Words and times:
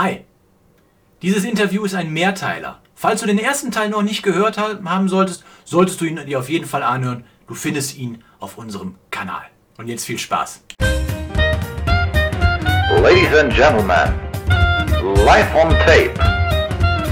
Hi. 0.00 0.24
Dieses 1.22 1.42
Interview 1.42 1.84
ist 1.84 1.96
ein 1.96 2.12
Mehrteiler. 2.12 2.78
Falls 2.94 3.20
du 3.20 3.26
den 3.26 3.40
ersten 3.40 3.72
Teil 3.72 3.88
noch 3.88 4.02
nicht 4.02 4.22
gehört 4.22 4.56
haben 4.56 5.08
solltest, 5.08 5.42
solltest 5.64 6.00
du 6.00 6.04
ihn 6.04 6.24
dir 6.24 6.38
auf 6.38 6.48
jeden 6.48 6.66
Fall 6.66 6.84
anhören. 6.84 7.24
Du 7.48 7.54
findest 7.54 7.96
ihn 7.96 8.22
auf 8.38 8.58
unserem 8.58 8.94
Kanal. 9.10 9.42
Und 9.76 9.88
jetzt 9.88 10.04
viel 10.04 10.16
Spaß. 10.16 10.62
Ladies 13.02 13.36
and 13.36 13.52
gentlemen, 13.52 14.14
live 15.24 15.52
on 15.56 15.70
tape 15.80 16.14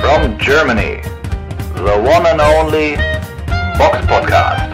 from 0.00 0.38
Germany, 0.38 1.02
the 1.74 1.98
one 2.08 2.24
and 2.24 2.40
only 2.40 2.96
Box 3.78 3.98
Podcast. 4.06 4.65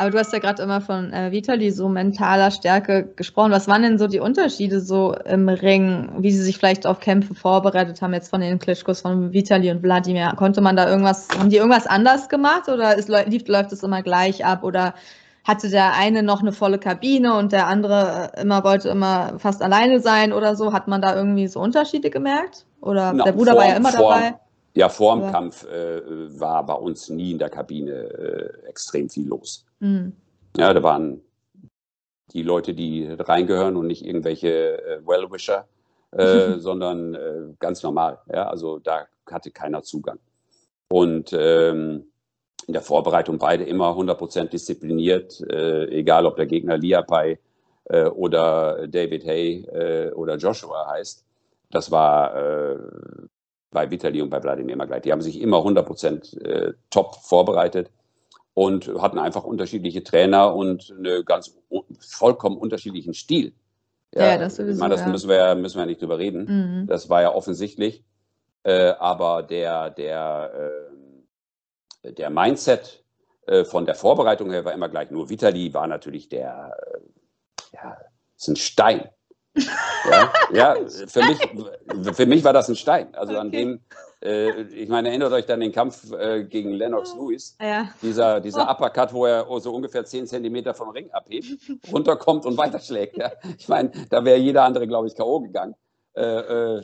Aber 0.00 0.10
du 0.10 0.18
hast 0.18 0.32
ja 0.32 0.38
gerade 0.38 0.62
immer 0.62 0.80
von 0.80 1.12
äh, 1.12 1.30
Vitali 1.30 1.70
so 1.70 1.86
mentaler 1.90 2.50
Stärke 2.50 3.12
gesprochen. 3.16 3.52
Was 3.52 3.68
waren 3.68 3.82
denn 3.82 3.98
so 3.98 4.06
die 4.06 4.18
Unterschiede 4.18 4.80
so 4.80 5.14
im 5.26 5.50
Ring, 5.50 6.08
wie 6.20 6.32
sie 6.32 6.42
sich 6.42 6.56
vielleicht 6.56 6.86
auf 6.86 7.00
Kämpfe 7.00 7.34
vorbereitet 7.34 8.00
haben, 8.00 8.14
jetzt 8.14 8.30
von 8.30 8.40
den 8.40 8.58
Klitschkos 8.58 9.02
von 9.02 9.34
Vitali 9.34 9.70
und 9.70 9.82
Wladimir? 9.82 10.32
Konnte 10.36 10.62
man 10.62 10.74
da 10.74 10.88
irgendwas, 10.88 11.28
haben 11.38 11.50
die 11.50 11.58
irgendwas 11.58 11.86
anders 11.86 12.30
gemacht 12.30 12.70
oder 12.70 12.96
ist, 12.96 13.10
lief, 13.26 13.46
läuft 13.46 13.72
es 13.72 13.82
immer 13.82 14.02
gleich 14.02 14.42
ab 14.42 14.64
oder 14.64 14.94
hatte 15.44 15.68
der 15.68 15.92
eine 15.92 16.22
noch 16.22 16.40
eine 16.40 16.52
volle 16.52 16.78
Kabine 16.78 17.36
und 17.36 17.52
der 17.52 17.66
andere 17.66 18.30
äh, 18.36 18.40
immer 18.40 18.64
wollte 18.64 18.88
immer 18.88 19.38
fast 19.38 19.60
alleine 19.60 20.00
sein 20.00 20.32
oder 20.32 20.56
so? 20.56 20.72
Hat 20.72 20.88
man 20.88 21.02
da 21.02 21.14
irgendwie 21.14 21.46
so 21.46 21.60
Unterschiede 21.60 22.08
gemerkt? 22.08 22.64
Oder 22.80 23.12
Na, 23.12 23.24
der 23.24 23.32
Bruder 23.32 23.52
vor, 23.52 23.60
war 23.60 23.68
ja 23.68 23.76
immer 23.76 23.92
vor, 23.92 24.14
dabei? 24.14 24.34
Ja, 24.72 24.88
vor 24.88 25.14
dem 25.14 25.24
Aber- 25.24 25.32
Kampf 25.32 25.66
äh, 25.66 26.00
war 26.40 26.64
bei 26.64 26.72
uns 26.74 27.10
nie 27.10 27.32
in 27.32 27.38
der 27.38 27.50
Kabine 27.50 27.92
äh, 27.92 28.66
extrem 28.66 29.10
viel 29.10 29.28
los. 29.28 29.66
Mhm. 29.80 30.12
Ja, 30.56 30.72
da 30.72 30.82
waren 30.82 31.22
die 32.32 32.42
Leute, 32.42 32.74
die 32.74 33.06
reingehören 33.06 33.76
und 33.76 33.86
nicht 33.86 34.04
irgendwelche 34.04 34.82
äh, 34.82 35.06
Well-Wisher, 35.06 35.66
äh, 36.12 36.52
sondern 36.58 37.14
äh, 37.14 37.54
ganz 37.58 37.82
normal. 37.82 38.18
Ja, 38.32 38.48
also 38.48 38.78
da 38.78 39.06
hatte 39.28 39.50
keiner 39.50 39.82
Zugang. 39.82 40.18
Und 40.88 41.32
ähm, 41.32 42.06
in 42.66 42.72
der 42.72 42.82
Vorbereitung 42.82 43.38
beide 43.38 43.64
immer 43.64 43.96
100% 43.96 44.48
diszipliniert, 44.48 45.40
äh, 45.50 45.86
egal 45.86 46.26
ob 46.26 46.36
der 46.36 46.46
Gegner 46.46 46.76
Liapai 46.76 47.38
äh, 47.84 48.04
oder 48.04 48.86
David 48.86 49.24
Hay 49.26 49.64
äh, 49.64 50.12
oder 50.12 50.36
Joshua 50.36 50.88
heißt. 50.88 51.24
Das 51.70 51.92
war 51.92 52.34
bei 53.70 53.90
Vitali 53.90 54.20
und 54.20 54.30
bei 54.30 54.42
Wladimir 54.42 54.74
immer 54.74 54.86
gleich. 54.88 55.02
Die 55.02 55.12
haben 55.12 55.22
sich 55.22 55.40
immer 55.40 55.58
100% 55.58 56.42
äh, 56.42 56.74
top 56.90 57.14
vorbereitet 57.22 57.90
und 58.54 58.88
hatten 59.00 59.18
einfach 59.18 59.44
unterschiedliche 59.44 60.02
Trainer 60.04 60.54
und 60.54 60.94
einen 60.96 61.24
ganz 61.24 61.56
vollkommen 62.00 62.56
unterschiedlichen 62.58 63.14
Stil. 63.14 63.52
Ja, 64.14 64.36
das 64.38 64.54
ich 64.54 64.56
sowieso, 64.64 64.80
meine, 64.80 64.94
das 64.96 65.02
ja. 65.02 65.08
müssen 65.08 65.28
wir, 65.28 65.36
ja- 65.36 65.54
müssen 65.54 65.76
wir 65.76 65.82
ja 65.82 65.86
nicht 65.86 66.02
drüber 66.02 66.18
reden. 66.18 66.80
Mhm. 66.82 66.86
Das 66.88 67.08
war 67.08 67.22
ja 67.22 67.32
offensichtlich. 67.34 68.02
Äh, 68.64 68.90
aber 68.98 69.42
der, 69.42 69.90
der, 69.90 70.72
äh, 72.02 72.12
der 72.12 72.28
Mindset 72.30 73.04
äh, 73.46 73.64
von 73.64 73.86
der 73.86 73.94
Vorbereitung 73.94 74.50
her 74.50 74.64
war 74.64 74.72
immer 74.74 74.88
gleich. 74.88 75.10
Nur 75.10 75.30
Vitali 75.30 75.72
war 75.72 75.86
natürlich 75.86 76.28
der, 76.28 76.76
äh, 76.92 76.98
ja, 77.72 77.96
ist 78.36 78.48
ein 78.48 78.56
Stein. 78.56 79.08
ja, 80.10 80.32
ja 80.52 80.76
für, 81.06 81.22
mich, 81.22 81.38
für 82.16 82.26
mich 82.26 82.44
war 82.44 82.52
das 82.52 82.68
ein 82.68 82.76
Stein. 82.76 83.14
Also 83.14 83.36
an 83.38 83.48
Okay. 83.48 83.56
dem, 83.58 83.80
äh, 84.22 84.62
ich 84.62 84.88
meine, 84.88 85.08
erinnert 85.08 85.32
euch 85.32 85.46
dann 85.46 85.60
den 85.60 85.72
Kampf 85.72 86.12
äh, 86.12 86.44
gegen 86.44 86.72
Lennox 86.72 87.14
Lewis. 87.14 87.56
Ja. 87.60 87.88
Dieser, 88.02 88.40
dieser 88.40 88.66
Oh. 88.68 88.72
Uppercut, 88.72 89.12
wo 89.12 89.26
er 89.26 89.46
so 89.60 89.74
ungefähr 89.74 90.04
10 90.04 90.26
Zentimeter 90.26 90.74
vom 90.74 90.90
Ring 90.90 91.10
abhebt, 91.12 91.46
runterkommt 91.92 92.44
und 92.46 92.56
weiterschlägt. 92.58 93.16
Ja. 93.16 93.32
Ich 93.58 93.68
meine, 93.68 93.90
da 94.10 94.24
wäre 94.24 94.38
jeder 94.38 94.64
andere, 94.64 94.86
glaube 94.86 95.06
ich, 95.06 95.14
K.O. 95.14 95.40
gegangen. 95.40 95.74
Äh, 96.14 96.22
äh, 96.22 96.82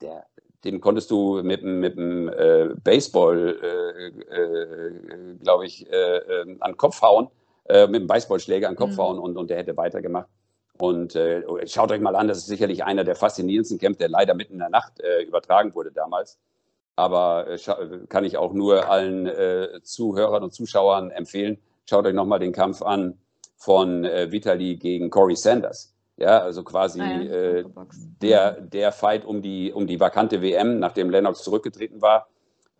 der, 0.00 0.26
dem 0.64 0.80
konntest 0.80 1.10
du 1.10 1.42
mit, 1.42 1.62
dem 1.62 2.28
äh, 2.28 2.70
Baseball, 2.82 3.58
äh, 3.62 5.34
glaube 5.42 5.66
ich, 5.66 5.86
an 6.60 6.70
den 6.72 6.76
Kopf 6.76 7.02
hauen, 7.02 7.28
mit 7.88 7.94
dem 8.02 8.06
Baseballschläger 8.06 8.68
an 8.68 8.74
den 8.74 8.78
Kopf 8.78 8.92
Mhm. 8.92 8.98
hauen 8.98 9.18
und, 9.18 9.36
und 9.36 9.50
der 9.50 9.58
hätte 9.58 9.76
weitergemacht. 9.76 10.28
Und 10.78 11.14
äh, 11.16 11.42
schaut 11.66 11.92
euch 11.92 12.00
mal 12.00 12.16
an, 12.16 12.28
das 12.28 12.38
ist 12.38 12.46
sicherlich 12.46 12.82
einer 12.84 13.04
der 13.04 13.14
faszinierendsten 13.14 13.78
Kämpfe, 13.78 14.00
der 14.00 14.08
leider 14.08 14.34
mitten 14.34 14.54
in 14.54 14.58
der 14.60 14.68
Nacht 14.70 15.00
äh, 15.00 15.22
übertragen 15.22 15.74
wurde 15.74 15.92
damals. 15.92 16.38
Aber 16.96 17.48
äh, 17.48 17.54
scha- 17.54 18.06
kann 18.06 18.24
ich 18.24 18.36
auch 18.36 18.52
nur 18.52 18.88
allen 18.88 19.26
äh, 19.26 19.80
Zuhörern 19.82 20.42
und 20.42 20.52
Zuschauern 20.54 21.10
empfehlen, 21.10 21.58
schaut 21.88 22.06
euch 22.06 22.14
nochmal 22.14 22.38
den 22.38 22.52
Kampf 22.52 22.82
an 22.82 23.18
von 23.56 24.04
äh, 24.04 24.30
Vitali 24.30 24.76
gegen 24.76 25.10
Corey 25.10 25.36
Sanders. 25.36 25.94
Ja, 26.18 26.40
also 26.40 26.62
quasi 26.62 27.00
Ah 27.00 27.20
äh, 27.22 27.64
der, 28.20 28.60
der 28.60 28.92
Fight 28.92 29.24
um 29.24 29.40
die, 29.40 29.72
um 29.72 29.86
die 29.86 29.98
vakante 29.98 30.42
WM, 30.42 30.78
nachdem 30.78 31.10
Lennox 31.10 31.42
zurückgetreten 31.42 32.02
war. 32.02 32.28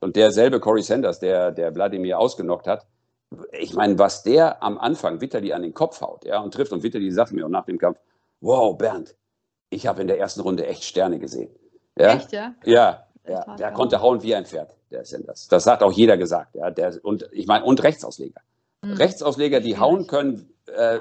Und 0.00 0.16
derselbe 0.16 0.60
Corey 0.60 0.82
Sanders, 0.82 1.18
der, 1.18 1.50
der 1.50 1.74
Wladimir 1.74 2.18
ausgenockt 2.18 2.66
hat, 2.66 2.86
ich 3.58 3.72
meine, 3.72 3.98
was 3.98 4.22
der 4.22 4.62
am 4.62 4.76
Anfang 4.78 5.20
Vitali 5.20 5.52
an 5.54 5.62
den 5.62 5.72
Kopf 5.72 6.02
haut 6.02 6.24
ja, 6.26 6.40
und 6.40 6.52
trifft, 6.52 6.72
und 6.72 6.82
Vitali 6.82 7.10
sagt 7.10 7.32
mir 7.32 7.46
auch 7.46 7.50
nach 7.50 7.64
dem 7.64 7.78
Kampf, 7.78 7.98
wow, 8.40 8.76
Bernd, 8.76 9.16
ich 9.70 9.86
habe 9.86 10.02
in 10.02 10.08
der 10.08 10.18
ersten 10.18 10.42
Runde 10.42 10.66
echt 10.66 10.84
Sterne 10.84 11.18
gesehen. 11.18 11.50
Ja? 11.96 12.14
Echt, 12.14 12.32
ja? 12.32 12.54
Ja, 12.64 13.06
ja 13.28 13.56
der 13.56 13.68
ja. 13.68 13.70
konnte 13.70 14.00
hauen 14.00 14.22
wie 14.22 14.34
ein 14.34 14.46
Pferd, 14.46 14.74
der 14.90 15.04
Sanders. 15.04 15.48
Das 15.48 15.66
hat 15.66 15.82
auch 15.82 15.92
jeder 15.92 16.16
gesagt. 16.16 16.54
Ja, 16.54 16.70
der, 16.70 16.98
und 17.02 17.28
ich 17.32 17.46
meine, 17.46 17.64
und 17.64 17.82
Rechtsausleger. 17.82 18.40
Mhm. 18.82 18.94
Rechtsausleger, 18.94 19.60
die 19.60 19.70
Schwierig. 19.70 19.80
hauen 19.80 20.06
können, 20.06 20.50
äh, 20.66 20.98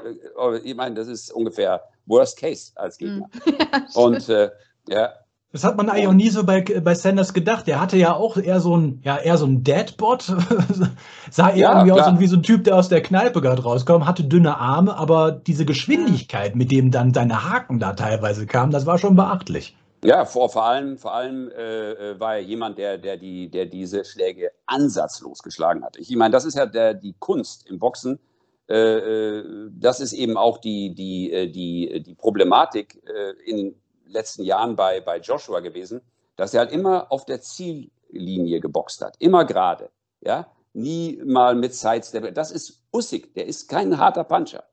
ich 0.63 0.75
meine, 0.75 0.95
das 0.95 1.07
ist 1.07 1.31
ungefähr 1.31 1.81
Worst 2.05 2.37
Case 2.39 2.71
als 2.75 2.97
Gegner. 2.97 3.27
Mhm. 3.71 4.03
Und 4.03 4.29
äh, 4.29 4.49
ja, 4.87 5.13
Das 5.53 5.63
hat 5.63 5.77
man 5.77 5.89
eigentlich 5.89 6.07
auch 6.07 6.13
nie 6.13 6.29
so 6.29 6.43
bei, 6.45 6.61
bei 6.61 6.93
Sanders 6.95 7.33
gedacht. 7.33 7.67
Der 7.67 7.79
hatte 7.79 7.97
ja 7.97 8.13
auch 8.13 8.38
eher 8.38 8.59
so 8.59 8.75
ein, 8.77 9.01
ja, 9.03 9.17
eher 9.17 9.38
so 9.38 9.45
ein 9.45 9.63
Deadbot. 9.63 10.23
Sah 11.31 11.49
eher 11.49 11.55
Ja, 11.57 11.71
irgendwie 11.73 11.91
aus 11.93 11.99
klar. 11.99 12.19
wie 12.19 12.27
so 12.27 12.38
ein 12.38 12.43
Typ, 12.43 12.63
der 12.65 12.75
aus 12.75 12.89
der 12.89 13.01
Kneipe 13.01 13.41
gerade 13.41 13.63
rauskommt, 13.63 14.05
hatte 14.05 14.23
dünne 14.23 14.57
Arme, 14.57 14.95
aber 14.95 15.31
diese 15.31 15.65
Geschwindigkeit, 15.65 16.55
mit 16.55 16.71
dem 16.71 16.91
dann 16.91 17.13
seine 17.13 17.49
Haken 17.49 17.79
da 17.79 17.93
teilweise 17.93 18.45
kamen, 18.45 18.71
das 18.71 18.85
war 18.85 18.97
schon 18.97 19.15
beachtlich. 19.15 19.75
Ja, 20.03 20.25
vor, 20.25 20.50
vor 20.50 20.66
allem, 20.66 20.97
vor 20.97 21.13
allem 21.13 21.51
äh, 21.51 21.91
äh, 21.91 22.19
war 22.19 22.35
er 22.35 22.41
jemand, 22.41 22.79
der, 22.79 22.97
der, 22.97 23.17
die, 23.17 23.51
der 23.51 23.67
diese 23.67 24.03
Schläge 24.03 24.51
ansatzlos 24.66 25.44
geschlagen 25.44 25.84
hat. 25.84 25.95
Ich 25.97 26.16
meine, 26.16 26.31
das 26.31 26.44
ist 26.44 26.56
ja 26.56 26.66
der, 26.66 26.95
die 26.95 27.13
Kunst 27.19 27.69
im 27.69 27.78
Boxen. 27.78 28.19
Äh, 28.67 28.75
äh, 28.75 29.69
das 29.72 30.00
ist 30.00 30.13
eben 30.13 30.38
auch 30.38 30.57
die, 30.57 30.95
die, 30.95 31.31
äh, 31.31 31.47
die, 31.47 32.01
die 32.01 32.16
Problematik 32.16 33.03
äh, 33.06 33.34
in 33.45 33.57
den 33.57 33.81
letzten 34.06 34.44
Jahren 34.44 34.75
bei, 34.75 35.01
bei 35.01 35.19
Joshua 35.19 35.59
gewesen, 35.59 36.01
dass 36.35 36.56
er 36.56 36.62
halt 36.62 36.72
immer 36.72 37.12
auf 37.12 37.25
der 37.25 37.41
Ziellinie 37.41 38.59
geboxt 38.59 39.01
hat, 39.01 39.16
immer 39.19 39.45
gerade. 39.45 39.91
Ja? 40.22 40.51
Nie 40.73 41.22
mal 41.23 41.53
mit 41.53 41.75
Sidestep. 41.75 42.33
Das 42.33 42.51
ist 42.51 42.81
Usyk, 42.91 43.35
der 43.35 43.45
ist 43.45 43.69
kein 43.69 44.00
harter 44.00 44.23
Puncher. 44.23 44.63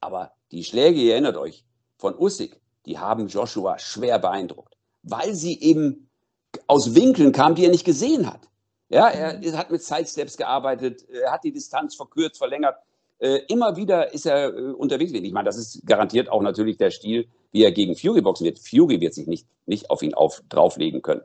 Aber 0.00 0.32
die 0.50 0.64
Schläge, 0.64 1.00
ihr 1.00 1.12
erinnert 1.12 1.38
euch, 1.38 1.64
von 1.96 2.18
Usyk, 2.18 2.60
die 2.86 2.98
haben 2.98 3.28
Joshua 3.28 3.78
schwer 3.78 4.18
beeindruckt, 4.18 4.73
weil 5.04 5.34
sie 5.34 5.60
eben 5.60 6.08
aus 6.66 6.94
Winkeln 6.94 7.32
kamen, 7.32 7.54
die 7.54 7.64
er 7.64 7.70
nicht 7.70 7.84
gesehen 7.84 8.26
hat. 8.26 8.40
Ja, 8.88 9.08
er 9.08 9.58
hat 9.58 9.70
mit 9.70 9.82
Sidesteps 9.82 10.36
gearbeitet, 10.36 11.08
er 11.08 11.32
hat 11.32 11.42
die 11.44 11.52
Distanz 11.52 11.94
verkürzt, 11.96 12.38
verlängert. 12.38 12.76
Äh, 13.18 13.40
immer 13.48 13.76
wieder 13.76 14.12
ist 14.12 14.26
er 14.26 14.54
äh, 14.54 14.72
unterwegs. 14.72 15.12
Ich 15.12 15.32
meine, 15.32 15.46
das 15.46 15.56
ist 15.56 15.86
garantiert 15.86 16.28
auch 16.28 16.42
natürlich 16.42 16.76
der 16.76 16.90
Stil, 16.90 17.26
wie 17.52 17.62
er 17.62 17.72
gegen 17.72 17.96
Fury 17.96 18.20
boxen 18.20 18.44
wird. 18.44 18.58
Fury 18.58 19.00
wird 19.00 19.14
sich 19.14 19.26
nicht, 19.26 19.46
nicht 19.66 19.90
auf 19.90 20.02
ihn 20.02 20.14
auf, 20.14 20.42
drauflegen 20.48 21.00
können, 21.00 21.22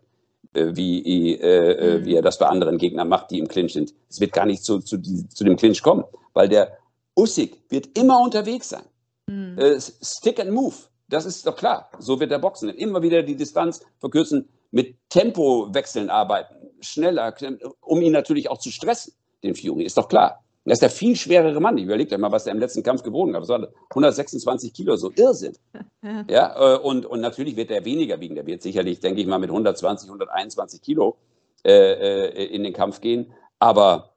äh, 0.53 0.71
wie, 0.75 1.37
Mhm. 1.37 2.05
wie 2.05 2.15
er 2.15 2.21
das 2.21 2.37
bei 2.37 2.45
anderen 2.47 2.77
Gegnern 2.77 3.09
macht, 3.09 3.31
die 3.31 3.39
im 3.39 3.47
Clinch 3.47 3.73
sind. 3.73 3.93
Es 4.09 4.19
wird 4.19 4.33
gar 4.33 4.45
nicht 4.45 4.63
zu, 4.63 4.79
zu, 4.79 5.01
zu 5.01 5.43
dem 5.43 5.57
Clinch 5.57 5.81
kommen, 5.81 6.03
weil 6.33 6.47
der 6.47 6.77
Usyk 7.17 7.57
wird 7.69 7.97
immer 7.97 8.21
unterwegs 8.21 8.69
sein. 8.69 8.83
Mhm. 9.27 9.57
Stick 10.01 10.39
and 10.39 10.51
Move, 10.51 10.75
das 11.09 11.25
ist 11.25 11.45
doch 11.45 11.55
klar. 11.55 11.89
So 11.99 12.19
wird 12.19 12.31
er 12.31 12.39
boxen. 12.39 12.69
Immer 12.69 13.01
wieder 13.01 13.23
die 13.23 13.35
Distanz 13.35 13.81
verkürzen, 13.99 14.47
mit 14.71 14.95
Tempowechseln 15.09 16.09
arbeiten, 16.09 16.55
schneller, 16.81 17.33
um 17.81 18.01
ihn 18.01 18.11
natürlich 18.11 18.49
auch 18.49 18.59
zu 18.59 18.71
stressen, 18.71 19.13
den 19.43 19.55
Fury, 19.55 19.83
ist 19.83 19.97
doch 19.97 20.07
klar. 20.07 20.43
Er 20.65 20.73
ist 20.73 20.81
der 20.83 20.91
viel 20.91 21.15
schwerere 21.15 21.59
Mann. 21.59 21.77
Ich 21.77 21.85
überlege 21.85 22.13
euch 22.13 22.21
mal, 22.21 22.31
was 22.31 22.45
er 22.45 22.53
im 22.53 22.59
letzten 22.59 22.83
Kampf 22.83 23.01
gewogen 23.01 23.33
hat. 23.33 23.41
Das 23.41 23.49
war 23.49 23.67
126 23.89 24.71
Kilo, 24.71 24.95
so 24.95 25.11
Irrsinn. 25.15 25.55
Ja. 25.73 25.81
Ja, 26.29 26.75
äh, 26.75 26.77
und, 26.77 27.05
und 27.05 27.19
natürlich 27.19 27.57
wird 27.57 27.71
er 27.71 27.83
weniger 27.83 28.21
wiegen. 28.21 28.35
Der 28.35 28.45
wird 28.45 28.61
sicherlich, 28.61 29.01
denke 29.01 29.19
ich 29.19 29.27
mal, 29.27 29.37
mit 29.37 29.49
120, 29.49 30.07
121 30.07 30.81
Kilo 30.81 31.17
äh, 31.65 32.27
äh, 32.29 32.45
in 32.45 32.63
den 32.63 32.71
Kampf 32.71 33.01
gehen. 33.01 33.33
Aber, 33.59 34.13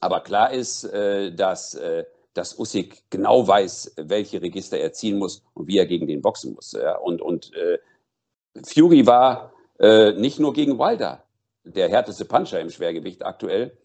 aber 0.00 0.20
klar 0.20 0.52
ist, 0.52 0.84
äh, 0.84 1.34
dass, 1.34 1.74
äh, 1.74 2.04
dass 2.36 2.58
Usyk 2.58 3.02
genau 3.10 3.46
weiß, 3.46 3.94
welche 3.96 4.42
Register 4.42 4.78
er 4.78 4.92
ziehen 4.92 5.18
muss 5.18 5.42
und 5.54 5.66
wie 5.68 5.78
er 5.78 5.86
gegen 5.86 6.06
den 6.06 6.22
boxen 6.22 6.54
muss. 6.54 6.72
Ja? 6.72 6.96
Und, 6.98 7.22
und 7.22 7.52
äh, 7.54 7.78
Fury 8.64 9.06
war 9.06 9.52
äh, 9.78 10.12
nicht 10.12 10.38
nur 10.38 10.52
gegen 10.52 10.78
Wilder 10.78 11.24
der 11.64 11.88
härteste 11.88 12.24
Puncher 12.24 12.60
im 12.60 12.70
Schwergewicht 12.70 13.24
aktuell, 13.24 13.76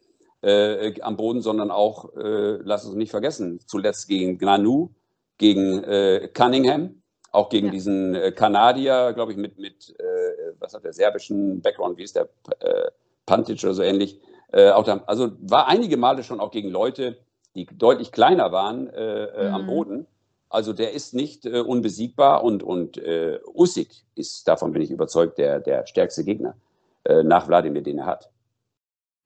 äh, 0.41 0.99
am 1.01 1.17
Boden, 1.17 1.41
sondern 1.41 1.71
auch, 1.71 2.15
äh, 2.15 2.57
lass 2.63 2.85
uns 2.85 2.95
nicht 2.95 3.11
vergessen, 3.11 3.59
zuletzt 3.65 4.07
gegen 4.07 4.37
Gnanu, 4.37 4.89
gegen 5.37 5.83
äh, 5.83 6.29
Cunningham, 6.33 7.01
auch 7.31 7.49
gegen 7.49 7.67
Ja. 7.67 7.71
diesen 7.73 8.15
äh, 8.15 8.31
Kanadier, 8.31 9.13
glaube 9.13 9.31
ich, 9.31 9.37
mit, 9.37 9.57
mit 9.57 9.95
äh, 9.99 10.53
was 10.59 10.73
hat 10.73 10.83
der, 10.83 10.93
serbischen 10.93 11.61
Background, 11.61 11.97
wie 11.97 12.03
ist 12.03 12.15
der, 12.15 12.29
Pantic 13.25 13.63
oder 13.63 13.73
so 13.73 13.83
ähnlich. 13.83 14.19
Äh, 14.51 14.71
auch 14.71 14.83
da, 14.83 15.03
also 15.07 15.31
war 15.41 15.67
einige 15.67 15.95
Male 15.97 16.23
schon 16.23 16.39
auch 16.39 16.51
gegen 16.51 16.69
Leute, 16.69 17.17
die 17.55 17.65
deutlich 17.65 18.11
kleiner 18.11 18.51
waren 18.51 18.87
äh, 18.89 19.23
äh, 19.25 19.49
am 19.49 19.63
Mhm. 19.63 19.67
Boden. 19.67 20.07
Also 20.49 20.73
der 20.73 20.91
ist 20.91 21.13
nicht 21.13 21.45
äh, 21.45 21.59
unbesiegbar 21.59 22.43
und, 22.43 22.61
und 22.63 22.97
äh, 22.97 23.39
Usyk 23.53 23.89
ist, 24.15 24.47
davon 24.47 24.71
bin 24.73 24.81
ich 24.81 24.91
überzeugt, 24.91 25.37
der, 25.37 25.59
der 25.59 25.85
stärkste 25.87 26.23
Gegner 26.25 26.55
äh, 27.05 27.23
nach 27.23 27.47
Wladimir, 27.47 27.81
den 27.83 27.99
er 27.99 28.05
hat. 28.05 28.29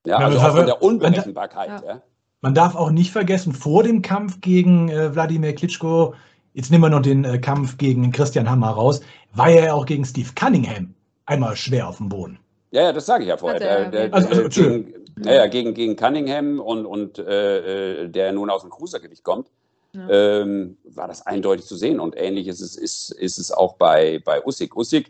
Ja, 0.06 0.20
Ja, 0.20 0.26
also 0.28 0.38
das 0.38 0.46
auch 0.46 0.50
von 0.52 0.60
er- 0.60 0.66
der 0.66 0.82
Unberechenbarkeit. 0.84 1.70
Ja. 1.82 1.84
Ja. 1.96 2.02
Man 2.42 2.54
darf 2.54 2.76
auch 2.76 2.92
nicht 2.92 3.12
vergessen, 3.12 3.54
vor 3.54 3.82
dem 3.82 4.04
Kampf 4.04 4.40
gegen 4.42 4.90
äh, 4.90 5.16
Wladimir 5.16 5.56
Klitschko, 5.56 6.14
jetzt 6.54 6.70
nehmen 6.70 6.84
wir 6.84 6.90
noch 6.90 7.02
den 7.02 7.24
äh, 7.26 7.40
Kampf 7.40 7.78
gegen 7.80 8.12
Christian 8.12 8.48
Hammer 8.50 8.70
raus, 8.70 9.02
war 9.34 9.50
er 9.50 9.66
ja 9.66 9.74
auch 9.74 9.88
gegen 9.88 10.06
Steve 10.06 10.30
Cunningham 10.36 10.94
einmal 11.26 11.56
schwer 11.56 11.88
auf 11.90 11.98
dem 11.98 12.10
Boden. 12.10 12.38
Ja, 12.76 12.82
ja, 12.84 12.92
das 12.94 13.06
sage 13.06 13.24
ich 13.24 13.30
ja 13.30 13.38
vorher. 13.38 13.62
Er 13.62 13.90
Der, 13.90 14.10
der. 14.10 14.14
Also- 14.14 14.28
also, 14.28 14.42
äh, 14.44 14.50
gegen, 14.50 14.94
ja, 15.24 15.34
ja, 15.34 15.48
gegen, 15.48 15.74
gegen 15.74 15.96
Cunningham 15.96 16.60
und, 16.60 16.86
und 16.86 17.20
äh, 17.20 18.04
äh, 18.04 18.10
der 18.10 18.34
nun 18.34 18.50
aus 18.50 18.62
dem 18.64 18.70
Cruisergewicht 18.70 19.24
kommt, 19.24 19.48
Ja. 19.94 20.10
ähm, 20.42 20.78
war 20.84 21.08
das 21.08 21.26
eindeutig 21.26 21.66
zu 21.66 21.78
sehen. 21.78 22.02
Und 22.02 22.16
ähnlich 22.18 22.48
ist 22.50 22.60
es, 22.60 22.76
ist, 22.76 23.12
ist 23.12 23.38
es 23.38 23.50
auch 23.52 23.76
bei, 23.78 24.20
bei 24.26 24.46
Usyk. 24.46 24.76
Usyk 24.76 25.06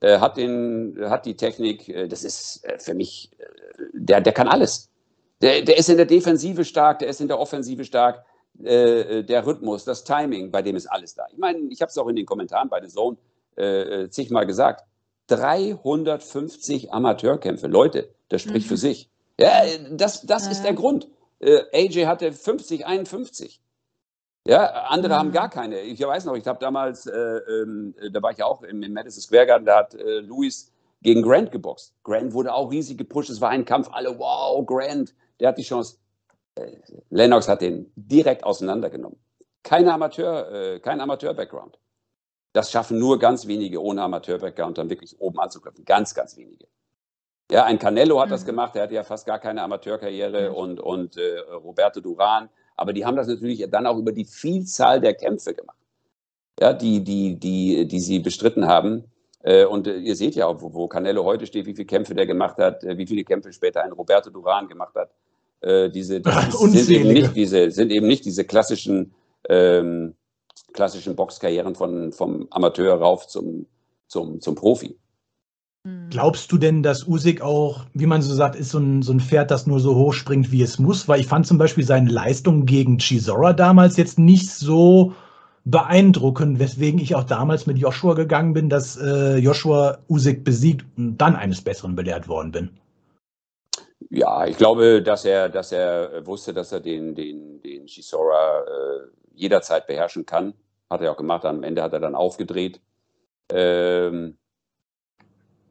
äh, 0.00 0.18
hat, 0.18 0.36
den, 0.36 0.96
hat 1.08 1.26
die 1.26 1.36
Technik, 1.36 1.88
äh, 1.88 2.08
das 2.08 2.24
ist 2.24 2.64
äh, 2.64 2.76
für 2.80 2.94
mich, 2.94 3.30
äh, 3.38 3.44
der, 3.92 4.20
der 4.20 4.32
kann 4.32 4.48
alles. 4.48 4.90
Der, 5.42 5.62
der 5.62 5.78
ist 5.78 5.88
in 5.88 5.98
der 5.98 6.06
Defensive 6.06 6.64
stark, 6.64 6.98
der 6.98 7.08
ist 7.08 7.20
in 7.20 7.28
der 7.28 7.38
Offensive 7.38 7.84
stark. 7.84 8.24
Äh, 8.64 9.22
der 9.22 9.46
Rhythmus, 9.46 9.84
das 9.84 10.02
Timing, 10.02 10.50
bei 10.50 10.62
dem 10.62 10.74
ist 10.74 10.86
alles 10.86 11.14
da. 11.14 11.24
Ich 11.30 11.38
meine, 11.38 11.58
ich 11.70 11.80
habe 11.82 11.90
es 11.90 11.98
auch 11.98 12.08
in 12.08 12.16
den 12.16 12.26
Kommentaren 12.26 12.68
bei 12.68 12.80
The 12.80 12.88
Zone 12.88 13.16
äh, 13.54 14.08
zigmal 14.08 14.44
gesagt. 14.46 14.82
350 15.28 16.92
Amateurkämpfe, 16.92 17.66
Leute, 17.66 18.08
das 18.28 18.42
spricht 18.42 18.66
Mhm. 18.66 18.70
für 18.70 18.76
sich. 18.76 19.10
Ja, 19.38 19.62
das, 19.90 20.22
das 20.22 20.46
Ja, 20.46 20.50
ist 20.52 20.62
der 20.62 20.74
Grund. 20.74 21.08
Äh, 21.40 21.60
AJ 21.72 22.06
hatte 22.06 22.32
50, 22.32 22.86
51. 22.86 23.60
Ja, 24.46 24.64
andere 24.88 25.14
Mhm. 25.14 25.18
haben 25.18 25.32
gar 25.32 25.50
keine. 25.50 25.80
Ich 25.80 26.00
weiß 26.00 26.24
noch, 26.24 26.36
ich 26.36 26.46
habe 26.46 26.58
damals, 26.60 27.06
äh, 27.06 27.12
ähm, 27.12 27.94
da 28.12 28.22
war 28.22 28.30
ich 28.30 28.38
ja 28.38 28.46
auch 28.46 28.62
im, 28.62 28.82
im 28.82 28.92
Madison 28.92 29.20
Square 29.22 29.46
Garden, 29.46 29.66
da 29.66 29.78
hat 29.78 29.94
äh, 29.94 30.20
Luis 30.20 30.72
gegen 31.02 31.22
Grant 31.22 31.50
geboxt. 31.52 31.94
Grant 32.04 32.32
wurde 32.32 32.54
auch 32.54 32.70
riesig 32.70 32.96
gepusht, 32.96 33.28
es 33.28 33.40
war 33.40 33.50
ein 33.50 33.64
Kampf, 33.64 33.88
alle, 33.92 34.18
wow, 34.18 34.64
Grant, 34.64 35.14
der 35.40 35.48
hat 35.48 35.58
die 35.58 35.62
Chance. 35.64 35.98
Äh, 36.54 36.76
Lennox 37.10 37.48
hat 37.48 37.60
den 37.60 37.92
direkt 37.96 38.44
auseinandergenommen. 38.44 39.18
Kein 39.62 39.88
Amateur, 39.88 40.50
äh, 40.52 40.80
kein 40.80 41.00
Amateur-Background. 41.00 41.76
Das 42.56 42.70
schaffen 42.70 42.98
nur 42.98 43.18
ganz 43.18 43.46
wenige 43.46 43.82
ohne 43.82 44.00
Amateur-Background 44.00 44.78
dann 44.78 44.88
wirklich 44.88 45.14
oben 45.20 45.38
anzuklopfen. 45.38 45.84
Ganz, 45.84 46.14
ganz 46.14 46.38
wenige. 46.38 46.66
Ja, 47.52 47.64
ein 47.64 47.78
Canelo 47.78 48.18
hat 48.18 48.30
das 48.30 48.44
Mhm. 48.44 48.46
gemacht, 48.46 48.74
der 48.74 48.84
hatte 48.84 48.94
ja 48.94 49.04
fast 49.04 49.26
gar 49.26 49.38
keine 49.38 49.60
Amateurkarriere 49.62 50.48
Mhm. 50.48 50.54
und, 50.56 50.80
und 50.80 51.16
äh, 51.18 51.38
Roberto 51.52 52.00
Duran. 52.00 52.48
Aber 52.74 52.94
die 52.94 53.04
haben 53.04 53.14
das 53.14 53.26
natürlich 53.28 53.68
dann 53.70 53.86
auch 53.86 53.98
über 53.98 54.10
die 54.10 54.24
Vielzahl 54.24 55.02
der 55.02 55.12
Kämpfe 55.12 55.52
gemacht, 55.52 55.76
ja, 56.58 56.72
die, 56.72 57.04
die, 57.04 57.38
die, 57.38 57.86
die 57.86 58.00
sie 58.00 58.20
bestritten 58.20 58.66
haben. 58.66 59.04
Äh, 59.42 59.66
und 59.66 59.86
äh, 59.86 59.98
ihr 59.98 60.16
seht 60.16 60.34
ja 60.34 60.46
auch, 60.46 60.62
wo, 60.62 60.72
wo 60.72 60.88
Canelo 60.88 61.24
heute 61.24 61.44
steht, 61.44 61.66
wie 61.66 61.74
viele 61.74 61.84
Kämpfe 61.84 62.14
der 62.14 62.26
gemacht 62.26 62.56
hat, 62.56 62.82
äh, 62.84 62.96
wie 62.96 63.06
viele 63.06 63.22
Kämpfe 63.24 63.52
später 63.52 63.84
ein 63.84 63.92
Roberto 63.92 64.30
Duran 64.30 64.66
gemacht 64.66 64.94
hat. 64.94 65.10
Diese, 65.92 66.20
das 66.20 66.58
sind, 66.58 66.88
eben 66.90 67.12
nicht 67.12 67.34
diese, 67.34 67.70
sind 67.70 67.90
eben 67.90 68.06
nicht 68.06 68.24
diese 68.24 68.44
klassischen, 68.44 69.14
ähm, 69.48 70.14
klassischen 70.72 71.16
Boxkarrieren 71.16 71.74
von, 71.74 72.12
vom 72.12 72.46
Amateur 72.50 72.94
rauf 72.94 73.26
zum, 73.26 73.66
zum, 74.08 74.40
zum 74.40 74.54
Profi. 74.54 74.96
Mhm. 75.84 76.10
Glaubst 76.10 76.50
du 76.50 76.58
denn, 76.58 76.82
dass 76.82 77.06
Usyk 77.06 77.40
auch, 77.42 77.84
wie 77.94 78.06
man 78.06 78.22
so 78.22 78.34
sagt, 78.34 78.56
ist 78.56 78.70
so 78.70 78.78
ein, 78.78 79.02
so 79.02 79.12
ein 79.12 79.20
Pferd, 79.20 79.50
das 79.50 79.66
nur 79.66 79.80
so 79.80 79.94
hoch 79.94 80.12
springt, 80.12 80.50
wie 80.50 80.62
es 80.62 80.78
muss? 80.78 81.08
Weil 81.08 81.20
ich 81.20 81.26
fand 81.28 81.46
zum 81.46 81.58
Beispiel 81.58 81.84
seine 81.84 82.10
Leistung 82.10 82.66
gegen 82.66 82.98
Chisora 82.98 83.52
damals 83.52 83.96
jetzt 83.96 84.18
nicht 84.18 84.50
so 84.50 85.14
beeindruckend, 85.64 86.58
weswegen 86.60 87.00
ich 87.00 87.14
auch 87.14 87.24
damals 87.24 87.66
mit 87.66 87.78
Joshua 87.78 88.14
gegangen 88.14 88.52
bin, 88.52 88.68
dass 88.68 88.96
äh, 88.96 89.36
Joshua 89.36 89.98
Usyk 90.08 90.44
besiegt 90.44 90.84
und 90.96 91.18
dann 91.18 91.34
eines 91.34 91.60
Besseren 91.60 91.96
belehrt 91.96 92.28
worden 92.28 92.52
bin. 92.52 92.70
Ja, 94.10 94.46
ich 94.46 94.56
glaube, 94.56 95.02
dass 95.02 95.24
er, 95.24 95.48
dass 95.48 95.72
er 95.72 96.24
wusste, 96.24 96.52
dass 96.52 96.70
er 96.70 96.80
den, 96.80 97.14
den, 97.14 97.60
den 97.62 97.86
Chisora 97.86 98.60
äh, 98.60 99.25
jederzeit 99.36 99.86
beherrschen 99.86 100.26
kann. 100.26 100.54
Hat 100.90 101.00
er 101.00 101.12
auch 101.12 101.16
gemacht. 101.16 101.44
Am 101.44 101.62
Ende 101.62 101.82
hat 101.82 101.92
er 101.92 102.00
dann 102.00 102.14
aufgedreht. 102.14 102.80
Ähm, 103.52 104.36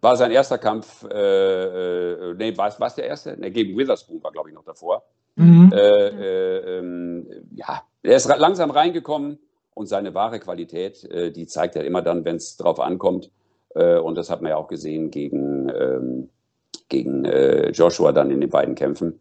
war 0.05 0.17
sein 0.17 0.31
erster 0.31 0.59
Kampf, 0.59 1.03
äh, 1.03 2.29
äh, 2.29 2.33
nee, 2.35 2.55
war 2.57 2.67
es 2.79 2.95
der 2.95 3.07
erste? 3.07 3.35
Nee, 3.39 3.49
gegen 3.49 3.75
Witherspoon 3.75 4.23
war, 4.23 4.31
glaube 4.31 4.49
ich, 4.49 4.55
noch 4.55 4.63
davor. 4.63 5.03
Mhm. 5.35 5.71
Äh, 5.73 6.07
äh, 6.07 6.77
ähm, 6.77 7.27
ja, 7.55 7.81
er 8.03 8.15
ist 8.15 8.27
langsam 8.27 8.69
reingekommen 8.69 9.39
und 9.73 9.87
seine 9.87 10.13
wahre 10.13 10.39
Qualität, 10.39 11.03
äh, 11.05 11.31
die 11.31 11.47
zeigt 11.47 11.75
er 11.75 11.85
immer 11.85 12.03
dann, 12.03 12.23
wenn 12.23 12.35
es 12.35 12.55
drauf 12.55 12.79
ankommt. 12.79 13.31
Äh, 13.73 13.97
und 13.97 14.15
das 14.15 14.29
hat 14.29 14.43
man 14.43 14.51
ja 14.51 14.57
auch 14.57 14.67
gesehen 14.67 15.09
gegen, 15.09 15.69
ähm, 15.69 16.29
gegen 16.87 17.25
Joshua 17.71 18.11
dann 18.11 18.29
in 18.29 18.41
den 18.41 18.49
beiden 18.51 18.75
Kämpfen. 18.75 19.19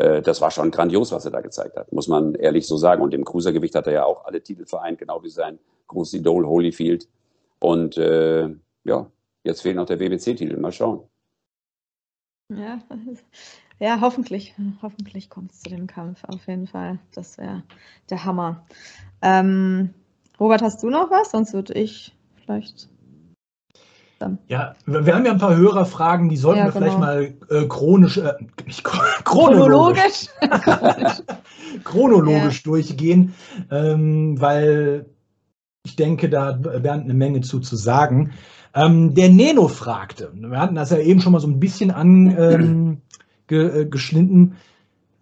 Äh, 0.00 0.22
das 0.22 0.40
war 0.40 0.50
schon 0.50 0.70
grandios, 0.70 1.12
was 1.12 1.26
er 1.26 1.30
da 1.30 1.42
gezeigt 1.42 1.76
hat, 1.76 1.92
muss 1.92 2.08
man 2.08 2.34
ehrlich 2.34 2.66
so 2.66 2.78
sagen. 2.78 3.02
Und 3.02 3.12
im 3.12 3.24
Cruisergewicht 3.24 3.74
hat 3.74 3.86
er 3.86 3.92
ja 3.92 4.04
auch 4.04 4.24
alle 4.24 4.42
Titel 4.42 4.64
vereint, 4.64 4.98
genau 4.98 5.22
wie 5.22 5.28
sein 5.28 5.58
großes 5.88 6.14
Idol 6.14 6.46
Holyfield. 6.46 7.06
Und 7.58 7.98
äh, 7.98 8.48
ja, 8.84 9.10
jetzt 9.44 9.60
fehlt 9.60 9.76
noch 9.76 9.84
der 9.84 9.96
BBC-Titel. 9.96 10.56
Mal 10.56 10.72
schauen. 10.72 11.02
Ja, 12.48 12.80
ja, 13.78 14.00
hoffentlich. 14.00 14.54
Hoffentlich 14.80 15.28
kommt 15.28 15.52
es 15.52 15.60
zu 15.60 15.68
dem 15.68 15.86
Kampf, 15.86 16.24
auf 16.24 16.46
jeden 16.46 16.66
Fall. 16.66 16.98
Das 17.14 17.36
wäre 17.36 17.62
der 18.08 18.24
Hammer. 18.24 18.64
Ähm, 19.20 19.92
Robert, 20.38 20.62
hast 20.62 20.82
du 20.82 20.88
noch 20.88 21.10
was? 21.10 21.30
Sonst 21.30 21.52
würde 21.52 21.74
ich 21.74 22.16
vielleicht. 22.42 22.88
Ja, 24.48 24.74
wir 24.84 25.14
haben 25.14 25.24
ja 25.24 25.32
ein 25.32 25.38
paar 25.38 25.56
Hörerfragen, 25.56 26.28
die 26.28 26.36
sollten 26.36 26.58
Ja, 26.58 26.64
wir 26.66 26.72
vielleicht 26.72 26.96
genau. 26.96 27.06
mal 27.06 27.34
äh, 27.48 27.66
chronisch, 27.66 28.18
äh, 28.18 28.34
nicht 28.66 28.84
chronologisch, 29.24 30.28
Chronologisch? 30.42 31.22
chronologisch 31.84 32.62
durchgehen, 32.62 33.34
ähm, 33.70 34.38
weil 34.40 35.06
ich 35.84 35.96
denke, 35.96 36.28
da 36.28 36.46
hat 36.46 36.62
Bernd 36.62 37.04
eine 37.04 37.14
Menge 37.14 37.40
zu, 37.40 37.60
zu 37.60 37.76
sagen. 37.76 38.32
Ähm, 38.74 39.14
der 39.14 39.30
Neno 39.30 39.68
fragte, 39.68 40.30
wir 40.34 40.60
hatten 40.60 40.74
das 40.74 40.90
ja 40.90 40.98
eben 40.98 41.20
schon 41.20 41.32
mal 41.32 41.40
so 41.40 41.48
ein 41.48 41.58
bisschen 41.58 41.90
angeschnitten, 41.90 43.02
ge, 43.48 43.82
äh, 43.82 44.50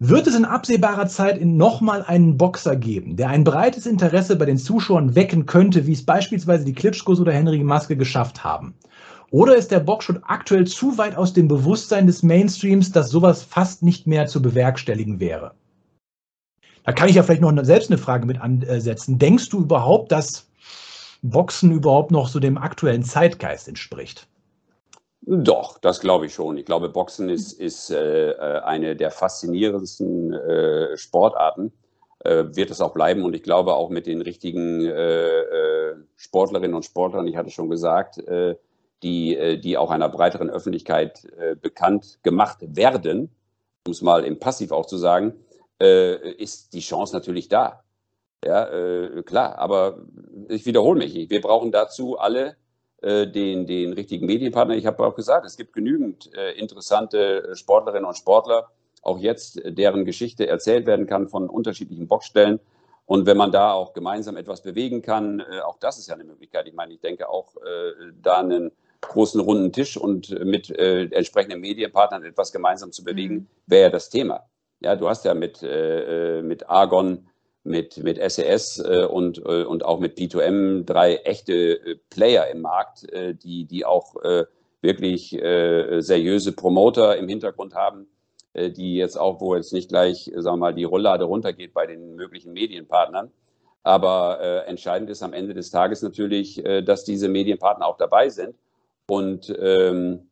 wird 0.01 0.27
es 0.27 0.37
in 0.37 0.45
absehbarer 0.45 1.09
Zeit 1.09 1.45
nochmal 1.45 2.05
einen 2.05 2.37
Boxer 2.37 2.77
geben, 2.77 3.17
der 3.17 3.31
ein 3.31 3.43
breites 3.45 3.87
Interesse 3.87 4.37
bei 4.37 4.45
den 4.45 4.59
Zuschauern 4.59 5.17
wecken 5.17 5.47
könnte, 5.47 5.87
wie 5.87 5.93
es 5.93 6.05
beispielsweise 6.05 6.65
die 6.65 6.75
Klitschkos 6.75 7.21
oder 7.21 7.33
Henry 7.33 7.63
Maske 7.65 7.97
geschafft 7.97 8.45
haben? 8.45 8.75
Oder 9.31 9.57
ist 9.57 9.71
der 9.71 9.81
Boxsport 9.81 10.23
aktuell 10.25 10.67
zu 10.67 10.97
weit 10.97 11.17
aus 11.17 11.33
dem 11.33 11.49
Bewusstsein 11.49 12.07
des 12.07 12.23
Mainstreams, 12.23 12.93
dass 12.93 13.11
sowas 13.11 13.43
fast 13.43 13.83
nicht 13.83 14.07
mehr 14.07 14.27
zu 14.27 14.41
bewerkstelligen 14.41 15.21
wäre? 15.21 15.53
Da 16.85 16.93
kann 16.93 17.09
ich 17.09 17.17
ja 17.17 17.23
vielleicht 17.23 17.43
noch 17.43 17.53
selbst 17.65 17.91
eine 17.91 17.99
Frage 17.99 18.25
mit 18.27 18.41
ansetzen. 18.41 19.19
Denkst 19.19 19.51
du 19.51 19.61
überhaupt, 19.61 20.11
dass 20.11 20.49
Boxen 21.23 21.73
überhaupt 21.73 22.11
noch 22.11 22.29
so 22.29 22.41
dem 22.41 22.57
aktuellen 22.57 23.03
Zeitgeist 23.03 23.69
entspricht? 23.69 24.27
Doch, 25.21 25.79
das 25.79 26.01
glaube 26.01 26.27
ich 26.27 26.35
schon. 26.35 26.57
Ich 26.57 26.65
glaube, 26.65 26.89
Boxen 26.89 27.29
ist, 27.29 27.53
ist 27.53 27.91
äh, 27.91 28.31
äh, 28.31 28.61
eine 28.61 28.97
der 28.97 29.11
faszinierendsten 29.11 30.33
äh, 30.33 30.97
Sportarten, 30.97 31.73
äh, 32.21 32.45
wird 32.53 32.71
es 32.71 32.81
auch 32.81 32.95
bleiben. 32.95 33.25
Und 33.25 33.35
ich 33.35 33.43
glaube 33.43 33.75
auch 33.75 33.91
mit 33.91 34.07
den 34.07 34.23
richtigen 34.23 34.87
äh, 34.87 35.41
äh, 35.41 35.97
Sportlerinnen 36.17 36.75
und 36.75 36.87
Sportlern, 36.87 37.27
ich 37.27 37.37
hatte 37.37 37.51
schon 37.51 37.69
gesagt, 37.69 38.19
die, 39.03 39.37
äh, 39.37 39.59
die 39.59 39.77
auch 39.77 39.91
einer 39.91 40.09
breiteren 40.09 40.51
Öffentlichkeit 40.51 41.25
äh, 41.37 41.55
bekannt 41.55 42.19
gemacht 42.23 42.59
werden, 42.61 43.31
um 43.87 43.93
es 43.93 44.03
mal 44.03 44.25
im 44.25 44.39
Passiv 44.39 44.73
auch 44.73 44.87
zu 44.87 44.97
sagen, 44.97 45.35
äh, 45.81 46.33
ist 46.33 46.73
die 46.73 46.81
Chance 46.81 47.15
natürlich 47.15 47.49
da. 47.49 47.85
Ja, 48.45 48.69
äh, 48.69 49.23
klar, 49.23 49.59
aber 49.59 49.99
ich 50.49 50.65
wiederhole 50.65 50.99
mich, 50.99 51.31
wir 51.31 51.41
brauchen 51.41 51.73
dazu 51.73 52.19
alle 52.19 52.57
äh, 53.03 53.27
den, 53.27 53.67
den 53.67 53.93
richtigen 53.93 54.27
Medienpartner. 54.27 54.77
Ich 54.77 54.87
habe 54.87 55.05
auch 55.05 55.15
gesagt, 55.15 55.45
es 55.45 55.57
gibt 55.57 55.73
genügend 55.73 56.33
äh, 56.35 56.53
interessante 56.53 57.55
Sportlerinnen 57.55 58.05
und 58.05 58.17
Sportler, 58.17 58.71
auch 59.03 59.19
jetzt, 59.19 59.61
deren 59.65 60.05
Geschichte 60.05 60.47
erzählt 60.47 60.87
werden 60.87 61.07
kann 61.07 61.29
von 61.29 61.49
unterschiedlichen 61.49 62.09
Boxstellen. 62.09 62.61
Und 63.07 63.27
wenn 63.27 63.37
man 63.37 63.53
da 63.53 63.73
auch 63.73 63.93
gemeinsam 63.93 64.37
etwas 64.37 64.63
bewegen 64.63 65.01
kann, 65.01 65.41
auch 65.65 65.79
das 65.79 65.99
ist 65.99 66.09
ja 66.09 66.15
eine 66.15 66.25
Möglichkeit. 66.25 66.67
Ich 66.67 66.75
meine, 66.75 66.93
ich 66.93 67.01
denke 67.01 67.29
auch 67.31 67.55
da 68.21 68.41
einen 68.41 68.71
großen 69.01 69.41
runden 69.41 69.73
Tisch 69.73 69.97
und 69.97 70.31
mit 70.45 70.71
äh, 70.71 71.05
entsprechenden 71.05 71.61
Medienpartnern 71.61 72.25
etwas 72.25 72.53
gemeinsam 72.53 72.93
zu 72.93 73.05
bewegen, 73.05 73.35
Mhm. 73.35 73.47
wäre 73.67 73.83
ja 73.83 73.91
das 73.91 74.11
Thema. 74.11 74.45
Ja, 74.81 74.97
du 74.97 75.09
hast 75.09 75.25
ja 75.25 75.35
mit, 75.35 75.63
äh, 75.63 76.43
mit 76.43 76.69
Argon, 76.69 77.29
mit, 77.65 78.03
mit 78.03 78.19
SES 78.19 78.79
äh, 78.79 79.05
und, 79.05 79.39
äh, 79.39 79.65
und 79.65 79.85
auch 79.85 80.01
mit 80.01 80.17
P2M 80.17 80.85
drei 80.85 81.17
echte 81.17 81.55
äh, 81.55 81.97
Player 82.11 82.49
im 82.49 82.63
Markt, 82.63 83.09
äh, 83.13 83.35
die, 83.35 83.65
die 83.67 83.85
auch 83.85 84.17
äh, 84.23 84.45
wirklich 84.81 85.31
seriöse 85.31 86.53
Promoter 86.53 87.17
im 87.17 87.29
Hintergrund 87.29 87.75
haben, 87.75 88.07
die 88.55 88.95
jetzt 88.95 89.19
auch, 89.19 89.41
wo 89.41 89.57
jetzt 89.57 89.73
nicht 89.73 89.89
gleich, 89.89 90.31
sagen 90.37 90.55
wir 90.55 90.57
mal, 90.57 90.73
die 90.75 90.85
Rolllade 90.85 91.25
runtergeht 91.25 91.75
bei 91.75 91.85
den 91.85 92.15
möglichen 92.15 92.53
Medienpartnern. 92.53 93.33
Aber 93.83 94.65
entscheidend 94.69 95.11
ist 95.11 95.25
am 95.25 95.33
Ende 95.33 95.53
des 95.53 95.73
Tages 95.73 96.03
natürlich, 96.03 96.63
dass 96.85 97.03
diese 97.03 97.29
Medienpartner 97.29 97.89
auch 97.89 97.97
dabei 97.97 98.29
sind 98.29 98.55
und, 99.09 99.53
ähm, 99.59 100.31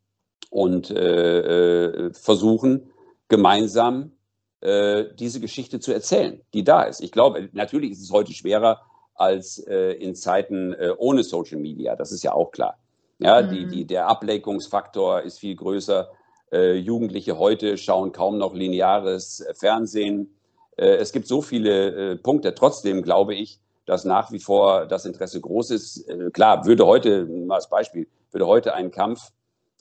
und 0.50 0.88
versuchen, 0.88 2.90
gemeinsam 3.28 4.12
äh, 4.60 5.04
diese 5.18 5.40
Geschichte 5.40 5.80
zu 5.80 5.92
erzählen, 5.92 6.40
die 6.54 6.64
da 6.64 6.82
ist. 6.82 7.00
Ich 7.00 7.12
glaube, 7.12 7.48
natürlich 7.52 7.92
ist 7.92 8.02
es 8.02 8.10
heute 8.10 8.32
schwerer 8.32 8.80
als 9.14 9.58
äh, 9.58 9.92
in 9.92 10.14
Zeiten 10.14 10.72
äh, 10.72 10.92
ohne 10.96 11.22
Social 11.22 11.58
Media. 11.58 11.94
Das 11.94 12.10
ist 12.10 12.22
ja 12.22 12.32
auch 12.32 12.50
klar. 12.50 12.78
Ja, 13.18 13.42
mhm. 13.42 13.50
die, 13.50 13.66
die, 13.66 13.86
der 13.86 14.08
Ablenkungsfaktor 14.08 15.22
ist 15.22 15.38
viel 15.38 15.56
größer. 15.56 16.10
Äh, 16.52 16.74
Jugendliche 16.74 17.38
heute 17.38 17.76
schauen 17.76 18.12
kaum 18.12 18.38
noch 18.38 18.54
lineares 18.54 19.46
Fernsehen. 19.54 20.34
Äh, 20.76 20.96
es 20.96 21.12
gibt 21.12 21.28
so 21.28 21.42
viele 21.42 22.16
Punkte. 22.16 22.54
Trotzdem 22.54 23.02
glaube 23.02 23.34
ich, 23.34 23.60
dass 23.84 24.04
nach 24.04 24.32
wie 24.32 24.40
vor 24.40 24.86
das 24.86 25.04
Interesse 25.04 25.40
groß 25.40 25.70
ist. 25.70 26.08
klar, 26.32 26.66
würde 26.66 26.86
heute, 26.86 27.26
mal 27.26 27.56
als 27.56 27.68
Beispiel, 27.68 28.08
würde 28.36 28.46
heute 28.48 28.74
ein 28.74 28.90
Kampf, 28.90 29.32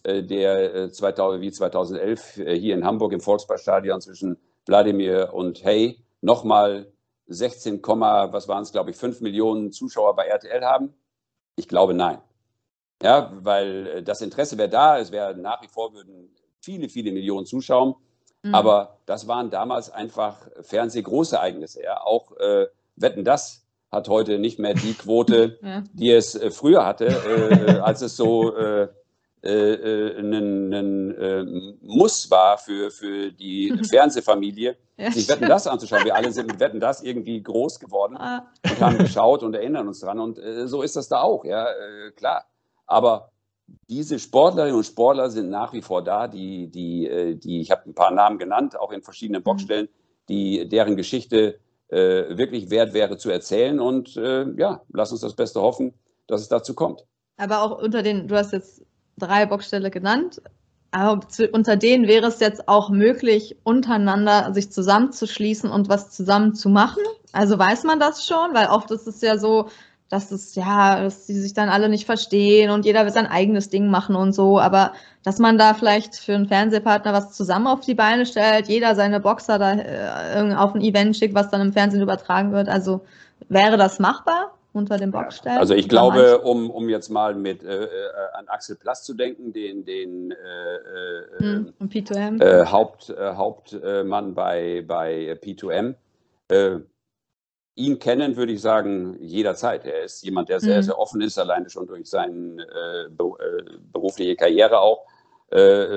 der 0.06 0.90
2000, 0.90 1.42
wie 1.42 1.52
2011 1.52 2.36
hier 2.36 2.74
in 2.74 2.86
Hamburg 2.86 3.12
im 3.12 3.20
Volksparkstadion 3.20 4.00
zwischen 4.00 4.38
Wladimir 4.66 5.34
und 5.34 5.62
Hey 5.62 6.02
nochmal 6.22 6.90
16, 7.28 7.82
was 7.84 8.48
waren 8.48 8.64
es, 8.64 8.72
glaube 8.72 8.92
ich, 8.92 8.96
5 8.96 9.20
Millionen 9.20 9.74
Zuschauer 9.74 10.16
bei 10.16 10.28
RTL 10.28 10.64
haben? 10.64 10.94
Ich 11.58 11.68
glaube 11.68 11.94
nein. 11.94 12.20
Ja, 13.04 13.34
weil 13.42 13.88
äh, 13.88 14.04
das 14.04 14.22
Interesse 14.22 14.58
wäre 14.58 14.70
da, 14.70 15.00
es 15.00 15.12
wäre 15.12 15.36
nach 15.36 15.62
wie 15.62 15.68
vor 15.68 15.94
würden 15.94 16.34
viele, 16.62 16.88
viele 16.88 17.12
Millionen 17.12 17.46
zuschauen. 17.46 17.96
Mhm. 18.42 18.56
Aber 18.56 19.00
das 19.06 19.28
waren 19.28 19.50
damals 19.50 19.90
einfach 19.90 20.48
Fernsehgroßereignisse. 20.62 21.84
Ja. 21.84 22.02
Auch 22.06 22.32
äh, 22.38 22.68
Wetten 22.96 23.26
das 23.26 23.65
hat 23.96 24.10
heute 24.10 24.38
nicht 24.38 24.60
mehr 24.60 24.76
die 24.76 24.94
Quote, 24.98 25.58
ja. 25.62 25.84
die 25.94 26.12
es 26.12 26.36
äh, 26.36 26.52
früher 26.52 26.86
hatte, 26.86 27.08
äh, 27.08 27.80
als 27.80 28.02
es 28.02 28.16
so 28.16 28.56
äh, 28.56 28.88
äh, 29.42 30.20
ein, 30.20 30.74
ein 30.74 31.12
äh, 31.18 31.44
Muss 31.82 32.30
war 32.30 32.58
für, 32.58 32.92
für 32.92 33.32
die 33.32 33.74
Fernsehfamilie, 33.90 34.76
ja, 34.98 35.12
sich 35.12 35.28
Wetten 35.30 35.48
das 35.48 35.68
anzuschauen. 35.68 36.04
Wir 36.04 36.16
alle 36.16 36.32
sind 36.32 36.48
mit 36.48 36.60
Wetten 36.60 36.80
das 36.80 37.04
irgendwie 37.04 37.42
groß 37.42 37.80
geworden 37.80 38.18
ah. 38.18 38.48
und 38.64 38.80
haben 38.80 38.98
geschaut 38.98 39.44
und 39.44 39.54
erinnern 39.54 39.88
uns 39.88 40.00
dran. 40.00 40.20
Und 40.20 40.40
äh, 40.40 40.68
so 40.68 40.82
ist 40.82 40.96
das 40.96 41.08
da 41.08 41.22
auch, 41.22 41.46
ja, 41.46 41.66
äh, 41.68 42.12
klar. 42.16 42.46
Aber 42.88 43.32
diese 43.90 44.20
Sportlerinnen 44.20 44.78
und 44.78 44.86
Sportler 44.86 45.30
sind 45.30 45.50
nach 45.50 45.74
wie 45.74 45.82
vor 45.82 46.04
da, 46.04 46.28
die, 46.28 46.68
die, 46.68 47.08
äh, 47.08 47.36
die 47.36 47.62
ich 47.62 47.72
habe 47.72 47.90
ein 47.90 47.96
paar 47.96 48.12
Namen 48.12 48.38
genannt, 48.38 48.80
auch 48.80 48.92
in 48.92 49.02
verschiedenen 49.02 49.42
mhm. 49.42 49.46
Boxstellen, 49.46 49.90
die, 50.30 50.68
deren 50.68 50.96
Geschichte 50.96 51.38
äh, 51.38 51.60
wirklich 51.90 52.70
wert 52.70 52.94
wäre 52.94 53.18
zu 53.18 53.30
erzählen. 53.30 53.80
Und 53.80 54.16
ja, 54.16 54.82
lass 54.92 55.12
uns 55.12 55.22
das 55.22 55.36
Beste 55.36 55.62
hoffen, 55.62 55.94
dass 56.28 56.42
es 56.42 56.48
dazu 56.48 56.74
kommt. 56.74 57.06
Aber 57.38 57.62
auch 57.62 57.82
unter 57.82 58.02
den, 58.02 58.28
du 58.28 58.36
hast 58.36 58.54
jetzt 58.54 58.84
drei 59.18 59.46
Boxställe 59.46 59.92
genannt. 59.92 60.42
Aber 60.92 61.20
unter 61.52 61.76
denen 61.76 62.08
wäre 62.08 62.28
es 62.28 62.40
jetzt 62.40 62.70
auch 62.70 62.90
möglich, 62.90 63.58
untereinander 63.64 64.54
sich 64.54 64.72
zusammenzuschließen 64.72 65.70
und 65.70 65.90
was 65.90 66.12
zusammen 66.12 66.56
zu 66.56 66.70
machen. 66.70 67.04
Also 67.34 67.60
weiß 67.60 67.84
man 67.84 68.00
das 68.00 68.26
schon, 68.26 68.54
weil 68.54 68.68
oft 68.68 68.90
ist 68.92 69.06
es 69.06 69.20
ja 69.20 69.38
so, 69.38 69.68
dass 70.10 70.32
es 70.32 70.56
ja, 70.56 71.02
dass 71.04 71.26
sie 71.28 71.40
sich 71.40 71.54
dann 71.54 71.70
alle 71.70 71.90
nicht 71.90 72.06
verstehen 72.06 72.70
und 72.70 72.86
jeder 72.86 73.06
will 73.06 73.12
sein 73.12 73.28
eigenes 73.28 73.70
Ding 73.70 73.88
machen 73.88 74.16
und 74.16 74.34
so. 74.34 74.60
Aber 74.60 74.94
dass 75.24 75.40
man 75.40 75.58
da 75.58 75.74
vielleicht 75.74 76.16
für 76.16 76.36
einen 76.36 76.48
Fernsehpartner 76.48 77.14
was 77.14 77.34
zusammen 77.34 77.68
auf 77.68 77.82
die 77.82 77.96
Beine 77.96 78.26
stellt, 78.26 78.68
jeder 78.68 78.96
seine 78.96 79.20
Boxer 79.20 79.58
da 79.58 79.74
äh, 79.74 80.54
auf 80.56 80.76
ein 80.76 80.82
Event 80.82 81.18
schickt, 81.18 81.34
was 81.34 81.50
dann 81.50 81.62
im 81.62 81.74
Fernsehen 81.74 82.02
übertragen 82.02 82.52
wird. 82.52 82.70
Also 82.70 83.02
wäre 83.50 83.78
das 83.78 84.00
machbar? 84.00 84.52
unter 84.76 84.98
dem 84.98 85.12
Box 85.12 85.38
stellen? 85.38 85.58
Also 85.58 85.74
ich 85.74 85.88
glaube, 85.88 86.40
um, 86.40 86.70
um 86.70 86.90
jetzt 86.90 87.10
mal 87.10 87.34
mit 87.34 87.64
äh, 87.64 87.86
äh, 87.86 87.88
an 88.34 88.48
Axel 88.48 88.76
Plass 88.76 89.04
zu 89.04 89.14
denken, 89.14 89.54
den, 89.54 89.86
den 89.86 90.32
äh, 90.32 91.40
hm, 91.40 91.74
P2M. 91.82 92.44
Äh, 92.44 92.66
Haupt, 92.66 93.10
äh, 93.10 93.34
Hauptmann 93.34 94.36
bei, 94.36 94.84
bei 94.86 95.38
P2M, 95.42 95.96
äh, 96.50 96.80
ihn 97.76 98.00
kennen, 98.00 98.36
würde 98.36 98.54
ich 98.54 98.62
sagen, 98.62 99.18
jederzeit. 99.20 99.86
Er 99.86 100.04
ist 100.04 100.24
jemand, 100.24 100.50
der 100.50 100.60
sehr, 100.60 100.78
hm. 100.78 100.84
sehr 100.84 100.98
offen 100.98 101.22
ist, 101.22 101.38
alleine 101.38 101.70
schon 101.70 101.88
durch 101.88 102.10
seine 102.10 102.66
berufliche 103.92 104.36
Karriere 104.36 104.80
auch. 104.80 105.06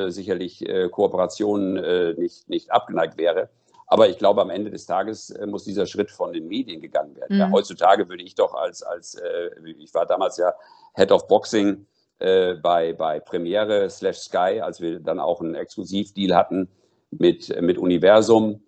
sicherlich 0.08 0.64
Kooperationen 0.90 2.18
nicht, 2.18 2.48
nicht 2.48 2.70
abgeneigt 2.70 3.16
wäre. 3.16 3.48
Aber 3.90 4.08
ich 4.08 4.18
glaube, 4.18 4.42
am 4.42 4.50
Ende 4.50 4.70
des 4.70 4.84
Tages 4.84 5.30
äh, 5.30 5.46
muss 5.46 5.64
dieser 5.64 5.86
Schritt 5.86 6.10
von 6.10 6.32
den 6.32 6.46
Medien 6.46 6.80
gegangen 6.80 7.16
werden. 7.16 7.36
Mhm. 7.36 7.40
Ja, 7.40 7.50
heutzutage 7.50 8.08
würde 8.08 8.22
ich 8.22 8.34
doch 8.34 8.54
als, 8.54 8.82
als 8.82 9.14
äh, 9.14 9.50
ich 9.78 9.92
war 9.94 10.04
damals 10.06 10.36
ja 10.36 10.52
Head 10.94 11.10
of 11.10 11.26
Boxing 11.26 11.86
äh, 12.18 12.54
bei, 12.54 12.92
bei 12.92 13.18
Premiere 13.18 13.88
slash 13.88 14.18
Sky, 14.18 14.60
als 14.60 14.80
wir 14.82 15.00
dann 15.00 15.18
auch 15.18 15.40
einen 15.40 15.54
Exklusivdeal 15.54 16.36
hatten 16.36 16.68
mit, 17.10 17.48
mit 17.62 17.78
Universum 17.78 18.54
äh, 18.54 18.58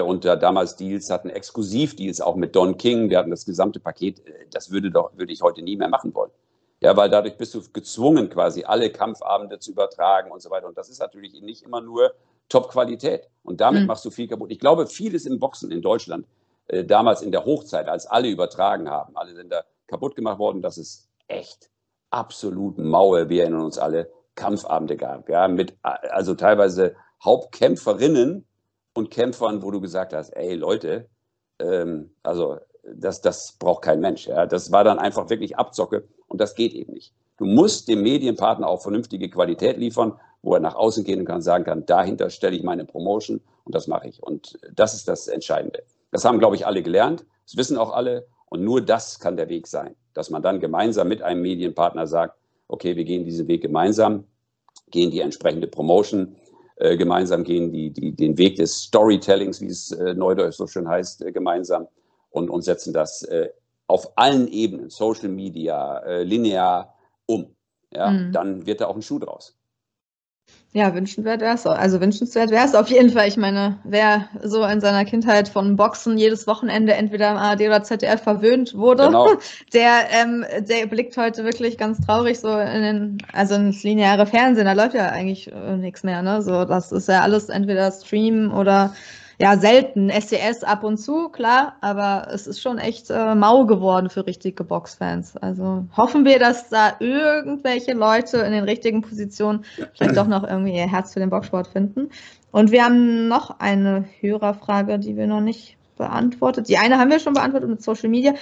und 0.00 0.24
da 0.24 0.36
damals 0.36 0.76
Deals 0.76 1.10
hatten, 1.10 1.30
Exklusivdeals 1.30 2.20
auch 2.20 2.36
mit 2.36 2.54
Don 2.54 2.76
King, 2.76 3.08
der 3.08 3.18
hatten 3.18 3.30
das 3.30 3.44
gesamte 3.44 3.80
Paket, 3.80 4.24
äh, 4.26 4.46
das 4.50 4.70
würde, 4.70 4.90
doch, 4.90 5.16
würde 5.16 5.32
ich 5.32 5.42
heute 5.42 5.62
nie 5.62 5.76
mehr 5.76 5.88
machen 5.88 6.14
wollen. 6.14 6.30
Ja, 6.80 6.96
weil 6.96 7.10
dadurch 7.10 7.36
bist 7.36 7.54
du 7.54 7.62
gezwungen, 7.72 8.28
quasi 8.28 8.64
alle 8.64 8.90
Kampfabende 8.90 9.58
zu 9.60 9.70
übertragen 9.70 10.32
und 10.32 10.42
so 10.42 10.50
weiter. 10.50 10.66
Und 10.66 10.76
das 10.76 10.88
ist 10.88 10.98
natürlich 10.98 11.40
nicht 11.40 11.62
immer 11.62 11.80
nur 11.80 12.12
Top-Qualität. 12.48 13.28
Und 13.44 13.60
damit 13.60 13.82
mhm. 13.82 13.86
machst 13.86 14.04
du 14.04 14.10
viel 14.10 14.26
kaputt. 14.26 14.50
Ich 14.50 14.58
glaube, 14.58 14.86
vieles 14.88 15.24
im 15.24 15.38
Boxen 15.38 15.70
in 15.70 15.80
Deutschland, 15.80 16.26
äh, 16.66 16.84
damals 16.84 17.22
in 17.22 17.30
der 17.30 17.44
Hochzeit, 17.44 17.88
als 17.88 18.06
alle 18.06 18.28
übertragen 18.28 18.90
haben, 18.90 19.16
alle 19.16 19.34
sind 19.34 19.50
da 19.52 19.62
kaputt 19.86 20.16
gemacht 20.16 20.38
worden, 20.38 20.60
dass 20.60 20.76
es 20.76 21.08
echt 21.28 21.70
absolut 22.10 22.78
Mauer, 22.78 23.28
wir 23.28 23.42
erinnern 23.42 23.62
uns 23.62 23.78
alle, 23.78 24.10
Kampfabende 24.34 24.96
gab. 24.96 25.28
Ja, 25.28 25.46
mit 25.46 25.76
also 25.82 26.34
teilweise 26.34 26.96
Hauptkämpferinnen 27.22 28.46
und 28.94 29.10
Kämpfern, 29.10 29.62
wo 29.62 29.70
du 29.70 29.80
gesagt 29.80 30.12
hast, 30.12 30.30
ey 30.30 30.54
Leute, 30.54 31.08
ähm, 31.58 32.10
also 32.22 32.58
das, 32.82 33.20
das 33.20 33.52
braucht 33.58 33.82
kein 33.82 34.00
Mensch. 34.00 34.26
Ja. 34.26 34.46
Das 34.46 34.72
war 34.72 34.84
dann 34.84 34.98
einfach 34.98 35.30
wirklich 35.30 35.56
Abzocke 35.56 36.08
und 36.28 36.40
das 36.40 36.54
geht 36.54 36.74
eben 36.74 36.92
nicht. 36.92 37.14
Du 37.38 37.44
musst 37.44 37.88
dem 37.88 38.02
Medienpartner 38.02 38.68
auch 38.68 38.82
vernünftige 38.82 39.30
Qualität 39.30 39.78
liefern 39.78 40.18
wo 40.42 40.54
er 40.54 40.60
nach 40.60 40.74
außen 40.74 41.04
gehen 41.04 41.24
kann, 41.24 41.40
sagen 41.40 41.64
kann, 41.64 41.86
dahinter 41.86 42.28
stelle 42.30 42.56
ich 42.56 42.62
meine 42.62 42.84
Promotion 42.84 43.40
und 43.64 43.74
das 43.74 43.86
mache 43.86 44.08
ich. 44.08 44.22
Und 44.22 44.58
das 44.74 44.94
ist 44.94 45.08
das 45.08 45.28
Entscheidende. 45.28 45.84
Das 46.10 46.24
haben, 46.24 46.38
glaube 46.38 46.56
ich, 46.56 46.66
alle 46.66 46.82
gelernt. 46.82 47.24
Das 47.46 47.56
wissen 47.56 47.78
auch 47.78 47.92
alle. 47.92 48.26
Und 48.46 48.62
nur 48.62 48.80
das 48.80 49.18
kann 49.18 49.36
der 49.36 49.48
Weg 49.48 49.66
sein, 49.66 49.94
dass 50.14 50.30
man 50.30 50.42
dann 50.42 50.60
gemeinsam 50.60 51.08
mit 51.08 51.22
einem 51.22 51.40
Medienpartner 51.42 52.06
sagt, 52.06 52.36
okay, 52.68 52.96
wir 52.96 53.04
gehen 53.04 53.24
diesen 53.24 53.48
Weg 53.48 53.62
gemeinsam, 53.62 54.24
gehen 54.90 55.10
die 55.10 55.20
entsprechende 55.20 55.68
Promotion 55.68 56.36
äh, 56.76 56.96
gemeinsam, 56.96 57.44
gehen 57.44 57.72
die, 57.72 57.90
die, 57.90 58.12
den 58.12 58.36
Weg 58.38 58.56
des 58.56 58.82
Storytellings, 58.82 59.60
wie 59.60 59.66
es 59.66 59.92
äh, 59.92 60.14
neudeutsch 60.14 60.56
so 60.56 60.66
schön 60.66 60.88
heißt, 60.88 61.22
äh, 61.22 61.32
gemeinsam 61.32 61.88
und, 62.30 62.50
und 62.50 62.62
setzen 62.62 62.92
das 62.92 63.22
äh, 63.24 63.50
auf 63.86 64.16
allen 64.16 64.48
Ebenen, 64.48 64.90
Social 64.90 65.28
Media, 65.28 65.98
äh, 65.98 66.22
linear 66.22 66.94
um. 67.26 67.54
Ja, 67.90 68.10
mhm. 68.10 68.32
Dann 68.32 68.66
wird 68.66 68.80
da 68.80 68.86
auch 68.86 68.96
ein 68.96 69.02
Schuh 69.02 69.18
draus. 69.18 69.58
Ja, 70.74 70.94
wünschenswert 70.94 71.42
wäre 71.42 71.54
es. 71.54 71.66
Also 71.66 72.00
wünschenswert 72.00 72.50
wäre 72.50 72.64
es 72.64 72.74
auf 72.74 72.88
jeden 72.88 73.10
Fall. 73.10 73.28
Ich 73.28 73.36
meine, 73.36 73.78
wer 73.84 74.28
so 74.42 74.64
in 74.64 74.80
seiner 74.80 75.04
Kindheit 75.04 75.50
von 75.50 75.76
Boxen 75.76 76.16
jedes 76.16 76.46
Wochenende 76.46 76.94
entweder 76.94 77.30
im 77.32 77.36
ARD 77.36 77.60
oder 77.62 77.82
ZDF 77.82 78.22
verwöhnt 78.22 78.74
wurde, 78.74 79.04
genau. 79.04 79.28
der, 79.74 80.08
ähm, 80.10 80.46
der 80.60 80.86
blickt 80.86 81.18
heute 81.18 81.44
wirklich 81.44 81.76
ganz 81.76 82.00
traurig 82.06 82.40
so 82.40 82.56
in 82.58 82.82
den, 82.82 83.18
also 83.34 83.54
ins 83.54 83.82
lineare 83.82 84.24
Fernsehen. 84.24 84.64
Da 84.64 84.72
läuft 84.72 84.94
ja 84.94 85.08
eigentlich 85.08 85.52
äh, 85.52 85.76
nichts 85.76 86.04
mehr. 86.04 86.22
Ne? 86.22 86.40
So, 86.40 86.64
das 86.64 86.90
ist 86.90 87.06
ja 87.06 87.20
alles 87.20 87.50
entweder 87.50 87.92
Stream 87.92 88.50
oder 88.50 88.94
ja, 89.42 89.58
selten. 89.58 90.08
SCS 90.08 90.62
ab 90.62 90.84
und 90.84 90.98
zu, 90.98 91.28
klar, 91.28 91.76
aber 91.80 92.28
es 92.32 92.46
ist 92.46 92.62
schon 92.62 92.78
echt 92.78 93.10
äh, 93.10 93.34
mau 93.34 93.66
geworden 93.66 94.08
für 94.08 94.24
richtige 94.24 94.62
Boxfans. 94.62 95.36
Also 95.36 95.84
hoffen 95.96 96.24
wir, 96.24 96.38
dass 96.38 96.68
da 96.68 96.94
irgendwelche 97.00 97.92
Leute 97.92 98.38
in 98.38 98.52
den 98.52 98.62
richtigen 98.62 99.02
Positionen 99.02 99.64
vielleicht 99.96 100.16
doch 100.16 100.28
noch 100.28 100.44
irgendwie 100.44 100.76
ihr 100.76 100.88
Herz 100.88 101.12
für 101.12 101.18
den 101.18 101.30
Boxsport 101.30 101.66
finden. 101.66 102.10
Und 102.52 102.70
wir 102.70 102.84
haben 102.84 103.26
noch 103.26 103.58
eine 103.58 104.04
Hörerfrage, 104.20 105.00
die 105.00 105.16
wir 105.16 105.26
noch 105.26 105.40
nicht 105.40 105.76
beantwortet. 105.96 106.68
Die 106.68 106.78
eine 106.78 106.98
haben 106.98 107.10
wir 107.10 107.18
schon 107.18 107.34
beantwortet 107.34 107.68
mit 107.68 107.82
Social 107.82 108.10
Media. 108.10 108.34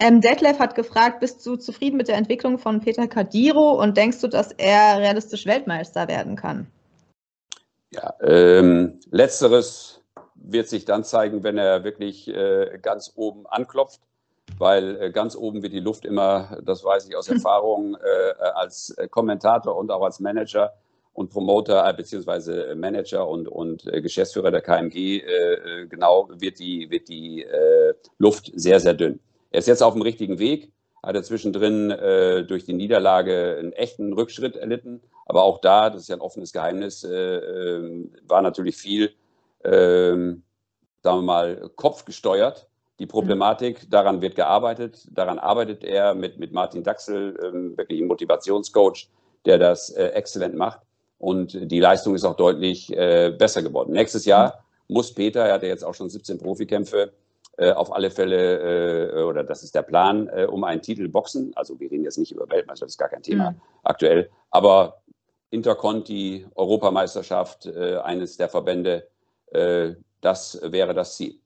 Ähm, 0.00 0.20
Detlef 0.20 0.58
hat 0.58 0.74
gefragt, 0.74 1.20
bist 1.20 1.46
du 1.46 1.54
zufrieden 1.54 1.96
mit 1.96 2.08
der 2.08 2.16
Entwicklung 2.16 2.58
von 2.58 2.80
Peter 2.80 3.06
Kadiro 3.06 3.80
und 3.80 3.96
denkst 3.96 4.20
du, 4.20 4.26
dass 4.26 4.50
er 4.50 4.98
realistisch 4.98 5.46
Weltmeister 5.46 6.08
werden 6.08 6.34
kann? 6.34 6.66
Ja, 7.92 8.14
ähm, 8.22 8.98
letzteres 9.10 9.97
wird 10.50 10.68
sich 10.68 10.84
dann 10.84 11.04
zeigen, 11.04 11.42
wenn 11.42 11.58
er 11.58 11.84
wirklich 11.84 12.28
äh, 12.28 12.78
ganz 12.80 13.12
oben 13.16 13.46
anklopft, 13.46 14.00
weil 14.56 15.00
äh, 15.00 15.10
ganz 15.10 15.36
oben 15.36 15.62
wird 15.62 15.74
die 15.74 15.80
Luft 15.80 16.04
immer, 16.04 16.58
das 16.64 16.82
weiß 16.82 17.08
ich 17.08 17.16
aus 17.16 17.28
Erfahrung, 17.28 17.96
äh, 17.96 18.42
als 18.54 18.96
Kommentator 19.10 19.76
und 19.76 19.90
auch 19.90 20.02
als 20.02 20.20
Manager 20.20 20.72
und 21.12 21.30
Promoter 21.30 21.86
äh, 21.86 21.92
beziehungsweise 21.92 22.74
Manager 22.76 23.28
und, 23.28 23.46
und 23.48 23.86
äh, 23.86 24.00
Geschäftsführer 24.00 24.50
der 24.50 24.62
KMG, 24.62 25.18
äh, 25.18 25.86
genau 25.86 26.28
wird 26.30 26.58
die, 26.58 26.90
wird 26.90 27.08
die 27.08 27.44
Luft 28.18 28.50
sehr, 28.54 28.80
sehr 28.80 28.94
dünn. 28.94 29.20
Er 29.50 29.58
ist 29.58 29.68
jetzt 29.68 29.82
auf 29.82 29.94
dem 29.94 30.02
richtigen 30.02 30.38
Weg, 30.38 30.72
hat 31.02 31.14
er 31.14 31.22
zwischendrin 31.22 31.88
durch 32.46 32.64
die 32.64 32.72
Niederlage 32.72 33.56
einen 33.58 33.72
echten 33.72 34.12
Rückschritt 34.12 34.56
erlitten, 34.56 35.00
aber 35.26 35.42
auch 35.42 35.60
da, 35.60 35.90
das 35.90 36.02
ist 36.02 36.08
ja 36.08 36.16
ein 36.16 36.20
offenes 36.20 36.52
Geheimnis, 36.52 37.04
ähm, 37.04 38.12
war 38.26 38.42
natürlich 38.42 38.76
viel, 38.76 39.12
sagen 39.62 40.42
wir 41.02 41.22
mal, 41.22 41.70
kopfgesteuert. 41.76 42.68
Die 42.98 43.06
Problematik, 43.06 43.90
daran 43.90 44.20
wird 44.22 44.34
gearbeitet, 44.34 45.06
daran 45.10 45.38
arbeitet 45.38 45.84
er 45.84 46.14
mit, 46.14 46.38
mit 46.38 46.52
Martin 46.52 46.82
Daxel, 46.82 47.38
ähm, 47.44 47.76
wirklich 47.76 48.00
ein 48.00 48.08
Motivationscoach, 48.08 49.08
der 49.46 49.58
das 49.58 49.90
exzellent 49.90 50.56
macht 50.56 50.80
und 51.18 51.70
die 51.70 51.80
Leistung 51.80 52.14
ist 52.14 52.24
auch 52.24 52.36
deutlich 52.36 52.96
äh, 52.96 53.34
besser 53.36 53.62
geworden. 53.62 53.92
Nächstes 53.92 54.24
Jahr 54.24 54.64
muss 54.86 55.12
Peter, 55.12 55.44
er 55.44 55.54
hat 55.54 55.62
ja 55.62 55.68
jetzt 55.68 55.84
auch 55.84 55.94
schon 55.94 56.08
17 56.08 56.38
Profikämpfe, 56.38 57.12
äh, 57.56 57.72
auf 57.72 57.92
alle 57.92 58.10
Fälle, 58.10 59.10
äh, 59.10 59.22
oder 59.22 59.42
das 59.42 59.64
ist 59.64 59.74
der 59.74 59.82
Plan, 59.82 60.28
äh, 60.28 60.46
um 60.48 60.62
einen 60.62 60.80
Titel 60.80 61.08
boxen. 61.08 61.52
Also 61.56 61.78
wir 61.80 61.90
reden 61.90 62.04
jetzt 62.04 62.18
nicht 62.18 62.30
über 62.30 62.48
Weltmeister, 62.48 62.86
das 62.86 62.92
ist 62.92 62.98
gar 62.98 63.08
kein 63.08 63.22
Thema 63.22 63.50
mhm. 63.50 63.60
aktuell. 63.82 64.30
Aber 64.50 65.02
Interconti, 65.50 66.46
Europameisterschaft, 66.54 67.66
äh, 67.66 67.96
eines 67.96 68.36
der 68.36 68.48
Verbände, 68.48 68.98
äh, 68.98 69.02
das 70.20 70.60
wäre 70.62 70.94
das 70.94 71.16
Ziel. 71.16 71.38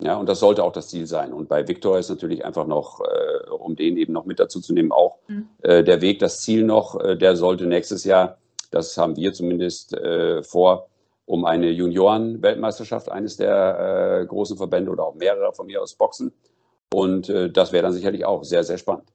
Ja, 0.00 0.16
und 0.16 0.28
das 0.28 0.40
sollte 0.40 0.62
auch 0.62 0.72
das 0.72 0.88
Ziel 0.88 1.06
sein. 1.06 1.32
Und 1.32 1.48
bei 1.48 1.66
Viktor 1.66 1.98
ist 1.98 2.10
natürlich 2.10 2.44
einfach 2.44 2.66
noch, 2.66 3.00
äh, 3.00 3.50
um 3.50 3.76
den 3.76 3.96
eben 3.96 4.12
noch 4.12 4.26
mit 4.26 4.38
dazu 4.38 4.60
zu 4.60 4.74
nehmen, 4.74 4.92
auch 4.92 5.18
mhm. 5.26 5.48
äh, 5.62 5.82
der 5.82 6.02
Weg, 6.02 6.18
das 6.18 6.42
Ziel 6.42 6.64
noch, 6.64 7.00
äh, 7.00 7.16
der 7.16 7.34
sollte 7.36 7.66
nächstes 7.66 8.04
Jahr 8.04 8.36
das 8.70 8.96
haben 8.98 9.16
wir 9.16 9.32
zumindest 9.32 9.94
äh, 9.94 10.42
vor, 10.42 10.88
um 11.24 11.44
eine 11.44 11.70
Junioren-Weltmeisterschaft 11.70 13.10
eines 13.10 13.36
der 13.36 14.20
äh, 14.22 14.26
großen 14.26 14.56
Verbände 14.56 14.90
oder 14.90 15.04
auch 15.04 15.14
mehrere 15.14 15.52
von 15.52 15.66
mir 15.66 15.82
aus 15.82 15.94
Boxen. 15.94 16.32
Und 16.92 17.28
äh, 17.28 17.50
das 17.50 17.72
wäre 17.72 17.82
dann 17.82 17.92
sicherlich 17.92 18.24
auch 18.24 18.44
sehr, 18.44 18.64
sehr 18.64 18.78
spannend. 18.78 19.08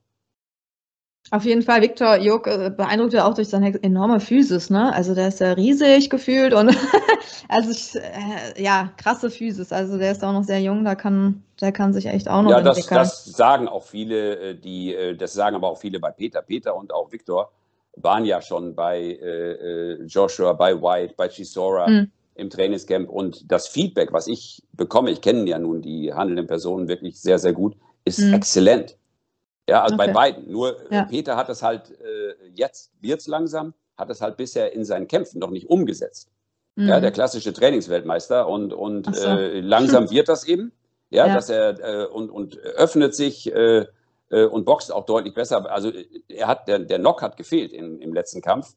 Auf 1.32 1.46
jeden 1.46 1.62
Fall, 1.62 1.80
Viktor 1.80 2.18
Jog 2.18 2.46
äh, 2.46 2.70
beeindruckt 2.76 3.14
ja 3.14 3.26
auch 3.26 3.32
durch 3.32 3.48
seine 3.48 3.82
enorme 3.82 4.20
Physis, 4.20 4.68
ne? 4.68 4.92
Also 4.92 5.14
der 5.14 5.28
ist 5.28 5.40
ja 5.40 5.52
riesig 5.52 6.10
gefühlt 6.10 6.52
und 6.52 6.76
also 7.48 7.70
ich, 7.70 7.96
äh, 7.96 8.62
ja, 8.62 8.92
krasse 8.98 9.30
Physis. 9.30 9.72
Also 9.72 9.96
der 9.96 10.12
ist 10.12 10.22
auch 10.22 10.34
noch 10.34 10.44
sehr 10.44 10.60
jung, 10.60 10.84
da 10.84 10.94
kann, 10.94 11.42
der 11.58 11.72
kann 11.72 11.94
sich 11.94 12.04
echt 12.04 12.28
auch 12.28 12.42
noch 12.42 12.50
ja, 12.50 12.58
entwickeln. 12.58 12.84
Ja, 12.90 12.98
das, 12.98 13.24
das 13.24 13.34
sagen 13.34 13.66
auch 13.66 13.84
viele, 13.84 14.50
äh, 14.50 14.54
die, 14.54 14.94
äh, 14.94 15.16
das 15.16 15.32
sagen 15.32 15.56
aber 15.56 15.70
auch 15.70 15.78
viele 15.78 16.00
bei 16.00 16.10
Peter, 16.10 16.42
Peter 16.42 16.76
und 16.76 16.92
auch 16.92 17.10
Viktor 17.12 17.50
waren 17.96 18.26
ja 18.26 18.42
schon 18.42 18.74
bei 18.74 19.00
äh, 19.00 20.02
Joshua, 20.02 20.52
bei 20.52 20.82
White, 20.82 21.14
bei 21.16 21.30
Chisora 21.30 21.88
mhm. 21.88 22.10
im 22.34 22.50
Trainingscamp 22.50 23.08
und 23.08 23.50
das 23.50 23.68
Feedback, 23.68 24.12
was 24.12 24.26
ich 24.26 24.62
bekomme, 24.74 25.10
ich 25.10 25.22
kenne 25.22 25.48
ja 25.48 25.58
nun 25.58 25.80
die 25.80 26.12
handelnden 26.12 26.46
Personen 26.46 26.88
wirklich 26.88 27.18
sehr, 27.18 27.38
sehr 27.38 27.54
gut, 27.54 27.74
ist 28.04 28.18
mhm. 28.18 28.34
exzellent. 28.34 28.98
Ja, 29.68 29.82
also 29.82 29.94
okay. 29.94 30.06
bei 30.06 30.12
beiden. 30.12 30.50
Nur 30.50 30.90
äh, 30.90 30.94
ja. 30.96 31.04
Peter 31.04 31.36
hat 31.36 31.48
das 31.48 31.62
halt 31.62 31.90
äh, 31.90 32.34
jetzt, 32.54 32.92
wird 33.00 33.20
es 33.20 33.26
langsam, 33.26 33.74
hat 33.96 34.10
es 34.10 34.20
halt 34.20 34.36
bisher 34.36 34.72
in 34.72 34.84
seinen 34.84 35.06
Kämpfen 35.06 35.38
noch 35.38 35.50
nicht 35.50 35.68
umgesetzt. 35.68 36.30
Mhm. 36.74 36.88
Ja, 36.88 37.00
der 37.00 37.12
klassische 37.12 37.52
Trainingsweltmeister 37.52 38.48
und, 38.48 38.72
und 38.72 39.14
so. 39.14 39.26
äh, 39.26 39.60
langsam 39.60 40.10
wird 40.10 40.28
das 40.28 40.44
eben. 40.44 40.72
Ja, 41.10 41.26
ja. 41.26 41.34
dass 41.34 41.50
er 41.50 41.78
äh, 41.80 42.06
und, 42.06 42.30
und 42.30 42.58
öffnet 42.58 43.14
sich 43.14 43.52
äh, 43.54 43.84
äh, 44.30 44.44
und 44.46 44.64
boxt 44.64 44.90
auch 44.90 45.04
deutlich 45.04 45.34
besser. 45.34 45.70
Also 45.70 45.92
er 46.28 46.48
hat, 46.48 46.66
der, 46.66 46.78
der 46.80 46.98
Knock 46.98 47.22
hat 47.22 47.36
gefehlt 47.36 47.72
im, 47.72 48.00
im 48.00 48.14
letzten 48.14 48.40
Kampf. 48.40 48.74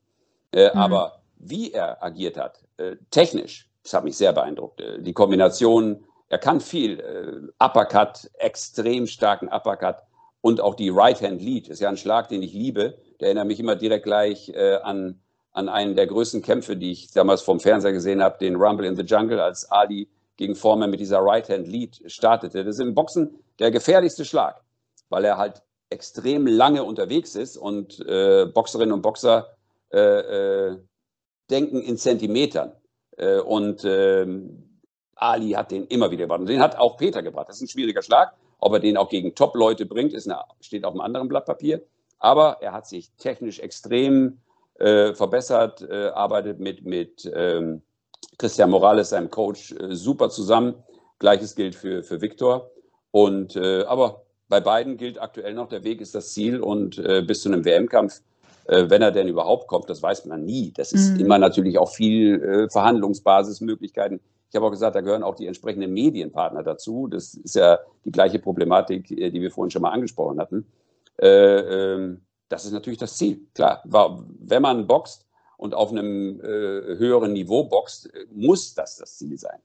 Äh, 0.51 0.69
mhm. 0.73 0.79
Aber 0.79 1.21
wie 1.38 1.71
er 1.71 2.03
agiert 2.03 2.38
hat, 2.38 2.63
äh, 2.77 2.97
technisch, 3.09 3.69
das 3.83 3.93
hat 3.93 4.03
mich 4.03 4.17
sehr 4.17 4.33
beeindruckt. 4.33 4.81
Äh, 4.81 5.01
die 5.01 5.13
Kombination, 5.13 6.03
er 6.27 6.38
kann 6.38 6.59
viel. 6.59 6.99
Äh, 6.99 7.63
Uppercut, 7.63 8.29
extrem 8.38 9.07
starken 9.07 9.47
Uppercut 9.47 10.03
und 10.45 10.62
auch 10.62 10.75
die 10.75 10.89
Right-Hand-Lead, 10.89 11.69
ist 11.69 11.79
ja 11.79 11.89
ein 11.89 11.97
Schlag, 11.97 12.29
den 12.29 12.43
ich 12.43 12.53
liebe. 12.53 12.97
Der 13.19 13.27
erinnert 13.27 13.47
mich 13.47 13.60
immer 13.60 13.75
direkt 13.75 14.03
gleich 14.03 14.49
äh, 14.49 14.75
an, 14.75 15.19
an 15.51 15.69
einen 15.69 15.95
der 15.95 16.08
größten 16.08 16.41
Kämpfe, 16.41 16.77
die 16.77 16.91
ich 16.91 17.12
damals 17.12 17.41
vom 17.41 17.60
Fernseher 17.60 17.93
gesehen 17.93 18.21
habe, 18.21 18.38
den 18.38 18.55
Rumble 18.55 18.86
in 18.86 18.95
the 18.95 19.03
Jungle, 19.03 19.39
als 19.39 19.71
Ali 19.71 20.08
gegen 20.38 20.55
Foreman 20.55 20.91
mit 20.91 20.99
dieser 20.99 21.19
Right-Hand-Lead 21.19 22.03
startete. 22.12 22.63
Das 22.63 22.75
ist 22.75 22.81
im 22.81 22.93
Boxen 22.93 23.39
der 23.60 23.71
gefährlichste 23.71 24.25
Schlag 24.25 24.62
weil 25.10 25.25
er 25.25 25.38
halt 25.38 25.62
extrem 25.89 26.47
lange 26.47 26.84
unterwegs 26.84 27.36
ist 27.36 27.58
und 27.58 27.99
äh, 28.05 28.45
Boxerinnen 28.45 28.93
und 28.93 29.01
Boxer 29.01 29.55
äh, 29.91 29.99
äh, 29.99 30.77
denken 31.49 31.81
in 31.81 31.97
Zentimetern. 31.97 32.73
Äh, 33.17 33.39
und 33.39 33.86
ähm, 33.86 34.81
Ali 35.15 35.51
hat 35.51 35.71
den 35.71 35.86
immer 35.88 36.12
wieder 36.12 36.23
gebracht. 36.23 36.41
Und 36.41 36.49
den 36.49 36.60
hat 36.60 36.77
auch 36.77 36.97
Peter 36.97 37.21
gebracht. 37.21 37.47
Das 37.47 37.58
ist 37.58 37.62
ein 37.62 37.67
schwieriger 37.69 38.01
Schlag. 38.01 38.34
Ob 38.59 38.73
er 38.73 38.79
den 38.79 38.97
auch 38.97 39.09
gegen 39.09 39.35
Top-Leute 39.35 39.85
bringt, 39.85 40.13
ist 40.13 40.27
eine, 40.29 40.41
steht 40.61 40.85
auf 40.85 40.93
einem 40.93 41.01
anderen 41.01 41.27
Blatt 41.27 41.45
Papier. 41.45 41.81
Aber 42.19 42.57
er 42.61 42.71
hat 42.71 42.87
sich 42.87 43.11
technisch 43.17 43.59
extrem 43.59 44.39
äh, 44.79 45.13
verbessert, 45.13 45.81
äh, 45.81 46.07
arbeitet 46.07 46.59
mit, 46.59 46.85
mit 46.85 47.31
ähm, 47.33 47.81
Christian 48.37 48.69
Morales, 48.69 49.09
seinem 49.09 49.29
Coach, 49.29 49.73
super 49.89 50.29
zusammen. 50.29 50.75
Gleiches 51.19 51.55
gilt 51.55 51.75
für, 51.75 52.03
für 52.03 52.19
Viktor. 52.21 52.71
Und, 53.11 53.55
aber 53.55 54.25
bei 54.47 54.59
beiden 54.59 54.97
gilt 54.97 55.21
aktuell 55.21 55.53
noch, 55.53 55.69
der 55.69 55.83
Weg 55.83 56.01
ist 56.01 56.15
das 56.15 56.33
Ziel 56.33 56.59
und 56.59 56.97
äh, 56.97 57.21
bis 57.21 57.41
zu 57.41 57.49
einem 57.49 57.65
WM-Kampf, 57.65 58.21
äh, 58.65 58.89
wenn 58.89 59.01
er 59.01 59.11
denn 59.11 59.27
überhaupt 59.27 59.67
kommt, 59.67 59.89
das 59.89 60.01
weiß 60.01 60.25
man 60.25 60.45
nie. 60.45 60.71
Das 60.75 60.91
ist 60.91 61.13
mhm. 61.13 61.21
immer 61.21 61.37
natürlich 61.37 61.77
auch 61.77 61.91
viel 61.91 62.41
äh, 62.41 62.69
Verhandlungsbasismöglichkeiten. 62.69 64.19
Ich 64.55 64.57
habe 64.57 64.67
auch 64.67 64.71
gesagt, 64.71 64.95
da 64.95 65.01
gehören 65.01 65.21
auch 65.21 65.35
die 65.35 65.47
entsprechenden 65.47 65.91
Medienpartner 65.91 66.63
dazu. 66.63 67.07
Das 67.07 67.33
ist 67.33 67.57
ja 67.57 67.77
die 68.05 68.11
gleiche 68.13 68.39
Problematik, 68.39 69.11
äh, 69.11 69.29
die 69.29 69.41
wir 69.41 69.51
vorhin 69.51 69.69
schon 69.69 69.81
mal 69.81 69.91
angesprochen 69.91 70.39
hatten. 70.39 70.65
Äh, 71.21 71.27
ähm, 71.27 72.21
das 72.47 72.63
ist 72.63 72.71
natürlich 72.71 72.97
das 72.97 73.17
Ziel. 73.17 73.41
Klar, 73.53 73.83
wenn 73.83 74.61
man 74.61 74.87
boxt 74.87 75.25
und 75.57 75.73
auf 75.73 75.91
einem 75.91 76.39
äh, 76.39 76.43
höheren 76.45 77.33
Niveau 77.33 77.65
boxt, 77.65 78.09
muss 78.31 78.73
das 78.73 78.95
das 78.95 79.17
Ziel 79.17 79.37
sein. 79.37 79.59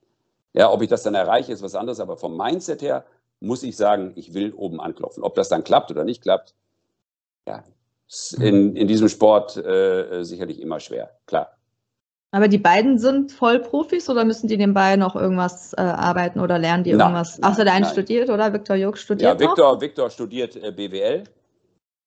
Ja, 0.55 0.73
ob 0.73 0.83
ich 0.83 0.89
das 0.89 1.05
dann 1.05 1.15
erreiche, 1.15 1.53
ist 1.53 1.63
was 1.63 1.77
anderes, 1.77 2.01
aber 2.01 2.17
vom 2.17 2.37
Mindset 2.37 2.83
her 2.83 3.05
muss 3.39 3.63
ich 3.63 3.77
sagen, 3.77 4.11
ich 4.17 4.35
will 4.35 4.53
oben 4.55 4.81
anklopfen. 4.81 5.23
Ob 5.23 5.37
das 5.37 5.49
dann 5.49 5.63
klappt 5.63 5.93
oder 5.93 6.03
nicht 6.03 6.21
klappt, 6.21 6.53
ja, 7.47 7.63
in, 8.41 8.75
in 8.75 8.89
diesem 8.89 9.09
Sport 9.09 9.57
äh, 9.57 10.25
sicherlich 10.25 10.61
immer 10.61 10.81
schwer, 10.81 11.17
klar. 11.27 11.60
Aber 12.33 12.47
die 12.47 12.59
beiden 12.59 12.99
sind 12.99 13.33
Vollprofis 13.33 14.09
oder 14.09 14.25
müssen 14.25 14.47
die 14.47 14.57
nebenbei 14.57 14.95
noch 14.97 15.17
irgendwas 15.17 15.73
äh, 15.73 15.81
arbeiten 15.81 16.39
oder 16.39 16.59
lernen 16.59 16.85
die 16.85 16.91
irgendwas? 16.91 17.43
Achso, 17.43 17.65
der 17.65 17.73
eine 17.73 17.87
studiert, 17.87 18.31
oder? 18.31 18.53
Viktor 18.53 18.77
Jog 18.77 18.99
studiert. 18.99 19.41
Ja, 19.41 19.49
Viktor, 19.49 19.81
Viktor 19.81 20.11
studiert 20.11 20.55
äh, 20.55 20.71
BWL. 20.71 21.25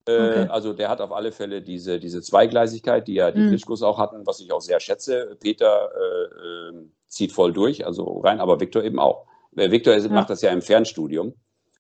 Äh, 0.06 0.12
okay. 0.12 0.48
Also 0.50 0.74
der 0.74 0.90
hat 0.90 1.02
auf 1.02 1.12
alle 1.12 1.32
Fälle 1.32 1.62
diese, 1.62 2.00
diese 2.00 2.22
Zweigleisigkeit, 2.22 3.08
die 3.08 3.16
ja 3.16 3.32
die 3.32 3.40
mhm. 3.40 3.84
auch 3.84 4.00
hatten, 4.00 4.26
was 4.26 4.40
ich 4.40 4.52
auch 4.54 4.62
sehr 4.62 4.80
schätze. 4.80 5.38
Peter 5.42 5.90
äh, 5.94 6.70
ähm, 6.70 6.92
zieht 7.08 7.32
voll 7.34 7.52
durch, 7.52 7.86
also 7.86 8.20
rein, 8.20 8.40
aber 8.40 8.60
Viktor 8.60 8.84
eben 8.84 9.00
auch. 9.00 9.26
Victor 9.52 9.96
ja. 9.96 10.10
macht 10.10 10.30
das 10.30 10.42
ja 10.42 10.52
im 10.52 10.62
Fernstudium. 10.62 11.34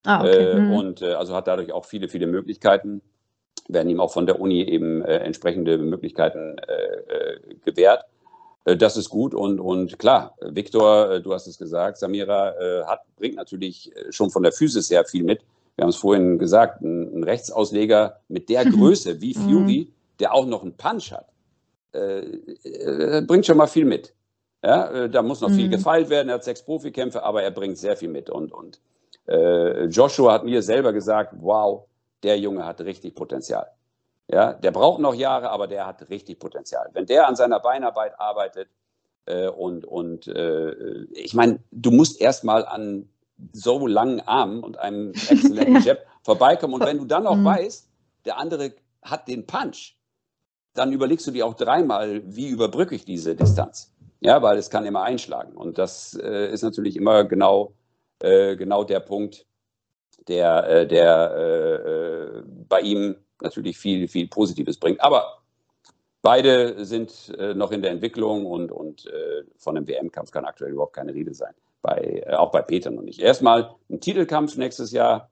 Ah, 0.05 0.21
okay. 0.21 0.51
äh, 0.51 0.55
mhm. 0.55 0.73
Und 0.73 1.01
äh, 1.01 1.13
also 1.13 1.33
hat 1.33 1.47
dadurch 1.47 1.71
auch 1.71 1.85
viele, 1.85 2.09
viele 2.09 2.27
Möglichkeiten. 2.27 3.01
Werden 3.69 3.89
ihm 3.89 4.01
auch 4.01 4.11
von 4.11 4.25
der 4.25 4.41
Uni 4.41 4.63
eben 4.63 5.01
äh, 5.01 5.19
entsprechende 5.19 5.77
Möglichkeiten 5.77 6.57
äh, 6.57 6.73
äh, 6.73 7.55
gewährt. 7.63 8.03
Äh, 8.65 8.77
das 8.77 8.97
ist 8.97 9.09
gut 9.09 9.33
und, 9.33 9.59
und 9.59 9.99
klar, 9.99 10.35
Viktor, 10.41 11.19
du 11.19 11.33
hast 11.33 11.47
es 11.47 11.57
gesagt, 11.57 11.97
Samira 11.97 12.53
hat, 12.87 13.01
bringt 13.17 13.35
natürlich 13.35 13.91
schon 14.09 14.29
von 14.29 14.43
der 14.43 14.51
Physis 14.51 14.89
her 14.89 15.05
viel 15.05 15.23
mit. 15.23 15.41
Wir 15.75 15.83
haben 15.83 15.89
es 15.89 15.95
vorhin 15.95 16.37
gesagt, 16.37 16.81
ein, 16.81 17.19
ein 17.19 17.23
Rechtsausleger 17.23 18.19
mit 18.27 18.49
der 18.49 18.65
Größe 18.65 19.21
wie 19.21 19.35
mhm. 19.37 19.41
Fury, 19.41 19.91
der 20.19 20.33
auch 20.33 20.45
noch 20.45 20.61
einen 20.61 20.77
Punch 20.77 21.11
hat, 21.11 21.27
bringt 23.27 23.45
schon 23.45 23.57
mal 23.57 23.67
viel 23.67 23.85
mit. 23.85 24.13
Ja, 24.63 24.89
äh, 24.91 25.09
da 25.09 25.21
muss 25.21 25.41
noch 25.41 25.49
mhm. 25.49 25.55
viel 25.55 25.69
gefeilt 25.69 26.09
werden. 26.09 26.29
Er 26.29 26.35
hat 26.35 26.43
sechs 26.45 26.63
Profikämpfe, 26.63 27.21
aber 27.23 27.43
er 27.43 27.51
bringt 27.51 27.77
sehr 27.77 27.97
viel 27.97 28.07
mit. 28.07 28.29
Und, 28.29 28.53
und 28.53 28.79
äh, 29.27 29.85
Joshua 29.85 30.33
hat 30.33 30.45
mir 30.45 30.61
selber 30.61 30.93
gesagt, 30.93 31.33
wow, 31.37 31.85
der 32.23 32.39
Junge 32.39 32.65
hat 32.65 32.79
richtig 32.81 33.13
Potenzial. 33.13 33.67
Ja, 34.27 34.53
der 34.53 34.71
braucht 34.71 35.01
noch 35.01 35.13
Jahre, 35.13 35.49
aber 35.49 35.67
der 35.67 35.85
hat 35.85 36.09
richtig 36.09 36.39
Potenzial. 36.39 36.89
Wenn 36.93 37.05
der 37.05 37.27
an 37.27 37.35
seiner 37.35 37.59
Beinarbeit 37.59 38.19
arbeitet 38.19 38.69
äh, 39.25 39.47
und, 39.47 39.85
und 39.85 40.27
äh, 40.27 41.03
ich 41.11 41.33
meine, 41.33 41.59
du 41.71 41.91
musst 41.91 42.21
erstmal 42.21 42.65
an 42.65 43.09
so 43.51 43.85
langen 43.87 44.21
Armen 44.21 44.63
und 44.63 44.79
einem 44.79 45.11
exzellenten 45.29 45.81
Jab 45.83 45.99
vorbeikommen. 46.23 46.75
Und 46.75 46.85
wenn 46.85 46.97
du 46.97 47.05
dann 47.05 47.27
auch 47.27 47.35
mhm. 47.35 47.45
weißt, 47.45 47.89
der 48.25 48.37
andere 48.37 48.73
hat 49.01 49.27
den 49.27 49.45
Punch, 49.45 49.97
dann 50.73 50.93
überlegst 50.93 51.27
du 51.27 51.31
dir 51.31 51.45
auch 51.45 51.53
dreimal, 51.53 52.21
wie 52.25 52.47
überbrücke 52.47 52.95
ich 52.95 53.05
diese 53.05 53.35
Distanz. 53.35 53.93
Ja, 54.21 54.41
weil 54.41 54.57
es 54.57 54.69
kann 54.69 54.85
immer 54.85 55.03
einschlagen. 55.03 55.55
Und 55.55 55.77
das 55.77 56.13
äh, 56.15 56.51
ist 56.51 56.63
natürlich 56.63 56.95
immer 56.95 57.25
genau, 57.25 57.73
äh, 58.19 58.55
genau 58.55 58.85
der 58.85 59.01
Punkt, 59.01 59.45
der, 60.27 60.67
äh, 60.67 60.87
der 60.87 61.35
äh, 61.35 62.43
bei 62.67 62.81
ihm 62.81 63.15
natürlich 63.41 63.77
viel, 63.77 64.07
viel 64.07 64.27
Positives 64.27 64.77
bringt. 64.77 65.01
Aber 65.01 65.39
beide 66.21 66.85
sind 66.85 67.33
äh, 67.37 67.53
noch 67.53 67.71
in 67.71 67.81
der 67.81 67.91
Entwicklung 67.91 68.45
und, 68.45 68.71
und 68.71 69.05
äh, 69.07 69.43
von 69.57 69.77
einem 69.77 69.87
WM-Kampf 69.87 70.31
kann 70.31 70.45
aktuell 70.45 70.71
überhaupt 70.71 70.95
keine 70.95 71.13
Rede 71.13 71.33
sein. 71.33 71.53
Bei, 71.81 72.23
auch 72.37 72.51
bei 72.51 72.61
Peter 72.61 72.89
noch 72.91 73.03
nicht. 73.03 73.19
Erstmal 73.19 73.75
ein 73.89 73.99
Titelkampf 73.99 74.55
nächstes 74.55 74.91
Jahr, 74.91 75.29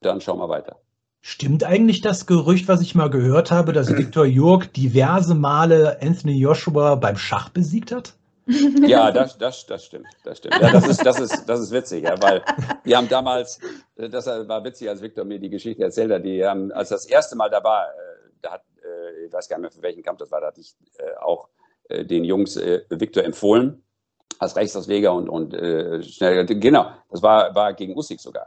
dann 0.00 0.20
schauen 0.20 0.38
wir 0.38 0.48
weiter. 0.48 0.80
Stimmt 1.20 1.64
eigentlich 1.64 2.00
das 2.00 2.24
Gerücht, 2.24 2.66
was 2.68 2.80
ich 2.80 2.94
mal 2.94 3.10
gehört 3.10 3.50
habe, 3.50 3.74
dass 3.74 3.94
Viktor 3.96 4.24
Jurk 4.24 4.72
diverse 4.72 5.34
Male 5.34 5.98
Anthony 6.00 6.38
Joshua 6.38 6.94
beim 6.94 7.16
Schach 7.16 7.50
besiegt 7.50 7.92
hat? 7.92 8.14
Ja, 8.86 9.10
das, 9.12 9.38
das, 9.38 9.66
das 9.66 9.84
stimmt. 9.84 10.06
Das 10.24 10.38
stimmt. 10.38 10.58
Ja, 10.60 10.70
das 10.70 10.88
ist, 10.88 11.04
das 11.04 11.20
ist, 11.20 11.44
das 11.46 11.60
ist 11.60 11.70
witzig, 11.72 12.04
ja, 12.04 12.20
weil 12.20 12.42
wir 12.84 12.96
haben 12.96 13.08
damals, 13.08 13.58
das 13.96 14.26
war 14.26 14.64
witzig, 14.64 14.88
als 14.88 15.02
Viktor 15.02 15.24
mir 15.24 15.38
die 15.38 15.50
Geschichte 15.50 15.82
erzählt 15.82 16.10
hat, 16.10 16.24
die 16.24 16.44
haben, 16.44 16.72
als 16.72 16.90
das 16.90 17.06
erste 17.06 17.36
Mal 17.36 17.50
da 17.50 17.62
war, 17.62 17.88
äh, 17.88 18.30
da 18.42 18.52
hat, 18.52 18.62
äh, 18.82 19.26
ich 19.26 19.32
weiß 19.32 19.48
gar 19.48 19.56
nicht 19.56 19.62
mehr, 19.62 19.70
für 19.70 19.82
welchen 19.82 20.02
Kampf 20.02 20.18
das 20.18 20.30
war, 20.30 20.40
da 20.40 20.48
hatte 20.48 20.60
ich 20.60 20.74
äh, 20.98 21.16
auch 21.20 21.48
den 21.90 22.22
Jungs 22.22 22.54
Viktor 22.54 23.24
empfohlen, 23.24 23.82
als 24.38 24.54
Rechtsausleger 24.54 25.12
und, 25.12 25.28
und 25.28 25.52
schnell, 26.04 26.46
genau, 26.46 26.92
das 27.10 27.20
war, 27.20 27.52
war 27.56 27.72
gegen 27.72 27.96
Usyk 27.96 28.20
sogar. 28.20 28.46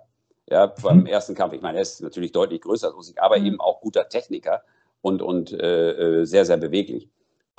Ja, 0.49 0.67
beim 0.67 1.01
mhm. 1.01 1.07
ersten 1.07 1.35
Kampf. 1.35 1.53
Ich 1.53 1.61
meine, 1.61 1.77
er 1.77 1.81
ist 1.81 2.01
natürlich 2.01 2.31
deutlich 2.31 2.61
größer 2.61 2.87
als 2.87 2.95
Usyk, 2.95 3.21
aber 3.21 3.37
mhm. 3.37 3.45
eben 3.45 3.59
auch 3.59 3.81
guter 3.81 4.07
Techniker 4.07 4.63
und, 5.01 5.21
und 5.21 5.51
äh, 5.51 6.23
sehr, 6.23 6.45
sehr 6.45 6.55
beweglich. 6.55 7.09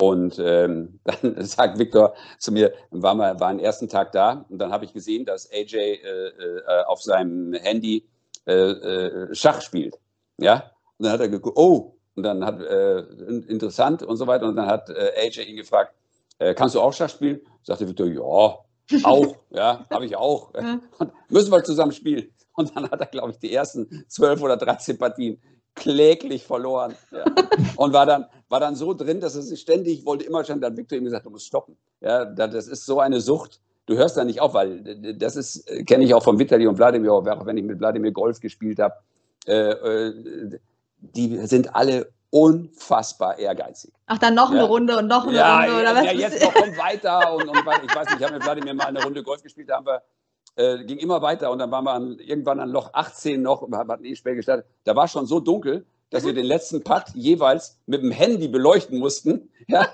Und 0.01 0.39
ähm, 0.39 0.99
dann 1.21 1.41
sagt 1.41 1.79
Victor 1.79 2.15
zu 2.39 2.51
mir, 2.51 2.73
waren 2.91 3.17
wir 3.17 3.39
war 3.39 3.51
den 3.51 3.59
ersten 3.59 3.87
Tag 3.87 4.11
da 4.11 4.45
und 4.49 4.57
dann 4.59 4.71
habe 4.71 4.85
ich 4.85 4.93
gesehen, 4.93 5.25
dass 5.25 5.49
AJ 5.51 5.75
äh, 5.75 5.97
äh, 5.97 6.83
auf 6.87 7.01
seinem 7.01 7.53
Handy 7.53 8.05
äh, 8.45 8.53
äh, 8.53 9.35
Schach 9.35 9.61
spielt. 9.61 9.97
Ja, 10.37 10.71
und 10.97 11.05
dann 11.05 11.13
hat 11.13 11.21
er 11.21 11.29
geguckt, 11.29 11.57
oh, 11.57 11.95
und 12.15 12.23
dann 12.23 12.45
hat 12.45 12.61
äh, 12.61 12.99
interessant 13.47 14.03
und 14.03 14.17
so 14.17 14.27
weiter. 14.27 14.47
Und 14.47 14.55
dann 14.55 14.67
hat 14.67 14.89
äh, 14.89 15.11
AJ 15.17 15.49
ihn 15.49 15.57
gefragt, 15.57 15.93
kannst 16.55 16.75
du 16.75 16.81
auch 16.81 16.91
Schach 16.91 17.09
spielen? 17.09 17.39
Sagte 17.63 17.87
Victor, 17.87 18.07
ja, 18.07 18.21
auch, 19.03 19.37
ja, 19.51 19.85
habe 19.89 20.05
ich 20.05 20.15
auch. 20.17 20.53
Und 20.99 21.11
müssen 21.29 21.49
wir 21.49 21.63
zusammen 21.63 21.93
spielen. 21.93 22.29
Und 22.55 22.75
dann 22.75 22.89
hat 22.89 22.99
er, 22.99 23.07
glaube 23.07 23.31
ich, 23.31 23.39
die 23.39 23.53
ersten 23.53 24.05
zwölf 24.09 24.41
oder 24.41 24.57
13 24.57 24.97
Partien 24.97 25.41
kläglich 25.75 26.45
verloren. 26.45 26.95
Ja. 27.11 27.25
Und 27.75 27.93
war 27.93 28.05
dann, 28.05 28.25
war 28.49 28.59
dann 28.59 28.75
so 28.75 28.93
drin, 28.93 29.19
dass 29.19 29.35
er 29.35 29.41
sich 29.41 29.61
ständig, 29.61 30.05
wollte 30.05 30.25
immer 30.25 30.43
schon, 30.43 30.61
dann 30.61 30.75
Victor 30.77 30.97
ihm 30.97 31.03
gesagt, 31.03 31.25
du 31.25 31.29
musst 31.29 31.47
stoppen. 31.47 31.77
Ja, 32.01 32.25
das 32.25 32.67
ist 32.67 32.85
so 32.85 32.99
eine 32.99 33.21
Sucht. 33.21 33.59
Du 33.85 33.95
hörst 33.95 34.17
da 34.17 34.23
nicht 34.23 34.41
auf, 34.41 34.53
weil 34.53 34.81
das 35.17 35.35
ist, 35.35 35.67
kenne 35.85 36.05
ich 36.05 36.13
auch 36.13 36.23
von 36.23 36.39
Vitali 36.39 36.65
und 36.65 36.77
Wladimir, 36.77 37.13
auch 37.13 37.45
wenn 37.45 37.57
ich 37.57 37.63
mit 37.63 37.79
Wladimir 37.79 38.11
Golf 38.11 38.39
gespielt 38.39 38.79
habe. 38.79 38.95
Äh, 39.45 39.71
äh, 39.71 40.59
die 40.97 41.37
sind 41.45 41.75
alle 41.75 42.11
unfassbar 42.31 43.37
ehrgeizig. 43.37 43.93
Ach, 44.07 44.17
dann 44.17 44.33
noch 44.33 44.51
ja. 44.51 44.59
eine 44.59 44.67
Runde 44.67 44.97
und 44.97 45.07
noch 45.07 45.27
eine 45.27 45.37
ja, 45.37 45.59
Runde 45.59 45.81
oder 45.81 45.95
was? 45.95 46.05
Ja, 46.05 46.11
jetzt 46.11 46.43
noch 46.43 46.53
kommt 46.53 46.77
weiter 46.77 47.33
und, 47.35 47.47
und 47.47 47.57
ich 47.57 47.95
weiß 47.95 48.07
nicht, 48.07 48.19
ich 48.19 48.23
habe 48.23 48.33
mit 48.33 48.43
Wladimir 48.43 48.73
mal 48.73 48.87
eine 48.87 49.03
Runde 49.03 49.23
Golf 49.23 49.43
gespielt, 49.43 49.69
da 49.69 49.75
haben 49.75 49.85
wir 49.85 50.01
äh, 50.55 50.83
ging 50.83 50.97
immer 50.97 51.21
weiter 51.21 51.51
und 51.51 51.59
dann 51.59 51.71
waren 51.71 51.85
wir 51.85 51.93
an, 51.93 52.19
irgendwann 52.19 52.59
an 52.59 52.69
Loch 52.69 52.89
18 52.93 53.41
noch, 53.41 53.69
hatten 53.71 54.05
eh 54.05 54.15
spät 54.15 54.35
gestartet. 54.35 54.65
Da 54.83 54.95
war 54.95 55.07
schon 55.07 55.25
so 55.25 55.39
dunkel, 55.39 55.85
dass 56.09 56.25
wir 56.25 56.33
den 56.33 56.45
letzten 56.45 56.83
Putt 56.83 57.03
jeweils 57.13 57.79
mit 57.85 58.01
dem 58.01 58.11
Handy 58.11 58.47
beleuchten 58.47 58.99
mussten. 58.99 59.49
Ja, 59.67 59.87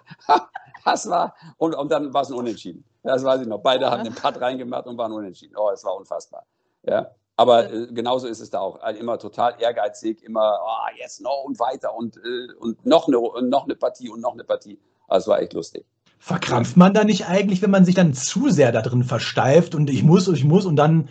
das 0.83 1.09
war, 1.09 1.33
und, 1.55 1.75
und 1.75 1.89
dann 1.89 2.13
war 2.13 2.23
es 2.23 2.29
ein 2.29 2.33
Unentschieden. 2.33 2.83
Das 3.03 3.23
weiß 3.23 3.39
ich 3.39 3.47
noch. 3.47 3.59
Beide 3.59 3.89
haben 3.89 4.03
den 4.03 4.13
Putt 4.13 4.41
reingemacht 4.41 4.85
und 4.85 4.97
waren 4.97 5.13
unentschieden. 5.13 5.55
Oh, 5.57 5.69
es 5.69 5.85
war 5.85 5.95
unfassbar. 5.95 6.45
Ja, 6.83 7.09
aber 7.37 7.71
äh, 7.71 7.87
genauso 7.87 8.27
ist 8.27 8.41
es 8.41 8.49
da 8.49 8.59
auch. 8.59 8.83
Immer 8.99 9.17
total 9.17 9.55
ehrgeizig, 9.59 10.23
immer, 10.23 10.59
oh, 10.61 10.97
jetzt 10.99 11.21
noch 11.21 11.45
und 11.45 11.57
weiter 11.57 11.95
und, 11.95 12.17
äh, 12.17 12.53
und 12.59 12.85
noch, 12.85 13.07
eine, 13.07 13.17
noch 13.47 13.63
eine 13.63 13.75
Partie 13.75 14.09
und 14.09 14.19
noch 14.19 14.33
eine 14.33 14.43
Partie. 14.43 14.77
Also 15.07 15.23
es 15.23 15.27
war 15.29 15.39
echt 15.41 15.53
lustig. 15.53 15.85
Verkrampft 16.23 16.77
man 16.77 16.93
da 16.93 17.03
nicht 17.03 17.27
eigentlich, 17.27 17.63
wenn 17.63 17.71
man 17.71 17.83
sich 17.83 17.95
dann 17.95 18.13
zu 18.13 18.51
sehr 18.51 18.71
da 18.71 18.83
drin 18.83 19.03
versteift 19.03 19.73
und 19.73 19.89
ich 19.89 20.03
muss 20.03 20.27
und 20.27 20.35
ich 20.35 20.43
muss 20.43 20.67
und 20.67 20.75
dann 20.75 21.09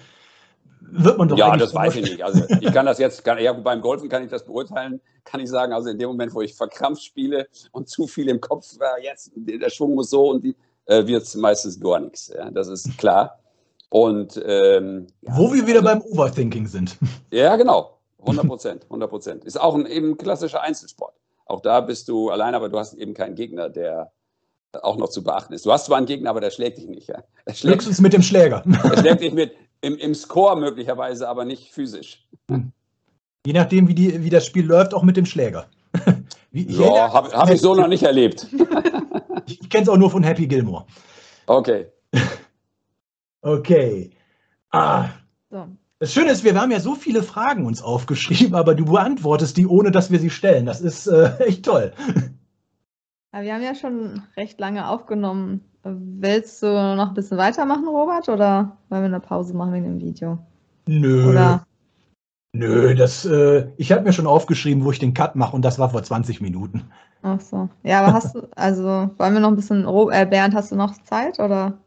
wird 0.81 1.19
man 1.19 1.27
doch 1.27 1.37
Ja, 1.37 1.57
das 1.57 1.75
weiß 1.75 1.97
ich 1.97 2.03
nicht. 2.13 2.23
Also 2.23 2.45
ich 2.61 2.73
kann 2.73 2.87
das 2.87 3.01
jetzt, 3.01 3.25
kann, 3.25 3.37
ja, 3.39 3.53
beim 3.53 3.81
Golfen 3.81 4.09
kann 4.09 4.23
ich 4.23 4.31
das 4.31 4.45
beurteilen, 4.45 5.01
kann 5.25 5.41
ich 5.41 5.51
sagen, 5.51 5.73
also 5.73 5.89
in 5.89 5.99
dem 5.99 6.11
Moment, 6.11 6.33
wo 6.33 6.43
ich 6.43 6.55
verkrampft 6.55 7.03
spiele 7.03 7.49
und 7.73 7.89
zu 7.89 8.07
viel 8.07 8.29
im 8.29 8.41
Kopf, 8.41 8.77
äh, 8.79 9.05
jetzt 9.05 9.33
der 9.35 9.69
Schwung 9.71 9.97
muss 9.97 10.11
so 10.11 10.31
und 10.31 10.45
die, 10.45 10.55
äh, 10.87 11.05
wird 11.09 11.25
es 11.25 11.35
meistens 11.35 11.81
gar 11.81 11.99
nichts. 11.99 12.33
Ja, 12.33 12.49
das 12.53 12.69
ist 12.69 12.97
klar. 12.97 13.41
Und 13.89 14.41
ähm, 14.47 15.09
wo 15.23 15.53
wir 15.53 15.67
wieder 15.67 15.85
also, 15.85 15.89
beim 15.89 16.03
Overthinking 16.03 16.69
sind. 16.69 16.97
Ja, 17.33 17.57
genau. 17.57 17.99
100 18.21 18.47
Prozent, 18.47 18.85
100 18.85 19.11
Prozent. 19.11 19.45
Ist 19.45 19.61
auch 19.61 19.75
ein 19.75 19.87
eben 19.87 20.17
klassischer 20.17 20.63
Einzelsport. 20.63 21.17
Auch 21.47 21.63
da 21.63 21.81
bist 21.81 22.09
du 22.09 22.31
allein, 22.31 22.55
aber 22.55 22.69
du 22.69 22.79
hast 22.79 22.95
eben 22.95 23.13
keinen 23.13 23.35
Gegner, 23.35 23.69
der 23.69 24.13
auch 24.83 24.97
noch 24.97 25.09
zu 25.09 25.23
beachten 25.23 25.53
ist. 25.53 25.67
Du 25.67 25.73
hast 25.73 25.87
zwar 25.87 25.99
einen 25.99 26.07
Gegner, 26.07 26.31
aber 26.31 26.41
der 26.41 26.51
schlägt 26.51 26.79
dich 26.79 26.87
nicht. 26.87 27.09
Ja. 27.09 27.23
Er 27.45 27.55
schlägt, 27.55 27.77
Höchstens 27.77 28.01
mit 28.01 28.13
dem 28.13 28.23
Schläger. 28.23 28.63
Er 28.85 28.99
schlägt 28.99 29.21
dich 29.21 29.33
mit, 29.33 29.53
im, 29.81 29.97
im 29.97 30.15
Score 30.15 30.57
möglicherweise, 30.57 31.29
aber 31.29 31.45
nicht 31.45 31.73
physisch. 31.73 32.27
Hm. 32.49 32.73
Je 33.47 33.53
nachdem, 33.53 33.89
wie, 33.89 33.95
die, 33.95 34.23
wie 34.23 34.31
das 34.31 34.47
Spiel 34.47 34.67
läuft, 34.67 34.95
auch 34.95 35.03
mit 35.03 35.17
dem 35.17 35.27
Schläger. 35.27 35.67
Wie, 36.53 36.65
ja, 36.65 37.13
habe 37.13 37.31
hab 37.31 37.49
ich 37.49 37.61
so 37.61 37.77
noch 37.77 37.87
nicht 37.87 38.03
erlebt. 38.03 38.45
ich 39.47 39.71
kenne 39.71 39.85
es 39.85 39.89
auch 39.89 39.97
nur 39.97 40.11
von 40.11 40.25
Happy 40.25 40.49
Gilmore. 40.49 40.85
Okay. 41.47 41.87
Okay. 43.43 44.11
Ah. 44.73 45.11
So. 45.49 45.69
Das 46.01 46.13
Schöne 46.13 46.33
ist, 46.33 46.43
wir 46.43 46.59
haben 46.61 46.73
ja 46.73 46.81
so 46.81 46.95
viele 46.95 47.23
Fragen 47.23 47.67
uns 47.67 47.83
aufgeschrieben, 47.83 48.55
aber 48.55 48.75
du 48.75 48.85
beantwortest 48.85 49.57
die, 49.59 49.67
ohne 49.67 49.91
dass 49.91 50.11
wir 50.11 50.19
sie 50.19 50.31
stellen. 50.31 50.67
Das 50.67 50.81
ist 50.81 51.07
äh, 51.07 51.37
echt 51.39 51.65
toll. 51.65 51.93
Wir 53.33 53.55
haben 53.55 53.63
ja 53.63 53.75
schon 53.77 54.23
recht 54.37 54.59
lange 54.59 54.89
aufgenommen. 54.89 55.65
Willst 55.85 56.63
du 56.63 56.67
noch 56.67 57.09
ein 57.09 57.15
bisschen 57.15 57.39
weitermachen, 57.39 57.87
Robert, 57.87 58.29
oder 58.29 58.77
wollen 58.89 59.03
wir 59.03 59.07
eine 59.07 59.21
Pause 59.21 59.55
machen 59.55 59.73
wegen 59.73 59.85
dem 59.85 60.01
Video? 60.01 60.39
Nö. 60.87 61.31
Oder? 61.31 61.65
Nö, 62.53 62.95
das, 62.97 63.25
äh, 63.25 63.69
ich 63.77 63.93
habe 63.93 64.03
mir 64.03 64.13
schon 64.13 64.27
aufgeschrieben, 64.27 64.85
wo 64.85 64.91
ich 64.91 64.99
den 64.99 65.15
Cut 65.15 65.37
mache 65.37 65.55
und 65.55 65.65
das 65.65 65.79
war 65.79 65.91
vor 65.91 66.03
20 66.03 66.41
Minuten. 66.41 66.91
Ach 67.23 67.41
so. 67.41 67.69
Ja, 67.85 68.03
aber 68.03 68.13
hast 68.13 68.35
du, 68.35 68.49
also 68.57 69.11
wollen 69.17 69.35
wir 69.35 69.41
noch 69.41 69.51
ein 69.51 69.57
bisschen, 69.57 69.87
äh, 69.87 70.27
Bernd, 70.29 70.55
hast 70.55 70.73
du 70.73 70.77
noch 70.77 70.93
Zeit 71.05 71.39
oder? 71.39 71.79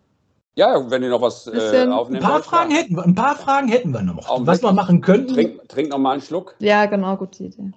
Ja, 0.55 0.89
wenn 0.89 1.03
ihr 1.03 1.09
noch 1.09 1.21
was 1.21 1.47
äh, 1.47 1.87
aufnehmen 1.87 2.23
ein 2.23 2.29
paar 2.29 2.43
Fragen 2.43 2.71
hätten 2.71 2.95
wir, 2.95 3.03
Ein 3.03 3.15
paar 3.15 3.35
Fragen 3.35 3.67
hätten 3.67 3.91
wir 3.91 4.03
noch. 4.03 4.45
was 4.45 4.61
wir 4.61 4.71
machen 4.71 5.01
könnten. 5.01 5.33
Trink, 5.33 5.67
trink 5.67 5.89
noch 5.89 5.97
mal 5.97 6.11
einen 6.13 6.21
Schluck. 6.21 6.55
Ja, 6.59 6.85
genau, 6.85 7.17
gute 7.17 7.43
Idee. 7.45 7.73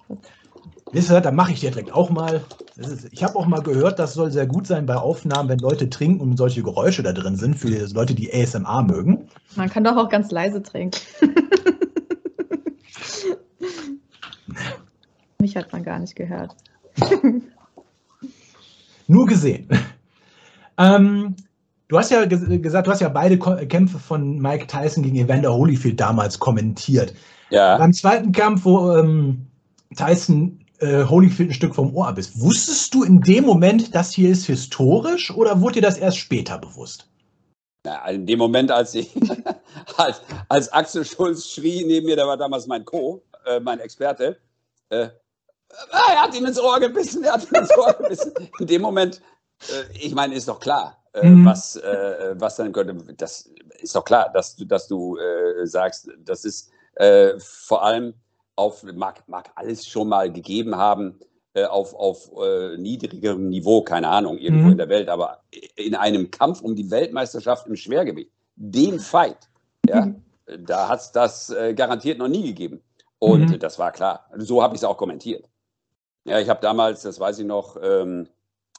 Wisst 0.91 1.11
ihr, 1.11 1.19
da 1.21 1.31
mache 1.31 1.51
ich 1.51 1.59
dir 1.59 1.71
direkt 1.71 1.91
auch 1.93 2.09
mal. 2.09 2.43
Ist, 2.77 3.09
ich 3.11 3.23
habe 3.23 3.35
auch 3.35 3.45
mal 3.45 3.61
gehört, 3.61 3.99
das 3.99 4.13
soll 4.13 4.31
sehr 4.31 4.47
gut 4.47 4.67
sein 4.67 4.85
bei 4.85 4.95
Aufnahmen, 4.95 5.49
wenn 5.49 5.59
Leute 5.59 5.89
trinken 5.89 6.21
und 6.21 6.37
solche 6.37 6.63
Geräusche 6.63 7.03
da 7.03 7.11
drin 7.11 7.35
sind, 7.35 7.55
für 7.55 7.67
Leute, 7.67 8.15
die 8.15 8.33
ASMR 8.33 8.83
mögen. 8.83 9.27
Man 9.55 9.69
kann 9.69 9.83
doch 9.83 9.97
auch 9.97 10.09
ganz 10.09 10.31
leise 10.31 10.63
trinken. 10.63 10.99
Mich 15.39 15.55
hat 15.55 15.71
man 15.71 15.83
gar 15.83 15.99
nicht 15.99 16.15
gehört. 16.15 16.55
Nur 19.07 19.25
gesehen. 19.27 19.67
Ähm, 20.77 21.35
du 21.87 21.97
hast 21.97 22.11
ja 22.11 22.25
gesagt, 22.25 22.87
du 22.87 22.91
hast 22.91 23.01
ja 23.01 23.09
beide 23.09 23.37
Kämpfe 23.37 23.99
von 23.99 24.39
Mike 24.39 24.67
Tyson 24.67 25.03
gegen 25.03 25.17
Evander 25.17 25.53
Holyfield 25.53 25.99
damals 25.99 26.39
kommentiert. 26.39 27.13
Ja. 27.49 27.77
Beim 27.77 27.93
zweiten 27.93 28.31
Kampf, 28.31 28.65
wo 28.65 28.93
ähm, 28.93 29.47
Tyson 29.95 30.59
äh, 30.79 31.03
Holyfield 31.05 31.49
ein 31.49 31.53
Stück 31.53 31.75
vom 31.75 31.95
Ohr 31.95 32.11
bist. 32.13 32.39
Wusstest 32.39 32.93
du 32.93 33.03
in 33.03 33.21
dem 33.21 33.45
Moment, 33.45 33.95
das 33.95 34.11
hier 34.11 34.29
ist 34.29 34.45
historisch 34.45 35.31
oder 35.31 35.61
wurde 35.61 35.75
dir 35.75 35.81
das 35.81 35.97
erst 35.97 36.17
später 36.17 36.57
bewusst? 36.57 37.07
Ja, 37.85 38.05
in 38.07 38.25
dem 38.25 38.39
Moment, 38.39 38.71
als, 38.71 38.95
ich, 38.95 39.11
als, 39.97 40.21
als 40.49 40.71
Axel 40.73 41.05
Schulz 41.05 41.47
schrie 41.47 41.85
neben 41.85 42.05
mir, 42.05 42.15
der 42.15 42.27
war 42.27 42.37
damals 42.37 42.67
mein 42.67 42.83
Co., 42.85 43.23
äh, 43.45 43.59
mein 43.59 43.79
Experte, 43.79 44.37
äh, 44.89 45.09
er 45.91 46.21
hat 46.21 46.35
ihm 46.35 46.45
ins 46.45 46.59
Ohr 46.59 46.79
gebissen, 46.79 47.23
er 47.23 47.33
hat 47.33 47.49
ihm 47.49 47.55
ins 47.55 47.77
Ohr 47.77 47.93
gebissen. 47.93 48.33
In 48.59 48.67
dem 48.67 48.81
Moment, 48.81 49.21
äh, 49.69 49.97
ich 49.97 50.13
meine, 50.13 50.35
ist 50.35 50.47
doch 50.47 50.59
klar, 50.59 51.03
äh, 51.13 51.27
mhm. 51.27 51.45
was, 51.45 51.75
äh, 51.75 52.35
was 52.37 52.55
dann 52.55 52.71
könnte. 52.71 52.93
Das 53.15 53.49
ist 53.79 53.95
doch 53.95 54.05
klar, 54.05 54.31
dass 54.33 54.55
du, 54.55 54.65
dass 54.65 54.87
du 54.87 55.17
sagst, 55.63 56.09
das 56.19 56.45
ist 56.45 56.71
vor 57.39 57.83
allem 57.83 58.15
auf, 58.57 58.83
mag, 58.83 59.23
mag 59.27 59.49
alles 59.55 59.87
schon 59.87 60.09
mal 60.09 60.31
gegeben 60.31 60.75
haben, 60.75 61.19
äh, 61.53 61.65
auf, 61.65 61.93
auf 61.93 62.31
äh, 62.43 62.77
niedrigerem 62.77 63.49
Niveau, 63.49 63.81
keine 63.81 64.09
Ahnung, 64.09 64.37
irgendwo 64.37 64.65
mhm. 64.65 64.71
in 64.73 64.77
der 64.77 64.89
Welt, 64.89 65.09
aber 65.09 65.43
in 65.75 65.95
einem 65.95 66.29
Kampf 66.29 66.61
um 66.61 66.75
die 66.75 66.91
Weltmeisterschaft 66.91 67.67
im 67.67 67.75
Schwergewicht, 67.75 68.31
den 68.55 68.99
Fight, 68.99 69.49
ja, 69.87 70.07
mhm. 70.07 70.23
da 70.65 70.89
hat 70.89 70.99
es 70.99 71.11
das 71.11 71.49
äh, 71.49 71.73
garantiert 71.73 72.17
noch 72.17 72.27
nie 72.27 72.43
gegeben. 72.43 72.81
Und 73.19 73.49
mhm. 73.49 73.59
das 73.59 73.79
war 73.79 73.91
klar. 73.91 74.29
So 74.37 74.61
habe 74.61 74.75
ich 74.75 74.81
es 74.81 74.85
auch 74.85 74.97
kommentiert. 74.97 75.49
Ja, 76.25 76.39
ich 76.39 76.49
habe 76.49 76.61
damals, 76.61 77.01
das 77.01 77.19
weiß 77.19 77.39
ich 77.39 77.45
noch, 77.45 77.77
ähm, 77.81 78.27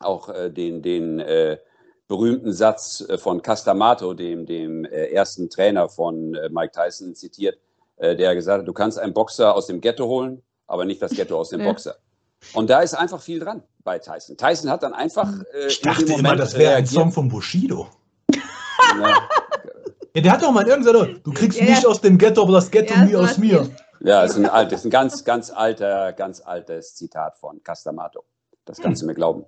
auch 0.01 0.29
äh, 0.29 0.51
den, 0.51 0.83
den, 0.83 1.19
äh, 1.21 1.59
berühmten 2.07 2.53
Satz 2.53 3.05
äh, 3.09 3.19
von 3.19 3.43
Castamato, 3.43 4.15
dem, 4.15 4.47
dem 4.47 4.85
ersten 4.85 5.51
Trainer 5.51 5.89
von 5.89 6.31
Mike 6.51 6.73
Tyson, 6.73 7.15
zitiert, 7.15 7.59
der 8.01 8.35
gesagt 8.35 8.61
hat, 8.61 8.69
du 8.69 8.73
kannst 8.73 8.99
einen 8.99 9.15
Boxer 9.15 9.55
aus 9.55 9.67
dem 9.67 9.81
Ghetto 9.81 10.07
holen, 10.07 10.43
aber 10.67 10.85
nicht 10.85 11.03
das 11.03 11.13
Ghetto 11.13 11.39
aus 11.39 11.51
dem 11.51 11.61
ja. 11.61 11.67
Boxer. 11.67 11.97
Und 12.55 12.71
da 12.71 12.81
ist 12.81 12.95
einfach 12.95 13.21
viel 13.21 13.41
dran 13.41 13.63
bei 13.83 13.99
Tyson. 13.99 14.37
Tyson 14.37 14.71
hat 14.71 14.83
dann 14.83 14.95
einfach. 14.95 15.29
Äh, 15.53 15.69
ich 15.69 15.81
dachte 15.81 16.13
immer, 16.13 16.37
das 16.37 16.57
wäre 16.57 16.77
ein 16.77 16.87
Song 16.87 17.11
von 17.11 17.29
Bushido. 17.29 17.89
Ja. 18.33 18.39
ja, 20.15 20.23
der 20.23 20.33
hat 20.33 20.43
doch 20.43 20.53
mal 20.53 20.67
irgendwann 20.67 21.21
du 21.23 21.33
kriegst 21.33 21.59
ja, 21.59 21.65
nicht 21.65 21.87
aus 21.87 22.01
dem 22.01 22.19
Ghetto, 22.19 22.43
aber 22.43 22.53
das 22.53 22.71
Ghetto 22.71 22.97
nie 23.01 23.17
aus 23.17 23.39
mir. 23.39 23.69
Ja, 24.01 24.23
das 24.23 24.33
ist 24.33 24.37
ein, 24.37 24.47
altes, 24.47 24.85
ein 24.85 24.91
ganz, 24.91 25.25
ganz 25.25 25.51
alter, 25.51 26.13
ganz 26.13 26.41
altes 26.41 26.95
Zitat 26.95 27.37
von 27.37 27.63
Castamato. 27.65 28.25
Das 28.65 28.79
kannst 28.79 29.03
hm. 29.03 29.09
du 29.09 29.11
mir 29.11 29.15
glauben. 29.15 29.45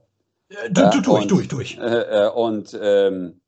Du, 0.70 0.90
du, 0.90 1.00
durch, 1.00 1.28
durch, 1.28 1.46
durch. 1.46 1.78
Äh, 1.78 2.28
und 2.34 2.76
ähm, 2.80 3.40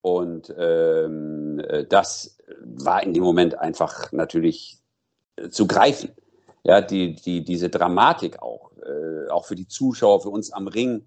und 0.00 0.54
ähm, 0.56 1.58
äh, 1.58 1.84
das 1.84 2.35
war 2.60 3.02
in 3.02 3.12
dem 3.14 3.22
Moment 3.22 3.58
einfach 3.58 4.12
natürlich 4.12 4.78
äh, 5.36 5.48
zu 5.48 5.66
greifen. 5.66 6.10
Ja, 6.64 6.80
die, 6.80 7.14
die, 7.14 7.44
diese 7.44 7.70
Dramatik 7.70 8.42
auch, 8.42 8.72
äh, 8.78 9.30
auch 9.30 9.44
für 9.44 9.54
die 9.54 9.68
Zuschauer, 9.68 10.20
für 10.20 10.30
uns 10.30 10.52
am 10.52 10.66
Ring, 10.66 11.06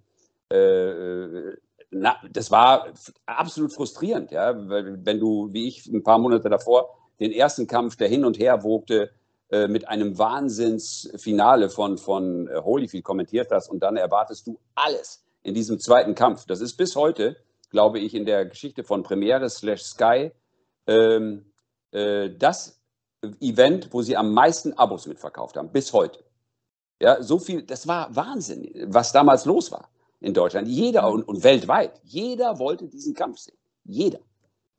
äh, 0.49 1.57
na, 1.91 2.15
das 2.31 2.51
war 2.51 2.87
absolut 3.25 3.73
frustrierend, 3.73 4.31
ja, 4.31 4.53
wenn 4.55 5.19
du, 5.19 5.51
wie 5.51 5.67
ich 5.67 5.87
ein 5.87 6.03
paar 6.03 6.19
Monate 6.19 6.49
davor, 6.49 6.95
den 7.19 7.31
ersten 7.31 7.67
Kampf, 7.67 7.95
der 7.95 8.07
hin 8.07 8.25
und 8.25 8.37
her 8.37 8.63
wogte, 8.63 9.09
äh, 9.49 9.67
mit 9.67 9.87
einem 9.87 10.17
Wahnsinnsfinale 10.17 11.69
von, 11.69 11.97
von 11.97 12.47
Holyfield 12.53 13.03
kommentiert 13.03 13.51
hast 13.51 13.69
und 13.69 13.81
dann 13.81 13.97
erwartest 13.97 14.47
du 14.47 14.59
alles 14.75 15.25
in 15.41 15.53
diesem 15.53 15.79
zweiten 15.79 16.15
Kampf. 16.15 16.45
Das 16.45 16.61
ist 16.61 16.77
bis 16.77 16.95
heute, 16.95 17.35
glaube 17.71 17.99
ich, 17.99 18.13
in 18.13 18.25
der 18.25 18.45
Geschichte 18.45 18.83
von 18.83 19.03
Premiere 19.03 19.49
slash 19.49 19.81
Sky 19.81 20.31
ähm, 20.89 21.45
äh, 21.91 22.29
das 22.37 22.81
Event, 23.41 23.89
wo 23.91 24.01
sie 24.01 24.15
am 24.15 24.33
meisten 24.33 24.73
Abos 24.73 25.07
mitverkauft 25.07 25.57
haben, 25.57 25.71
bis 25.71 25.93
heute. 25.93 26.23
Ja, 27.01 27.21
so 27.21 27.39
viel, 27.39 27.63
das 27.63 27.87
war 27.87 28.15
Wahnsinn, 28.15 28.69
was 28.87 29.11
damals 29.11 29.45
los 29.45 29.71
war 29.71 29.89
in 30.19 30.33
Deutschland. 30.33 30.67
Jeder 30.67 31.09
und, 31.09 31.23
und 31.23 31.43
weltweit, 31.43 31.99
jeder 32.03 32.59
wollte 32.59 32.87
diesen 32.87 33.13
Kampf 33.13 33.39
sehen. 33.39 33.57
Jeder. 33.85 34.19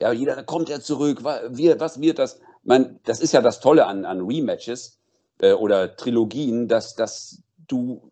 Ja, 0.01 0.13
jeder, 0.13 0.43
kommt 0.45 0.71
er 0.71 0.81
zurück, 0.81 1.25
was 1.25 2.01
wird 2.01 2.19
das? 2.19 2.41
Man, 2.63 3.01
das 3.05 3.21
ist 3.21 3.33
ja 3.33 3.43
das 3.43 3.61
Tolle 3.61 3.87
an, 3.87 4.05
an 4.05 4.21
Rematches 4.21 4.99
äh, 5.41 5.53
oder 5.53 5.97
Trilogien, 5.97 6.69
dass, 6.69 6.95
dass 6.95 7.43
du 7.69 8.11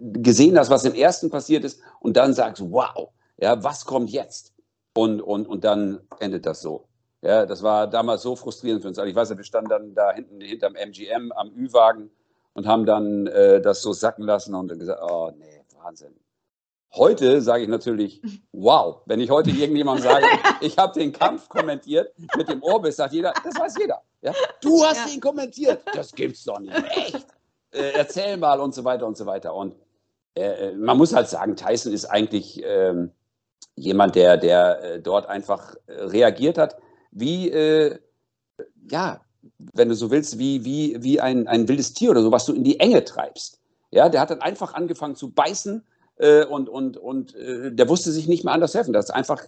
gesehen 0.00 0.58
hast, 0.58 0.70
was 0.70 0.84
im 0.84 0.94
ersten 0.94 1.30
passiert 1.30 1.64
ist 1.64 1.80
und 2.00 2.16
dann 2.16 2.34
sagst, 2.34 2.62
wow, 2.70 3.10
ja, 3.38 3.62
was 3.62 3.84
kommt 3.84 4.10
jetzt? 4.10 4.52
Und, 4.94 5.20
und, 5.20 5.46
und 5.46 5.64
dann 5.64 6.00
endet 6.18 6.46
das 6.46 6.60
so. 6.60 6.89
Ja, 7.22 7.44
das 7.44 7.62
war 7.62 7.86
damals 7.86 8.22
so 8.22 8.34
frustrierend 8.34 8.82
für 8.82 8.88
uns. 8.88 8.98
Ich 8.98 9.14
weiß 9.14 9.30
ja, 9.30 9.36
wir 9.36 9.44
standen 9.44 9.68
dann 9.68 9.94
da 9.94 10.12
hinten 10.12 10.40
hinterm 10.40 10.74
MGM 10.74 11.32
am 11.32 11.50
Ü-Wagen 11.54 12.10
und 12.54 12.66
haben 12.66 12.86
dann 12.86 13.26
äh, 13.26 13.60
das 13.60 13.82
so 13.82 13.92
sacken 13.92 14.24
lassen 14.24 14.54
und 14.54 14.68
dann 14.68 14.78
gesagt, 14.78 15.02
oh 15.02 15.30
nee, 15.36 15.62
Wahnsinn. 15.82 16.14
Heute 16.94 17.40
sage 17.40 17.62
ich 17.62 17.68
natürlich, 17.68 18.20
wow, 18.52 19.02
wenn 19.06 19.20
ich 19.20 19.30
heute 19.30 19.50
irgendjemandem 19.50 20.02
sage, 20.02 20.26
ich 20.60 20.76
habe 20.76 20.98
den 20.98 21.12
Kampf 21.12 21.48
kommentiert 21.48 22.12
mit 22.36 22.48
dem 22.48 22.62
Orbis, 22.62 22.96
sagt 22.96 23.12
jeder, 23.12 23.32
das 23.44 23.54
weiß 23.54 23.74
jeder. 23.78 24.02
Ja? 24.22 24.32
Du 24.60 24.82
hast 24.82 25.06
ja. 25.06 25.14
ihn 25.14 25.20
kommentiert, 25.20 25.82
das 25.94 26.12
gibt's 26.12 26.44
doch 26.44 26.58
nicht. 26.58 26.74
Echt? 26.74 27.26
äh, 27.72 27.92
erzähl 27.94 28.36
mal 28.36 28.60
und 28.60 28.74
so 28.74 28.84
weiter 28.84 29.06
und 29.06 29.16
so 29.16 29.26
weiter. 29.26 29.54
Und 29.54 29.74
äh, 30.34 30.70
äh, 30.70 30.74
man 30.74 30.96
muss 30.96 31.14
halt 31.14 31.28
sagen, 31.28 31.56
Tyson 31.56 31.92
ist 31.92 32.06
eigentlich 32.06 32.62
ähm, 32.64 33.12
jemand, 33.76 34.14
der, 34.14 34.36
der 34.36 34.82
äh, 34.82 35.00
dort 35.00 35.26
einfach 35.26 35.74
äh, 35.86 35.92
reagiert 35.92 36.58
hat, 36.58 36.76
wie, 37.10 37.50
äh, 37.50 37.98
ja, 38.90 39.20
wenn 39.74 39.88
du 39.88 39.94
so 39.94 40.10
willst, 40.10 40.38
wie, 40.38 40.64
wie, 40.64 41.02
wie 41.02 41.20
ein, 41.20 41.48
ein 41.48 41.68
wildes 41.68 41.94
Tier 41.94 42.10
oder 42.10 42.22
so, 42.22 42.30
was 42.30 42.46
du 42.46 42.52
in 42.52 42.64
die 42.64 42.78
Enge 42.80 43.04
treibst. 43.04 43.60
Ja, 43.90 44.08
der 44.08 44.20
hat 44.20 44.30
dann 44.30 44.40
einfach 44.40 44.74
angefangen 44.74 45.16
zu 45.16 45.30
beißen 45.30 45.84
und, 46.50 46.68
und, 46.68 46.98
und 46.98 47.34
der 47.34 47.88
wusste 47.88 48.12
sich 48.12 48.28
nicht 48.28 48.44
mehr 48.44 48.52
anders 48.52 48.74
helfen. 48.74 48.92
Das 48.92 49.08
hat 49.08 49.16
einfach 49.16 49.42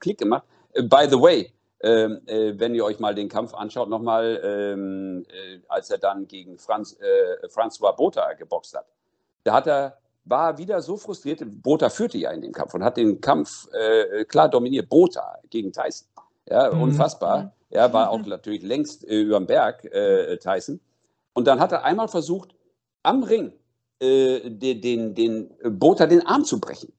Klick 0.00 0.18
gemacht. 0.18 0.44
by 0.74 1.06
the 1.08 1.20
way, 1.20 1.52
ähm, 1.82 2.20
äh, 2.26 2.52
wenn 2.58 2.74
ihr 2.74 2.84
euch 2.84 3.00
mal 3.00 3.14
den 3.14 3.28
Kampf 3.28 3.54
anschaut, 3.54 3.88
nochmal, 3.88 4.40
ähm, 4.44 5.26
äh, 5.28 5.58
als 5.68 5.90
er 5.90 5.98
dann 5.98 6.28
gegen 6.28 6.56
Franz, 6.56 6.96
äh, 7.00 7.46
François 7.48 7.92
Botha 7.96 8.34
geboxt 8.34 8.76
hat. 8.76 8.86
Da 9.42 9.54
hat 9.54 9.66
er, 9.66 9.98
war 10.24 10.56
wieder 10.58 10.80
so 10.80 10.96
frustriert, 10.96 11.42
Botha 11.44 11.88
führte 11.90 12.18
ja 12.18 12.30
in 12.30 12.40
dem 12.40 12.52
Kampf 12.52 12.74
und 12.74 12.84
hat 12.84 12.96
den 12.96 13.20
Kampf 13.20 13.66
äh, 13.72 14.24
klar 14.26 14.48
dominiert. 14.48 14.88
Botha 14.88 15.38
gegen 15.50 15.72
Tyson. 15.72 16.06
Ja, 16.48 16.72
mhm. 16.72 16.82
unfassbar. 16.82 17.54
Ja, 17.70 17.92
war 17.92 18.10
auch 18.10 18.24
natürlich 18.26 18.62
längst 18.62 19.08
äh, 19.08 19.20
über 19.22 19.38
dem 19.38 19.46
Berg, 19.46 19.84
äh, 19.84 20.36
Tyson. 20.38 20.80
Und 21.32 21.46
dann 21.46 21.60
hat 21.60 21.72
er 21.72 21.84
einmal 21.84 22.08
versucht, 22.08 22.54
am 23.02 23.22
Ring 23.22 23.52
den, 24.00 24.80
den, 24.80 25.14
den 25.14 25.54
Botha 25.62 26.06
den 26.06 26.26
Arm 26.26 26.44
zu 26.44 26.60
brechen. 26.60 26.92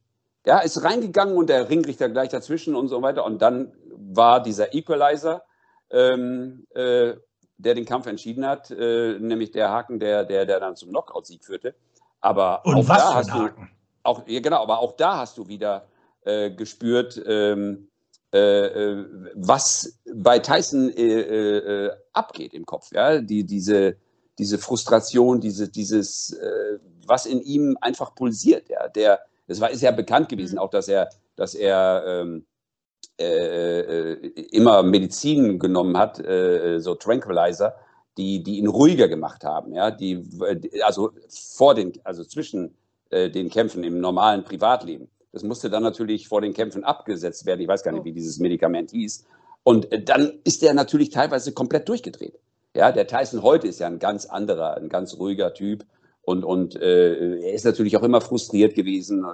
Ja, 0.46 0.60
ist 0.60 0.84
reingegangen 0.84 1.36
und 1.36 1.50
der 1.50 1.70
Ringrichter 1.70 2.08
gleich 2.10 2.30
dazwischen 2.30 2.76
und 2.76 2.88
so 2.88 3.02
weiter. 3.02 3.26
Und 3.26 3.42
dann 3.42 3.74
war 3.92 4.42
dieser 4.42 4.74
Equalizer, 4.74 5.44
ähm, 5.92 6.66
äh, 6.74 7.14
der 7.58 7.76
den 7.76 7.86
Kampf 7.86 8.08
entschieden 8.08 8.46
hat, 8.46 8.72
äh, 8.72 9.18
nämlich 9.20 9.52
der 9.52 9.70
Haken, 9.70 10.00
der, 10.00 10.26
der, 10.26 10.46
der 10.46 10.60
dann 10.60 10.76
zum 10.76 10.90
Knockout-Sieg 10.90 11.46
führte. 11.46 11.76
Aber 12.20 12.66
Und 12.66 12.76
auch 12.76 12.90
was 12.90 12.98
da 12.98 13.14
hast 13.14 13.32
Haken? 13.32 13.56
du 13.56 13.68
auch, 14.04 14.28
ja, 14.28 14.40
genau, 14.42 14.62
aber 14.62 14.80
auch 14.80 14.94
da 14.94 15.18
hast 15.18 15.38
du 15.38 15.48
wieder 15.48 15.88
äh, 16.26 16.52
gespürt, 16.52 17.22
ähm, 17.26 17.26
äh, 17.26 17.72
äh, 17.72 17.88
was 18.34 20.00
bei 20.12 20.40
Tyson 20.40 20.90
äh, 20.90 21.92
abgeht 22.14 22.54
im 22.54 22.66
Kopf. 22.66 22.92
Ja? 22.92 23.22
Die, 23.22 23.44
diese, 23.46 23.98
diese 24.40 24.58
Frustration, 24.58 25.40
diese, 25.40 25.70
dieses, 25.70 26.36
was 27.06 27.28
in 27.28 27.42
ihm 27.42 27.78
einfach 27.80 28.16
pulsiert. 28.16 28.70
Ja? 28.70 28.88
Der, 28.88 29.20
es 29.46 29.62
war, 29.62 29.70
ist 29.70 29.82
ja 29.82 29.92
bekannt 29.92 30.30
gewesen, 30.30 30.56
mhm. 30.56 30.62
auch 30.62 30.72
dass 30.72 30.88
er, 30.88 31.10
dass 31.36 31.54
er 31.54 32.04
ähm, 32.08 32.46
äh, 33.20 34.12
äh, 34.14 34.14
immer 34.52 34.82
Medizin 34.82 35.60
genommen 35.60 35.98
hat, 35.98 36.20
äh, 36.20 36.80
so 36.80 36.96
Tranquilizer, 36.96 37.76
die, 38.18 38.42
die 38.42 38.58
ihn 38.58 38.68
ruhiger 38.68 39.08
gemacht 39.08 39.44
haben, 39.44 39.74
ja, 39.74 39.92
die, 39.92 40.28
also 40.84 41.12
vor 41.30 41.76
den, 41.76 41.94
also 42.04 42.24
zwischen 42.24 42.76
äh, 43.12 43.30
den 43.30 43.52
Kämpfen 43.52 43.84
im 43.84 44.00
normalen 44.00 44.44
Privatleben. 44.44 45.10
Das 45.34 45.44
musste 45.44 45.70
dann 45.70 45.84
natürlich 45.84 46.28
vor 46.28 46.42
den 46.42 46.54
Kämpfen 46.54 46.84
abgesetzt 46.84 47.46
werden. 47.46 47.60
Ich 47.60 47.68
weiß 47.68 47.84
gar 47.84 47.92
nicht, 47.92 48.06
wie 48.06 48.14
dieses 48.14 48.40
Medikament 48.40 48.92
hieß. 48.92 49.26
Und 49.64 49.92
äh, 49.92 50.02
dann 50.02 50.40
ist 50.44 50.64
er 50.64 50.74
natürlich 50.74 51.10
teilweise 51.10 51.52
komplett 51.52 51.90
durchgedreht. 51.90 52.40
Ja, 52.76 52.92
der 52.92 53.08
Tyson 53.08 53.44
heute 53.44 53.68
ist 53.68 53.80
ja 53.80 53.88
ein 53.88 54.00
ganz 54.00 54.26
anderer, 54.26 54.78
ein 54.78 54.90
ganz 54.90 55.18
ruhiger 55.18 55.54
Typ. 55.54 55.86
Und, 56.22 56.44
und 56.44 56.76
äh, 56.76 57.40
er 57.42 57.54
ist 57.54 57.66
natürlich 57.66 57.98
auch 57.98 58.04
immer 58.04 58.22
frustriert 58.22 58.76
gewesen. 58.76 59.26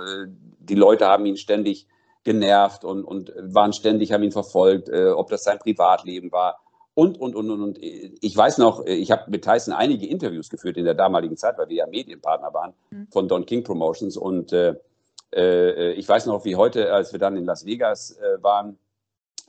Die 0.59 0.75
Leute 0.75 1.05
haben 1.05 1.25
ihn 1.25 1.37
ständig 1.37 1.85
genervt 2.23 2.83
und, 2.83 3.03
und 3.03 3.33
waren 3.37 3.73
ständig, 3.73 4.11
haben 4.11 4.23
ihn 4.23 4.31
verfolgt, 4.31 4.89
äh, 4.89 5.09
ob 5.09 5.29
das 5.29 5.43
sein 5.43 5.59
Privatleben 5.59 6.31
war 6.31 6.59
und, 6.95 7.19
und, 7.19 7.35
und, 7.35 7.49
und. 7.49 7.61
und. 7.61 7.79
Ich 7.79 8.35
weiß 8.35 8.57
noch, 8.57 8.85
ich 8.85 9.11
habe 9.11 9.29
mit 9.31 9.43
Tyson 9.43 9.73
einige 9.73 10.07
Interviews 10.07 10.49
geführt 10.49 10.77
in 10.77 10.85
der 10.85 10.95
damaligen 10.95 11.37
Zeit, 11.37 11.57
weil 11.57 11.69
wir 11.69 11.77
ja 11.77 11.87
Medienpartner 11.87 12.53
waren 12.53 12.73
mhm. 12.89 13.07
von 13.11 13.27
Don 13.27 13.45
King 13.45 13.63
Promotions 13.63 14.17
und 14.17 14.51
äh, 14.51 14.75
äh, 15.35 15.91
ich 15.93 16.07
weiß 16.07 16.25
noch, 16.25 16.45
wie 16.45 16.55
heute, 16.55 16.93
als 16.93 17.11
wir 17.11 17.19
dann 17.19 17.37
in 17.37 17.45
Las 17.45 17.65
Vegas 17.65 18.17
äh, 18.17 18.41
waren, 18.41 18.77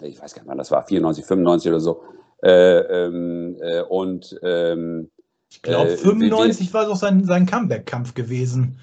ich 0.00 0.20
weiß 0.20 0.34
gar 0.34 0.42
nicht 0.42 0.50
wann 0.50 0.58
das 0.58 0.70
war, 0.70 0.86
94, 0.86 1.24
95 1.24 1.70
oder 1.70 1.80
so, 1.80 2.02
äh, 2.42 2.78
ähm, 2.78 3.56
äh, 3.60 3.82
und 3.82 4.38
ähm, 4.42 5.10
ich 5.50 5.62
glaube, 5.62 5.96
95 5.96 6.72
war 6.72 6.86
doch 6.86 6.96
sein, 6.96 7.24
sein 7.24 7.44
Comeback-Kampf 7.44 8.14
gewesen. 8.14 8.78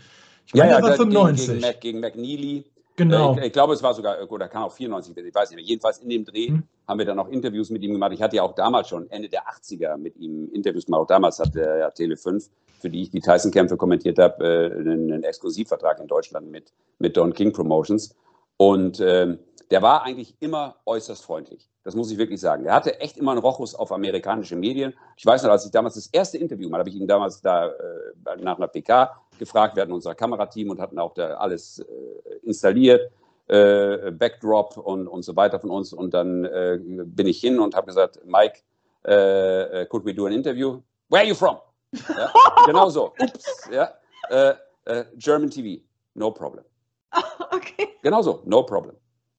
Ich 0.46 0.54
meine, 0.54 0.72
ja, 0.72 0.80
ja, 0.80 0.84
war 0.84 0.94
95. 0.94 1.48
Gegen, 1.48 1.62
gegen, 1.62 1.80
gegen 1.80 2.00
McNeely. 2.00 2.66
Genau. 2.98 3.38
Ich, 3.38 3.46
ich, 3.46 3.54
glaube, 3.54 3.74
es 3.74 3.84
war 3.84 3.94
sogar, 3.94 4.30
oder 4.30 4.48
kann 4.48 4.64
auch 4.64 4.72
94, 4.72 5.16
ich 5.16 5.34
weiß 5.34 5.52
nicht 5.52 5.58
mehr. 5.58 5.66
Jedenfalls 5.66 6.00
in 6.00 6.10
dem 6.10 6.26
Dreh 6.26 6.48
hm. 6.48 6.64
haben 6.88 6.98
wir 6.98 7.06
dann 7.06 7.20
auch 7.20 7.30
Interviews 7.30 7.70
mit 7.70 7.84
ihm 7.84 7.94
gemacht. 7.94 8.12
Ich 8.14 8.22
hatte 8.22 8.38
ja 8.38 8.44
auch 8.44 8.56
damals 8.56 8.90
schon, 8.90 9.10
Ende 9.12 9.30
der 9.30 9.44
80er, 9.44 9.98
mit 9.98 10.18
ihm 10.18 10.50
Interviews 10.52 10.86
gemacht. 10.86 11.02
Auch 11.02 11.08
damals 11.08 11.40
hatte 11.40 11.62
er 11.62 11.78
ja 11.78 11.92
Tele 11.92 12.18
5, 12.18 12.50
für 12.80 12.90
die 12.90 13.04
ich 13.04 13.10
die 13.10 13.20
Tyson-Kämpfe 13.20 13.78
kommentiert 13.78 14.20
habe, 14.20 14.44
äh, 14.44 14.80
einen, 14.80 15.24
Exklusivvertrag 15.24 16.00
in 16.00 16.08
Deutschland 16.08 16.50
mit, 16.50 16.74
mit 17.00 17.18
Don 17.18 17.34
King 17.34 17.52
Promotions. 17.52 18.16
Und 18.58 19.00
ähm, 19.00 19.40
der 19.70 19.82
war 19.82 20.04
eigentlich 20.04 20.36
immer 20.40 20.78
äußerst 20.86 21.24
freundlich. 21.24 21.70
Das 21.84 21.96
muss 21.96 22.12
ich 22.12 22.18
wirklich 22.18 22.40
sagen. 22.40 22.66
Er 22.66 22.74
hatte 22.74 23.00
echt 23.00 23.18
immer 23.18 23.32
einen 23.32 23.42
Rochus 23.42 23.76
auf 23.76 23.92
amerikanische 23.92 24.56
Medien. 24.56 24.94
Ich 25.16 25.26
weiß 25.26 25.44
noch, 25.44 25.52
als 25.52 25.66
ich 25.66 25.72
damals 25.72 25.96
das 25.96 26.08
erste 26.08 26.38
Interview 26.38 26.70
mal, 26.70 26.80
habe 26.80 26.90
ich 26.90 26.96
ihn 26.96 27.08
damals 27.08 27.42
da 27.42 27.68
äh, 27.68 27.72
nach 28.40 28.58
einer 28.58 28.68
PK 28.68 29.22
gefragt. 29.38 29.76
Wir 29.76 29.84
hatten 29.84 29.92
unser 29.92 30.16
Kamerateam 30.16 30.70
und 30.70 30.80
hatten 30.80 31.00
auch 31.00 31.14
da 31.14 31.36
alles 31.36 31.80
äh, 31.80 31.86
installiert, 32.44 33.12
äh, 33.48 34.12
Backdrop 34.12 34.78
und, 34.78 35.08
und 35.08 35.24
so 35.24 35.36
weiter 35.36 35.60
von 35.60 35.70
uns. 35.70 35.94
Und 35.94 36.14
dann 36.14 36.46
äh, 36.46 36.80
bin 36.82 37.28
ich 37.28 37.40
hin 37.40 37.60
und 37.60 37.76
habe 37.76 37.88
gesagt, 37.88 38.20
Mike, 38.26 38.60
äh, 39.06 39.82
äh, 39.82 39.86
could 39.86 40.06
we 40.06 40.14
do 40.14 40.26
an 40.26 40.34
interview? 40.34 40.82
Where 41.10 41.22
are 41.22 41.28
you 41.28 41.36
from? 41.36 41.58
Ja, 41.92 42.34
genau 42.66 42.90
so. 42.90 43.14
Ups, 43.20 43.70
ja. 43.72 43.94
German 45.16 45.50
TV, 45.50 45.84
no 46.14 46.32
problem. 46.32 46.66
Okay. 47.52 47.88
Genau 48.04 48.22
so, 48.22 48.42
no 48.46 48.64
problem. 48.64 48.96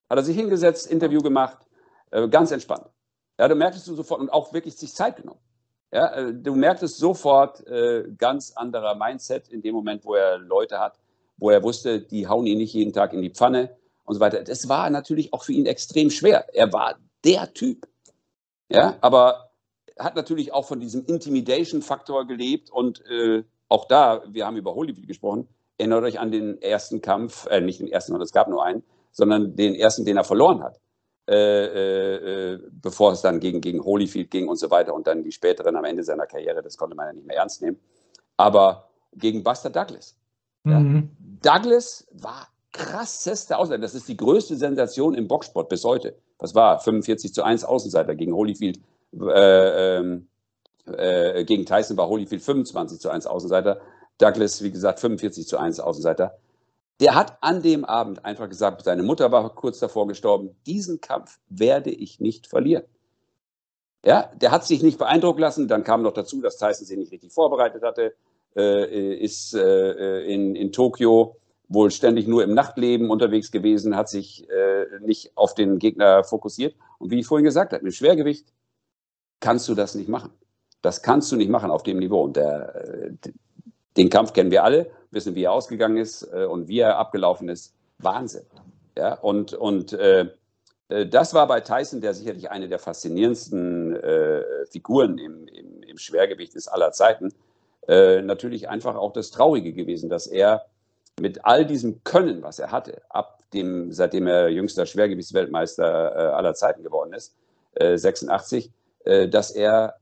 Hat 0.09 0.19
er 0.19 0.25
sich 0.25 0.37
hingesetzt, 0.37 0.91
Interview 0.91 1.21
gemacht, 1.21 1.59
äh, 2.11 2.29
ganz 2.29 2.51
entspannt. 2.51 2.87
Ja, 3.39 3.49
du 3.49 3.55
merktest 3.55 3.87
du 3.87 3.95
sofort 3.95 4.21
und 4.21 4.31
auch 4.31 4.53
wirklich 4.53 4.77
sich 4.77 4.95
Zeit 4.95 5.17
genommen. 5.17 5.41
Ja, 5.93 6.13
äh, 6.15 6.35
du 6.35 6.55
merktest 6.55 6.99
sofort 6.99 7.67
äh, 7.67 8.05
ganz 8.17 8.53
anderer 8.53 8.95
Mindset 8.95 9.49
in 9.49 9.63
dem 9.63 9.75
Moment, 9.75 10.05
wo 10.05 10.15
er 10.15 10.39
Leute 10.39 10.79
hat, 10.79 10.99
wo 11.37 11.51
er 11.51 11.63
wusste, 11.63 12.01
die 12.01 12.27
hauen 12.27 12.47
ihn 12.47 12.59
nicht 12.59 12.73
jeden 12.75 12.93
Tag 12.93 13.13
in 13.13 13.23
die 13.23 13.31
Pfanne 13.31 13.77
und 14.05 14.15
so 14.15 14.21
weiter. 14.21 14.43
Das 14.43 14.69
war 14.69 14.91
natürlich 14.91 15.33
auch 15.33 15.45
für 15.45 15.53
ihn 15.53 15.67
extrem 15.67 16.11
schwer. 16.11 16.47
Er 16.55 16.73
war 16.73 16.97
der 17.25 17.53
Typ. 17.53 17.87
Ja, 18.71 18.99
aber 19.01 19.48
hat 19.99 20.17
natürlich 20.17 20.53
auch 20.53 20.67
von 20.67 20.81
diesem 20.81 21.05
Intimidation-Faktor 21.05 22.27
gelebt 22.27 22.71
und 22.71 23.05
äh, 23.07 23.45
auch 23.69 23.87
da, 23.87 24.23
wir 24.29 24.47
haben 24.47 24.57
über 24.57 24.75
Holyfield 24.75 25.07
gesprochen, 25.07 25.49
erinnert 25.77 26.05
euch 26.05 26.19
an 26.19 26.31
den 26.31 26.61
ersten 26.61 27.01
Kampf, 27.01 27.47
äh, 27.47 27.61
nicht 27.61 27.81
den 27.81 27.89
ersten, 27.89 28.21
es 28.21 28.33
gab 28.33 28.49
nur 28.49 28.65
einen, 28.65 28.83
sondern 29.13 29.57
den 29.57 29.75
ersten, 29.75 30.05
den 30.05 30.17
er 30.17 30.25
verloren 30.25 30.63
hat. 30.63 30.81
Äh, 31.29 32.55
äh, 32.55 32.59
bevor 32.71 33.13
es 33.13 33.21
dann 33.21 33.39
gegen, 33.39 33.61
gegen 33.61 33.85
Holyfield 33.85 34.31
ging 34.31 34.49
und 34.49 34.57
so 34.57 34.71
weiter 34.71 34.95
und 34.95 35.07
dann 35.07 35.23
die 35.23 35.33
späteren 35.33 35.77
am 35.77 35.85
Ende 35.85 36.03
seiner 36.03 36.27
Karriere, 36.27 36.63
das 36.63 36.79
konnte 36.79 36.97
man 36.97 37.09
ja 37.09 37.13
nicht 37.13 37.27
mehr 37.27 37.37
ernst 37.37 37.61
nehmen. 37.61 37.79
Aber 38.39 38.89
gegen 39.13 39.43
Buster 39.43 39.69
Douglas. 39.69 40.17
Mhm. 40.65 41.11
Ja. 41.43 41.59
Douglas 41.59 42.07
war 42.13 42.49
krasseste 42.73 43.59
Außenseiter. 43.59 43.83
Das 43.83 43.95
ist 43.95 44.09
die 44.09 44.17
größte 44.17 44.57
Sensation 44.57 45.15
im 45.15 45.29
Boxsport 45.29 45.69
bis 45.69 45.85
heute. 45.85 46.17
Was 46.39 46.55
war? 46.55 46.81
45 46.81 47.35
zu 47.35 47.43
1 47.43 47.65
Außenseiter 47.65 48.15
gegen 48.15 48.33
Holyfield. 48.33 48.81
Äh, 49.13 49.99
ähm, 49.99 50.29
äh, 50.87 51.45
gegen 51.45 51.67
Tyson 51.67 51.97
war 51.97 52.09
Holyfield 52.09 52.43
25 52.43 53.01
zu 53.01 53.11
1 53.11 53.27
Außenseiter. 53.27 53.81
Douglas, 54.19 54.63
wie 54.63 54.71
gesagt, 54.71 55.01
45 55.01 55.47
zu 55.47 55.59
1 55.59 55.81
Außenseiter. 55.81 56.39
Der 57.01 57.15
hat 57.15 57.39
an 57.41 57.63
dem 57.63 57.85
Abend 57.85 58.25
einfach 58.25 58.49
gesagt, 58.49 58.83
seine 58.83 59.05
Mutter 59.05 59.31
war 59.31 59.55
kurz 59.55 59.79
davor 59.79 60.09
gestorben, 60.09 60.57
diesen 60.67 61.01
Kampf 61.01 61.39
werde 61.49 61.91
ich 61.91 62.19
nicht 62.19 62.49
verlieren. 62.49 62.85
Ja, 64.05 64.31
der 64.35 64.51
hat 64.51 64.65
sich 64.65 64.83
nicht 64.83 64.99
beeindrucken 64.99 65.41
lassen. 65.41 65.69
Dann 65.69 65.85
kam 65.85 66.03
noch 66.03 66.13
dazu, 66.13 66.41
dass 66.41 66.57
Tyson 66.57 66.87
sich 66.87 66.99
nicht 66.99 67.13
richtig 67.13 67.33
vorbereitet 67.33 67.83
hatte, 67.83 68.15
äh, 68.57 69.15
ist 69.15 69.55
äh, 69.55 70.23
in, 70.25 70.55
in 70.55 70.73
Tokio 70.73 71.37
wohl 71.69 71.91
ständig 71.91 72.27
nur 72.27 72.43
im 72.43 72.55
Nachtleben 72.55 73.11
unterwegs 73.11 73.51
gewesen, 73.51 73.95
hat 73.95 74.09
sich 74.09 74.49
äh, 74.49 74.87
nicht 75.01 75.37
auf 75.37 75.55
den 75.55 75.79
Gegner 75.79 76.25
fokussiert. 76.25 76.75
Und 76.99 77.11
wie 77.11 77.21
ich 77.21 77.27
vorhin 77.27 77.45
gesagt 77.45 77.73
habe, 77.73 77.85
mit 77.85 77.95
Schwergewicht 77.95 78.53
kannst 79.41 79.69
du 79.69 79.75
das 79.75 79.95
nicht 79.95 80.09
machen. 80.09 80.31
Das 80.83 81.03
kannst 81.03 81.31
du 81.33 81.37
nicht 81.37 81.51
machen 81.51 81.71
auf 81.71 81.83
dem 81.83 81.99
Niveau. 81.99 82.23
Und 82.23 82.37
der, 82.37 82.75
äh, 82.75 83.11
den 83.97 84.11
Kampf 84.11 84.33
kennen 84.33 84.51
wir 84.51 84.65
alle, 84.65 84.91
wissen, 85.11 85.35
wie 85.35 85.45
er 85.45 85.53
ausgegangen 85.53 85.97
ist 85.97 86.23
äh, 86.33 86.45
und 86.45 86.69
wie 86.69 86.81
er 86.81 86.99
abgelaufen 86.99 87.49
ist. 87.49 87.75
Wahnsinn. 87.99 88.45
Ja, 88.97 89.15
und 89.15 89.55
und 89.55 89.93
äh, 89.93 90.29
äh, 90.89 91.07
das 91.07 91.35
war 91.35 91.47
bei 91.47 91.61
Tyson, 91.61 92.01
der 92.01 92.15
sicherlich 92.15 92.51
eine 92.51 92.69
der 92.69 92.79
faszinierendsten 92.79 93.97
äh, 93.97 94.43
Figuren 94.71 95.19
im, 95.19 95.47
im, 95.49 95.83
im, 95.83 95.99
Schwergewicht 95.99 96.55
ist 96.55 96.69
aller 96.69 96.93
Zeiten, 96.93 97.33
äh, 97.87 98.23
natürlich 98.23 98.69
einfach 98.69 98.97
auch 98.97 99.13
das 99.13 99.31
Traurige 99.31 99.73
gewesen, 99.73 100.09
dass 100.09 100.27
er 100.27 100.67
mit 101.21 101.45
all 101.45 101.67
diesem 101.67 102.05
Können, 102.05 102.43
was 102.43 102.59
er 102.59 102.71
hatte, 102.71 103.03
ab 103.09 103.43
dem, 103.53 103.93
seitdem 103.93 104.27
er 104.27 104.49
jüngster 104.51 104.87
Schwergewichtsweltmeister 104.87 105.85
äh, 105.85 106.35
aller 106.35 106.55
Zeiten 106.55 106.83
geworden 106.83 107.13
ist, 107.13 107.35
86, 107.81 108.73
dass 109.31 109.51
er 109.51 109.95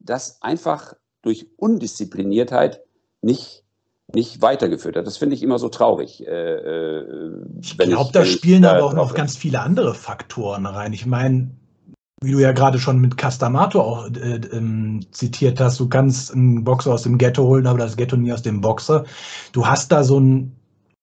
das 0.00 0.42
einfach 0.42 0.94
durch 1.22 1.46
Undiszipliniertheit 1.56 2.82
nicht, 3.22 3.64
nicht 4.12 4.42
weitergeführt 4.42 4.96
hat. 4.96 5.06
Das 5.06 5.16
finde 5.16 5.34
ich 5.34 5.42
immer 5.42 5.58
so 5.58 5.68
traurig. 5.68 6.26
Äh, 6.26 6.30
äh 6.30 7.32
ich 7.60 7.78
glaube, 7.78 8.10
da 8.12 8.24
spielen 8.24 8.64
aber 8.64 8.84
auch 8.84 8.94
noch 8.94 9.14
ganz 9.14 9.36
viele 9.36 9.60
andere 9.60 9.94
Faktoren 9.94 10.66
rein. 10.66 10.92
Ich 10.92 11.06
meine, 11.06 11.50
wie 12.20 12.32
du 12.32 12.38
ja 12.38 12.52
gerade 12.52 12.78
schon 12.78 13.00
mit 13.00 13.16
Castamato 13.16 13.80
auch 13.80 14.08
äh, 14.08 14.40
ähm, 14.52 15.06
zitiert 15.12 15.60
hast, 15.60 15.80
du 15.80 15.88
kannst 15.88 16.32
einen 16.32 16.64
Boxer 16.64 16.92
aus 16.92 17.02
dem 17.02 17.18
Ghetto 17.18 17.44
holen, 17.44 17.66
aber 17.66 17.78
das 17.78 17.96
Ghetto 17.96 18.16
nie 18.16 18.32
aus 18.32 18.42
dem 18.42 18.60
Boxer. 18.60 19.04
Du 19.52 19.66
hast 19.66 19.92
da 19.92 20.04
so 20.04 20.18
einen 20.18 20.56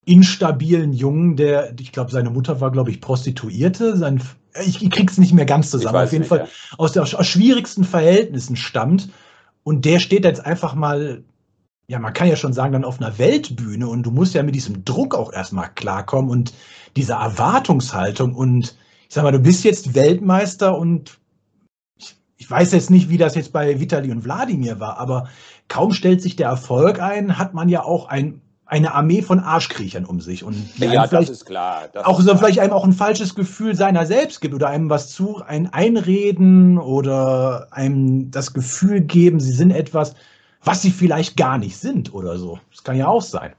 instabilen 0.05 0.93
Jungen, 0.93 1.35
der, 1.35 1.73
ich 1.79 1.91
glaube, 1.91 2.12
seine 2.12 2.29
Mutter 2.29 2.62
war, 2.62 2.71
glaube 2.71 2.91
ich, 2.91 3.01
Prostituierte. 3.01 3.97
Sein, 3.97 4.21
ich, 4.65 4.89
krieg's 4.89 5.17
nicht 5.17 5.33
mehr 5.33 5.45
ganz 5.45 5.69
zusammen. 5.69 5.97
Auf 5.97 6.12
jeden 6.12 6.21
nicht, 6.21 6.29
Fall 6.29 6.39
ja. 6.39 6.77
aus, 6.77 6.93
der, 6.93 7.03
aus 7.03 7.27
schwierigsten 7.27 7.83
Verhältnissen 7.83 8.55
stammt. 8.55 9.09
Und 9.63 9.85
der 9.85 9.99
steht 9.99 10.23
jetzt 10.23 10.45
einfach 10.45 10.73
mal 10.73 11.23
ja, 11.89 11.97
man 11.97 12.13
kann 12.13 12.27
ja 12.27 12.35
schon 12.35 12.53
sagen, 12.53 12.71
dann 12.71 12.85
auf 12.85 13.01
einer 13.01 13.17
Weltbühne 13.17 13.88
und 13.88 14.03
du 14.03 14.12
musst 14.12 14.35
ja 14.35 14.43
mit 14.43 14.53
diesem 14.53 14.85
Druck 14.85 15.15
auch 15.15 15.33
erstmal 15.33 15.71
klarkommen 15.73 16.29
und 16.29 16.53
dieser 16.95 17.15
Erwartungshaltung 17.15 18.35
und 18.35 18.77
ich 19.07 19.15
sag 19.15 19.23
mal, 19.23 19.31
du 19.31 19.39
bist 19.39 19.63
jetzt 19.63 19.95
Weltmeister 19.95 20.77
und 20.77 21.19
ich, 21.97 22.15
ich 22.38 22.49
weiß 22.49 22.73
jetzt 22.73 22.91
nicht, 22.91 23.09
wie 23.09 23.17
das 23.17 23.33
jetzt 23.33 23.51
bei 23.51 23.79
Vitali 23.79 24.12
und 24.12 24.23
Wladimir 24.23 24.79
war, 24.79 24.99
aber 24.99 25.29
kaum 25.67 25.91
stellt 25.91 26.21
sich 26.21 26.35
der 26.35 26.49
Erfolg 26.49 27.01
ein, 27.01 27.39
hat 27.39 27.55
man 27.55 27.69
ja 27.69 27.81
auch 27.81 28.07
ein, 28.07 28.39
eine 28.69 28.93
Armee 28.93 29.23
von 29.23 29.39
Arschkriechern 29.39 30.05
um 30.05 30.21
sich 30.21 30.43
und 30.43 30.55
ja, 30.77 31.08
das 31.08 31.27
ist 31.27 31.45
klar. 31.45 31.89
Das 31.91 32.05
auch 32.05 32.21
so 32.21 32.38
vielleicht 32.38 32.60
einem 32.60 32.71
auch 32.71 32.84
ein 32.84 32.93
falsches 32.93 33.34
Gefühl 33.34 33.75
seiner 33.75 34.05
selbst 34.05 34.41
gibt 34.41 34.53
oder 34.53 34.67
einem 34.67 34.91
was 34.91 35.10
zu, 35.10 35.41
ein 35.45 35.73
Einreden 35.73 36.77
oder 36.77 37.67
einem 37.71 38.29
das 38.29 38.53
Gefühl 38.53 39.01
geben, 39.01 39.39
sie 39.39 39.53
sind 39.53 39.71
etwas, 39.71 40.13
was 40.63 40.84
sie 40.84 40.91
vielleicht 40.91 41.36
gar 41.36 41.58
nicht 41.58 41.77
sind 41.77 42.13
oder 42.13 42.38
so. 42.38 42.60
Das 42.69 42.84
kann 42.84 42.95
ja 42.95 43.08
auch 43.08 43.23
sein. 43.23 43.53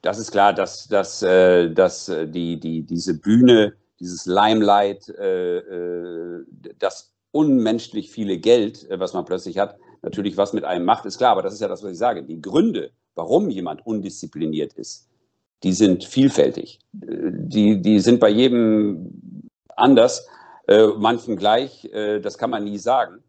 Das 0.00 0.18
ist 0.18 0.30
klar, 0.30 0.54
dass, 0.54 0.88
dass, 0.88 1.22
äh, 1.22 1.70
dass 1.70 2.08
äh, 2.08 2.26
die, 2.26 2.58
die, 2.58 2.82
diese 2.82 3.18
Bühne, 3.18 3.74
dieses 4.00 4.24
Limelight, 4.24 5.08
äh, 5.08 5.58
äh, 5.58 6.44
das 6.78 7.12
unmenschlich 7.32 8.10
viele 8.10 8.38
Geld, 8.38 8.88
äh, 8.88 8.98
was 8.98 9.12
man 9.12 9.26
plötzlich 9.26 9.58
hat, 9.58 9.76
natürlich 10.00 10.38
was 10.38 10.54
mit 10.54 10.64
einem 10.64 10.86
macht, 10.86 11.04
ist 11.04 11.18
klar. 11.18 11.32
Aber 11.32 11.42
das 11.42 11.52
ist 11.52 11.60
ja 11.60 11.68
das, 11.68 11.82
was 11.82 11.92
ich 11.92 11.98
sage. 11.98 12.22
Die 12.22 12.40
Gründe, 12.40 12.92
warum 13.16 13.50
jemand 13.50 13.84
undiszipliniert 13.84 14.74
ist, 14.74 15.08
die 15.62 15.72
sind 15.72 16.04
vielfältig. 16.04 16.78
Die, 16.92 17.80
die 17.82 17.98
sind 17.98 18.20
bei 18.20 18.28
jedem 18.28 19.48
anders, 19.74 20.28
äh, 20.68 20.86
manchen 20.86 21.36
gleich. 21.36 21.84
Äh, 21.86 22.20
das 22.20 22.38
kann 22.38 22.50
man 22.50 22.64
nie 22.64 22.78
sagen. 22.78 23.22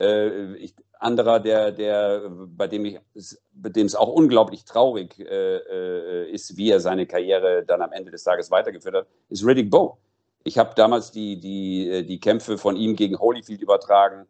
Äh, 0.00 0.54
ich, 0.56 0.74
anderer, 0.98 1.40
der, 1.40 1.72
der, 1.72 2.30
bei 2.30 2.66
dem 2.66 2.84
ich, 2.84 2.98
bei 3.52 3.68
dem 3.68 3.86
es 3.86 3.94
auch 3.94 4.08
unglaublich 4.08 4.64
traurig 4.64 5.18
äh, 5.18 5.56
äh, 5.56 6.30
ist, 6.30 6.56
wie 6.56 6.70
er 6.70 6.80
seine 6.80 7.06
Karriere 7.06 7.64
dann 7.66 7.82
am 7.82 7.92
Ende 7.92 8.10
des 8.10 8.24
Tages 8.24 8.50
weitergeführt 8.50 8.94
hat, 8.94 9.06
ist 9.28 9.44
Riddick 9.44 9.70
Bowe. 9.70 9.96
Ich 10.44 10.58
habe 10.58 10.74
damals 10.76 11.10
die, 11.10 11.38
die, 11.40 11.88
äh, 11.88 12.02
die 12.02 12.20
Kämpfe 12.20 12.58
von 12.58 12.76
ihm 12.76 12.96
gegen 12.96 13.18
Holyfield 13.18 13.62
übertragen. 13.62 14.26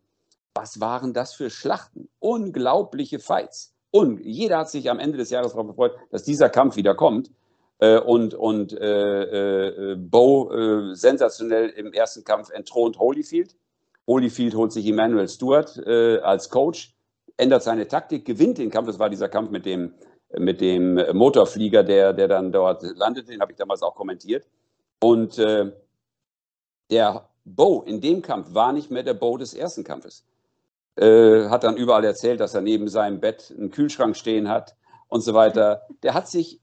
Was 0.54 0.80
waren 0.80 1.12
das 1.12 1.34
für 1.34 1.50
Schlachten? 1.50 2.08
Unglaubliche 2.20 3.18
Fights. 3.18 3.73
Und 3.94 4.18
jeder 4.24 4.59
hat 4.59 4.70
sich 4.70 4.90
am 4.90 4.98
Ende 4.98 5.18
des 5.18 5.30
Jahres 5.30 5.52
darauf 5.52 5.68
gefreut, 5.68 5.92
dass 6.11 6.24
dieser 6.24 6.48
Kampf 6.48 6.74
wieder 6.74 6.96
kommt. 6.96 7.30
Äh, 7.78 8.00
und 8.00 8.35
und 8.35 8.72
äh, 8.72 9.92
äh, 9.92 9.96
Bowe 9.96 10.90
äh, 10.90 10.94
sensationell 10.96 11.68
im 11.70 11.92
ersten 11.92 12.24
Kampf 12.24 12.50
entthront 12.50 12.98
Holyfield 12.98 13.57
Holyfield 14.07 14.54
holt 14.54 14.72
sich 14.72 14.87
Emmanuel 14.87 15.28
Stewart 15.28 15.76
äh, 15.78 16.18
als 16.18 16.50
Coach, 16.50 16.94
ändert 17.37 17.62
seine 17.62 17.88
Taktik, 17.88 18.24
gewinnt 18.24 18.59
den 18.59 18.70
Kampf. 18.70 18.88
Das 18.88 18.98
war 18.98 19.09
dieser 19.09 19.28
Kampf 19.28 19.50
mit 19.50 19.64
dem, 19.64 19.94
mit 20.37 20.61
dem 20.61 20.94
Motorflieger, 21.16 21.83
der, 21.83 22.12
der 22.12 22.28
dann 22.28 22.52
dort 22.52 22.83
landete. 22.96 23.30
Den 23.30 23.40
habe 23.40 23.52
ich 23.52 23.59
damals 23.59 23.83
auch 23.83 23.94
kommentiert. 23.94 24.46
Und 25.00 25.38
äh, 25.38 25.72
der 26.90 27.28
Bo 27.44 27.83
in 27.83 28.00
dem 28.00 28.22
Kampf 28.22 28.54
war 28.54 28.72
nicht 28.72 28.90
mehr 28.90 29.02
der 29.02 29.14
Bo 29.14 29.37
des 29.38 29.54
ersten 29.54 29.85
Kampfes. 29.85 30.24
Äh, 30.96 31.48
hat 31.48 31.64
dann 31.64 31.76
überall 31.76 32.04
erzählt, 32.04 32.40
dass 32.40 32.54
er 32.54 32.61
neben 32.61 32.88
seinem 32.88 33.20
Bett 33.20 33.52
einen 33.57 33.70
Kühlschrank 33.70 34.16
stehen 34.16 34.48
hat 34.48 34.76
und 35.09 35.22
so 35.22 35.35
weiter. 35.35 35.83
Der 36.02 36.14
hat 36.14 36.28
sich 36.28 36.61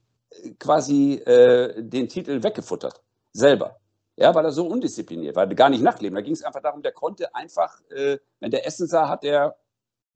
quasi 0.58 1.14
äh, 1.14 1.82
den 1.82 2.08
Titel 2.08 2.42
weggefuttert, 2.42 3.02
selber. 3.32 3.76
Ja, 4.16 4.34
weil 4.34 4.44
er 4.44 4.52
so 4.52 4.66
undiszipliniert 4.66 5.36
war, 5.36 5.46
gar 5.46 5.70
nicht 5.70 5.82
Nachtleben. 5.82 6.14
Da 6.14 6.20
ging 6.20 6.34
es 6.34 6.44
einfach 6.44 6.62
darum, 6.62 6.82
der 6.82 6.92
konnte 6.92 7.34
einfach, 7.34 7.80
äh, 7.90 8.18
wenn 8.40 8.50
der 8.50 8.66
Essen 8.66 8.86
sah, 8.86 9.08
hat 9.08 9.24
er 9.24 9.56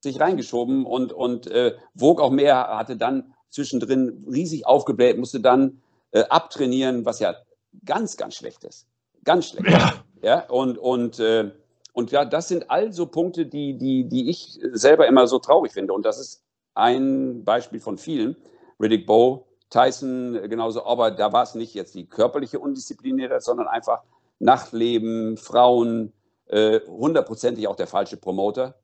sich 0.00 0.20
reingeschoben 0.20 0.84
und, 0.84 1.12
und 1.12 1.46
äh, 1.46 1.76
wog 1.94 2.20
auch 2.20 2.30
mehr, 2.30 2.76
hatte 2.76 2.96
dann 2.96 3.34
zwischendrin 3.50 4.26
riesig 4.30 4.66
aufgebläht, 4.66 5.18
musste 5.18 5.40
dann 5.40 5.82
äh, 6.10 6.24
abtrainieren, 6.24 7.04
was 7.04 7.20
ja 7.20 7.36
ganz, 7.84 8.16
ganz 8.16 8.34
schlecht 8.34 8.64
ist. 8.64 8.86
Ganz 9.24 9.48
schlecht. 9.48 9.68
Ja. 9.70 9.94
ja 10.22 10.48
und 10.48 10.78
und, 10.78 11.18
äh, 11.18 11.50
und 11.96 12.12
ja, 12.12 12.26
das 12.26 12.48
sind 12.48 12.70
all 12.70 12.92
so 12.92 13.06
Punkte, 13.06 13.46
die, 13.46 13.78
die, 13.78 14.04
die 14.04 14.28
ich 14.28 14.60
selber 14.72 15.06
immer 15.06 15.26
so 15.26 15.38
traurig 15.38 15.72
finde. 15.72 15.94
Und 15.94 16.04
das 16.04 16.20
ist 16.20 16.44
ein 16.74 17.42
Beispiel 17.42 17.80
von 17.80 17.96
vielen. 17.96 18.36
Riddick 18.78 19.06
Bowe 19.06 19.46
Tyson 19.70 20.38
genauso, 20.50 20.84
aber 20.84 21.10
da 21.10 21.32
war 21.32 21.44
es 21.44 21.54
nicht 21.54 21.72
jetzt 21.72 21.94
die 21.94 22.06
körperliche 22.06 22.58
Undiszipliniertheit, 22.58 23.42
sondern 23.42 23.66
einfach 23.66 24.02
Nachtleben, 24.38 25.38
Frauen, 25.38 26.12
äh, 26.48 26.80
hundertprozentig 26.86 27.66
auch 27.66 27.76
der 27.76 27.86
falsche 27.86 28.18
Promoter. 28.18 28.74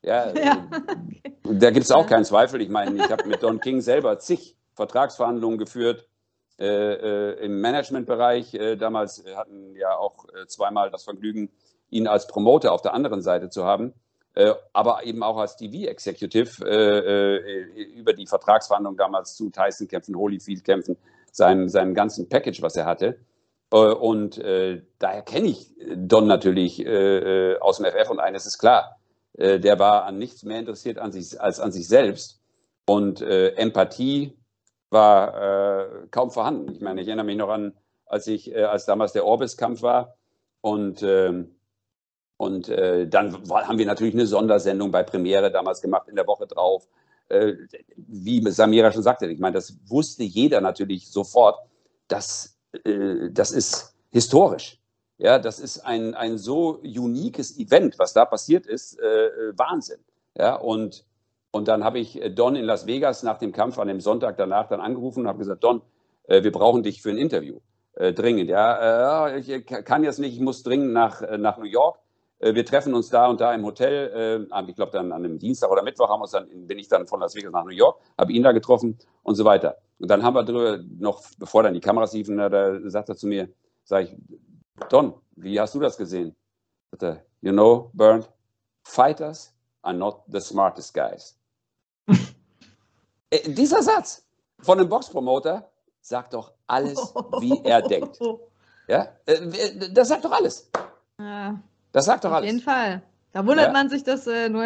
Ja, 0.00 0.32
ja 0.34 0.66
okay. 0.72 1.36
da 1.42 1.70
gibt 1.70 1.84
es 1.84 1.92
auch 1.92 2.06
keinen 2.06 2.24
Zweifel. 2.24 2.62
Ich 2.62 2.70
meine, 2.70 2.96
ich 3.04 3.10
habe 3.10 3.28
mit 3.28 3.42
Don 3.42 3.60
King 3.60 3.82
selber 3.82 4.18
zig 4.18 4.56
Vertragsverhandlungen 4.72 5.58
geführt 5.58 6.08
äh, 6.58 6.64
äh, 7.34 7.44
im 7.44 7.60
Managementbereich. 7.60 8.54
Äh, 8.54 8.76
damals 8.76 9.22
hatten 9.36 9.76
ja 9.76 9.94
auch 9.94 10.24
äh, 10.30 10.46
zweimal 10.46 10.90
das 10.90 11.04
Vergnügen, 11.04 11.50
ihn 11.92 12.08
als 12.08 12.26
Promoter 12.26 12.72
auf 12.72 12.82
der 12.82 12.94
anderen 12.94 13.22
Seite 13.22 13.50
zu 13.50 13.64
haben, 13.64 13.92
äh, 14.34 14.52
aber 14.72 15.04
eben 15.04 15.22
auch 15.22 15.36
als 15.36 15.56
TV-Executive 15.56 16.64
über 17.94 18.12
die 18.14 18.26
Vertragsverhandlungen 18.26 18.98
damals 18.98 19.36
zu 19.36 19.50
Tyson-Kämpfen, 19.50 20.16
Holyfield-Kämpfen, 20.16 20.96
seinem, 21.30 21.68
seinem 21.68 21.94
ganzen 21.94 22.28
Package, 22.28 22.62
was 22.62 22.76
er 22.76 22.86
hatte. 22.86 23.18
Und 23.70 24.38
daher 24.38 25.22
kenne 25.22 25.48
ich 25.48 25.74
Don 25.96 26.26
natürlich 26.26 26.80
aus 26.80 27.78
dem 27.78 27.86
FF 27.86 28.10
und 28.10 28.20
eines 28.20 28.44
ist 28.44 28.58
klar, 28.58 28.98
der 29.34 29.78
war 29.78 30.04
an 30.04 30.18
nichts 30.18 30.42
mehr 30.42 30.58
interessiert 30.58 30.98
an 30.98 31.10
sich, 31.10 31.40
als 31.40 31.58
an 31.58 31.72
sich 31.72 31.88
selbst. 31.88 32.38
Und 32.84 33.22
Empathie, 33.22 34.36
war 34.92 35.82
äh, 35.82 36.06
kaum 36.10 36.30
vorhanden. 36.30 36.70
Ich 36.70 36.80
meine, 36.80 37.00
ich 37.00 37.08
erinnere 37.08 37.26
mich 37.26 37.36
noch 37.36 37.48
an, 37.48 37.72
als 38.06 38.26
ich, 38.26 38.54
äh, 38.54 38.64
als 38.64 38.84
damals 38.84 39.12
der 39.12 39.24
Orbis-Kampf 39.24 39.82
war 39.82 40.16
und, 40.60 41.02
äh, 41.02 41.44
und 42.42 42.68
äh, 42.68 43.06
dann 43.08 43.48
war, 43.48 43.66
haben 43.68 43.78
wir 43.78 43.86
natürlich 43.86 44.14
eine 44.14 44.26
Sondersendung 44.26 44.90
bei 44.90 45.02
Premiere 45.02 45.50
damals 45.50 45.80
gemacht 45.80 46.08
in 46.08 46.16
der 46.16 46.26
Woche 46.26 46.46
drauf. 46.46 46.88
Äh, 47.28 47.54
wie 47.96 48.42
Samira 48.50 48.92
schon 48.92 49.02
sagte, 49.02 49.26
ich 49.26 49.40
meine, 49.40 49.54
das 49.54 49.76
wusste 49.86 50.22
jeder 50.24 50.60
natürlich 50.60 51.10
sofort, 51.10 51.58
dass 52.08 52.58
äh, 52.84 53.30
das 53.30 53.50
ist 53.50 53.94
historisch. 54.10 54.78
Ja, 55.18 55.38
das 55.38 55.60
ist 55.60 55.80
ein, 55.80 56.14
ein 56.14 56.36
so 56.36 56.80
uniques 56.82 57.58
Event, 57.58 57.98
was 57.98 58.12
da 58.12 58.24
passiert 58.24 58.66
ist, 58.66 58.98
Wahnsinn. 58.98 60.00
Ja, 60.36 60.56
und 60.56 61.04
und 61.52 61.68
dann 61.68 61.84
habe 61.84 61.98
ich 62.00 62.20
äh, 62.20 62.30
Don 62.30 62.56
in 62.56 62.64
Las 62.64 62.86
Vegas 62.86 63.22
nach 63.22 63.38
dem 63.38 63.52
Kampf 63.52 63.78
an 63.78 63.86
dem 63.86 64.00
Sonntag 64.00 64.36
danach 64.38 64.68
dann 64.68 64.80
angerufen 64.80 65.20
und 65.20 65.28
habe 65.28 65.38
gesagt, 65.38 65.62
Don, 65.62 65.82
äh, 66.24 66.42
wir 66.42 66.50
brauchen 66.50 66.82
dich 66.82 67.02
für 67.02 67.10
ein 67.10 67.18
Interview. 67.18 67.60
Äh, 67.94 68.14
dringend, 68.14 68.48
ja. 68.48 69.28
Äh, 69.28 69.38
ich 69.38 69.66
kann 69.66 70.02
jetzt 70.02 70.18
nicht, 70.18 70.34
ich 70.34 70.40
muss 70.40 70.62
dringend 70.62 70.94
nach, 70.94 71.20
äh, 71.20 71.36
nach 71.36 71.58
New 71.58 71.66
York. 71.66 71.98
Äh, 72.42 72.54
wir 72.54 72.66
treffen 72.66 72.94
uns 72.94 73.08
da 73.08 73.28
und 73.28 73.40
da 73.40 73.54
im 73.54 73.64
Hotel. 73.64 74.46
ich 74.68 74.76
glaube, 74.76 74.92
dann 74.92 75.12
an 75.12 75.24
einem 75.24 75.38
Dienstag 75.38 75.70
oder 75.70 75.82
Mittwoch 75.82 76.10
haben 76.10 76.20
uns 76.20 76.32
dann, 76.32 76.66
bin 76.66 76.78
ich 76.78 76.88
dann 76.88 77.06
von 77.06 77.20
Las 77.20 77.34
Vegas 77.34 77.52
nach 77.52 77.64
New 77.64 77.70
York, 77.70 77.98
habe 78.18 78.32
ihn 78.32 78.42
da 78.42 78.52
getroffen 78.52 78.98
und 79.22 79.34
so 79.36 79.44
weiter. 79.44 79.78
Und 79.98 80.10
dann 80.10 80.22
haben 80.22 80.34
wir 80.34 80.42
drüber, 80.42 80.80
noch 80.98 81.22
bevor 81.38 81.62
dann 81.62 81.74
die 81.74 81.80
Kameras 81.80 82.12
liefen, 82.12 82.36
da 82.36 82.78
sagt 82.90 83.08
er 83.08 83.16
zu 83.16 83.26
mir, 83.26 83.48
sage 83.84 84.04
ich, 84.06 84.16
Don, 84.88 85.14
wie 85.36 85.60
hast 85.60 85.74
du 85.74 85.80
das 85.80 85.96
gesehen? 85.96 86.34
Sagt 86.90 87.02
er, 87.04 87.24
you 87.40 87.52
know, 87.52 87.90
Bernd, 87.94 88.28
fighters 88.82 89.54
are 89.82 89.94
not 89.94 90.22
the 90.28 90.40
smartest 90.40 90.94
guys. 90.94 91.38
Äh, 93.30 93.48
dieser 93.48 93.82
Satz 93.82 94.26
von 94.58 94.78
einem 94.78 94.90
Boxpromoter 94.90 95.66
sagt 96.02 96.34
doch 96.34 96.52
alles, 96.66 96.98
wie 97.40 97.58
er 97.64 97.80
denkt. 97.80 98.18
Ja, 98.88 99.08
äh, 99.24 99.90
das 99.94 100.08
sagt 100.08 100.24
doch 100.24 100.32
alles. 100.32 100.68
Ja, 101.18 101.58
das 101.92 102.04
sagt 102.06 102.24
doch 102.24 102.30
auf 102.30 102.36
alles. 102.36 102.48
Auf 102.48 102.52
jeden 102.54 102.64
Fall. 102.64 103.02
Da 103.34 103.46
wundert 103.46 103.66
Ja. 103.68 103.72
man 103.72 103.88
sich, 103.88 104.04
dass 104.04 104.26
äh, 104.26 104.48
nur 104.50 104.64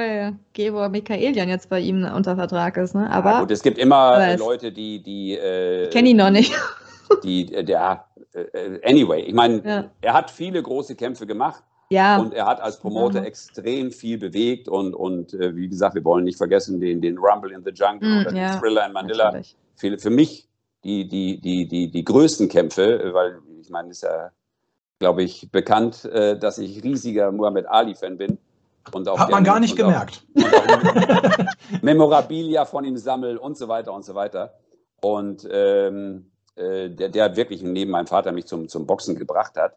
Gebor 0.53 0.89
Michaelian 0.89 1.49
jetzt 1.49 1.69
bei 1.69 1.79
ihm 1.79 2.05
unter 2.05 2.35
Vertrag 2.35 2.77
ist. 2.77 2.95
Ne? 2.97 3.09
Aber 3.11 3.31
ja, 3.31 3.41
gut, 3.41 3.51
es 3.53 3.63
gibt 3.63 3.79
immer 3.79 4.15
äh, 4.17 4.19
weiß. 4.33 4.41
Leute, 4.41 4.73
die, 4.73 5.01
die, 5.03 5.35
äh, 5.39 5.85
ich 5.85 5.91
kenne 5.91 6.09
ihn 6.09 6.17
noch 6.17 6.31
nicht. 6.31 6.53
die, 7.23 7.53
äh, 7.55 7.63
der, 7.63 8.07
äh, 8.33 8.81
anyway, 8.89 9.21
ich 9.23 9.35
meine, 9.35 9.63
Ja. 9.65 9.85
er 10.01 10.15
hat 10.15 10.31
viele 10.33 10.61
große 10.63 10.97
Kämpfe 10.97 11.27
gemacht 11.29 11.63
Ja, 11.91 12.17
und 12.19 12.35
er 12.35 12.47
hat 12.47 12.61
als 12.61 12.81
Promoter 12.81 13.21
Mhm. 13.21 13.27
extrem 13.27 13.93
viel 13.93 14.19
bewegt 14.19 14.67
und, 14.69 14.95
und 14.95 15.33
äh, 15.35 15.55
wie 15.55 15.69
gesagt, 15.69 15.95
wir 15.95 16.05
wollen 16.05 16.25
nicht 16.25 16.37
vergessen 16.39 16.81
den, 16.81 17.01
den 17.01 17.19
Rumble 17.19 17.53
in 17.53 17.63
the 17.65 17.71
Jungle 17.71 18.09
Mm, 18.09 18.21
oder 18.23 18.31
den 18.33 18.39
ja, 18.39 18.59
Thriller 18.59 18.85
in 18.87 18.93
Manila. 18.93 19.41
für, 19.77 19.97
für 19.97 20.11
mich 20.11 20.49
die, 20.83 21.07
die, 21.07 21.41
die, 21.41 21.69
die, 21.69 21.89
die 21.89 22.05
größten 22.05 22.49
Kämpfe, 22.49 23.01
äh, 23.01 23.15
weil 23.15 23.39
ich 23.61 23.71
meine, 23.71 23.91
ist 23.91 24.03
ja, 24.03 24.33
glaube 24.99 25.23
ich, 25.23 25.51
bekannt, 25.51 26.05
äh, 26.05 26.39
dass 26.39 26.59
ich 26.59 26.83
riesiger 26.83 27.31
Muhammad 27.33 27.67
Ali-Fan 27.67 28.17
bin. 28.17 28.39
Und 28.93 29.09
auch 29.09 29.19
Hat 29.19 29.31
man 29.31 29.45
gar 29.45 29.61
nicht 29.61 29.77
gemerkt. 29.77 30.25
auch 30.39 31.45
Memorabilia 31.83 32.65
von 32.65 32.85
ihm 32.85 32.97
sammel 32.97 33.37
und 33.37 33.57
so 33.57 33.69
weiter 33.69 33.93
und 33.93 34.05
so 34.05 34.15
weiter. 34.15 34.55
Und 35.01 35.47
ähm, 35.51 36.31
äh, 36.55 36.89
der, 36.89 37.09
der 37.09 37.37
wirklich 37.37 37.63
neben 37.63 37.91
meinem 37.91 38.07
Vater 38.07 38.33
mich 38.33 38.47
zum, 38.47 38.69
zum 38.69 38.87
Boxen 38.87 39.17
gebracht 39.17 39.57
hat. 39.57 39.77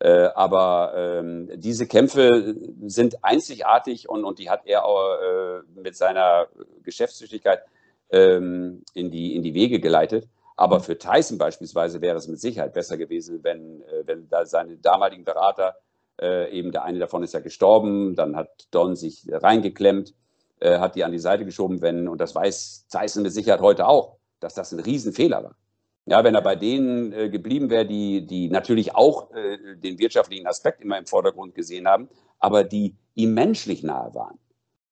Äh, 0.00 0.28
aber 0.34 0.92
ähm, 0.96 1.50
diese 1.56 1.86
Kämpfe 1.86 2.54
sind 2.86 3.24
einzigartig 3.24 4.08
und, 4.08 4.24
und 4.24 4.38
die 4.38 4.48
hat 4.48 4.62
er 4.64 4.84
auch, 4.84 5.16
äh, 5.20 5.80
mit 5.80 5.96
seiner 5.96 6.46
Geschäftstüchtigkeit 6.84 7.62
ähm, 8.10 8.84
in, 8.94 9.10
die, 9.10 9.34
in 9.34 9.42
die 9.42 9.54
Wege 9.54 9.80
geleitet. 9.80 10.28
Aber 10.58 10.80
für 10.80 10.98
Tyson 10.98 11.38
beispielsweise 11.38 12.00
wäre 12.00 12.16
es 12.16 12.26
mit 12.26 12.40
Sicherheit 12.40 12.74
besser 12.74 12.96
gewesen, 12.96 13.44
wenn, 13.44 13.80
äh, 13.82 14.02
wenn 14.06 14.28
da 14.28 14.44
seine 14.44 14.76
damaligen 14.76 15.22
Berater, 15.24 15.76
äh, 16.20 16.50
eben 16.50 16.72
der 16.72 16.82
eine 16.82 16.98
davon 16.98 17.22
ist 17.22 17.32
ja 17.32 17.38
gestorben, 17.38 18.16
dann 18.16 18.34
hat 18.34 18.66
Don 18.72 18.96
sich 18.96 19.24
reingeklemmt, 19.30 20.14
äh, 20.58 20.80
hat 20.80 20.96
die 20.96 21.04
an 21.04 21.12
die 21.12 21.20
Seite 21.20 21.44
geschoben, 21.44 21.80
wenn, 21.80 22.08
und 22.08 22.20
das 22.20 22.34
weiß 22.34 22.88
Tyson 22.90 23.22
mit 23.22 23.32
Sicherheit 23.32 23.60
heute 23.60 23.86
auch, 23.86 24.16
dass 24.40 24.54
das 24.54 24.72
ein 24.72 24.80
Riesenfehler 24.80 25.44
war. 25.44 25.54
Ja, 26.06 26.24
wenn 26.24 26.34
er 26.34 26.42
bei 26.42 26.56
denen 26.56 27.12
äh, 27.12 27.28
geblieben 27.28 27.70
wäre, 27.70 27.86
die, 27.86 28.26
die 28.26 28.48
natürlich 28.48 28.96
auch 28.96 29.30
äh, 29.30 29.76
den 29.76 30.00
wirtschaftlichen 30.00 30.48
Aspekt 30.48 30.80
immer 30.80 30.98
im 30.98 31.06
Vordergrund 31.06 31.54
gesehen 31.54 31.86
haben, 31.86 32.08
aber 32.40 32.64
die 32.64 32.96
ihm 33.14 33.32
menschlich 33.32 33.84
nahe 33.84 34.12
waren. 34.12 34.40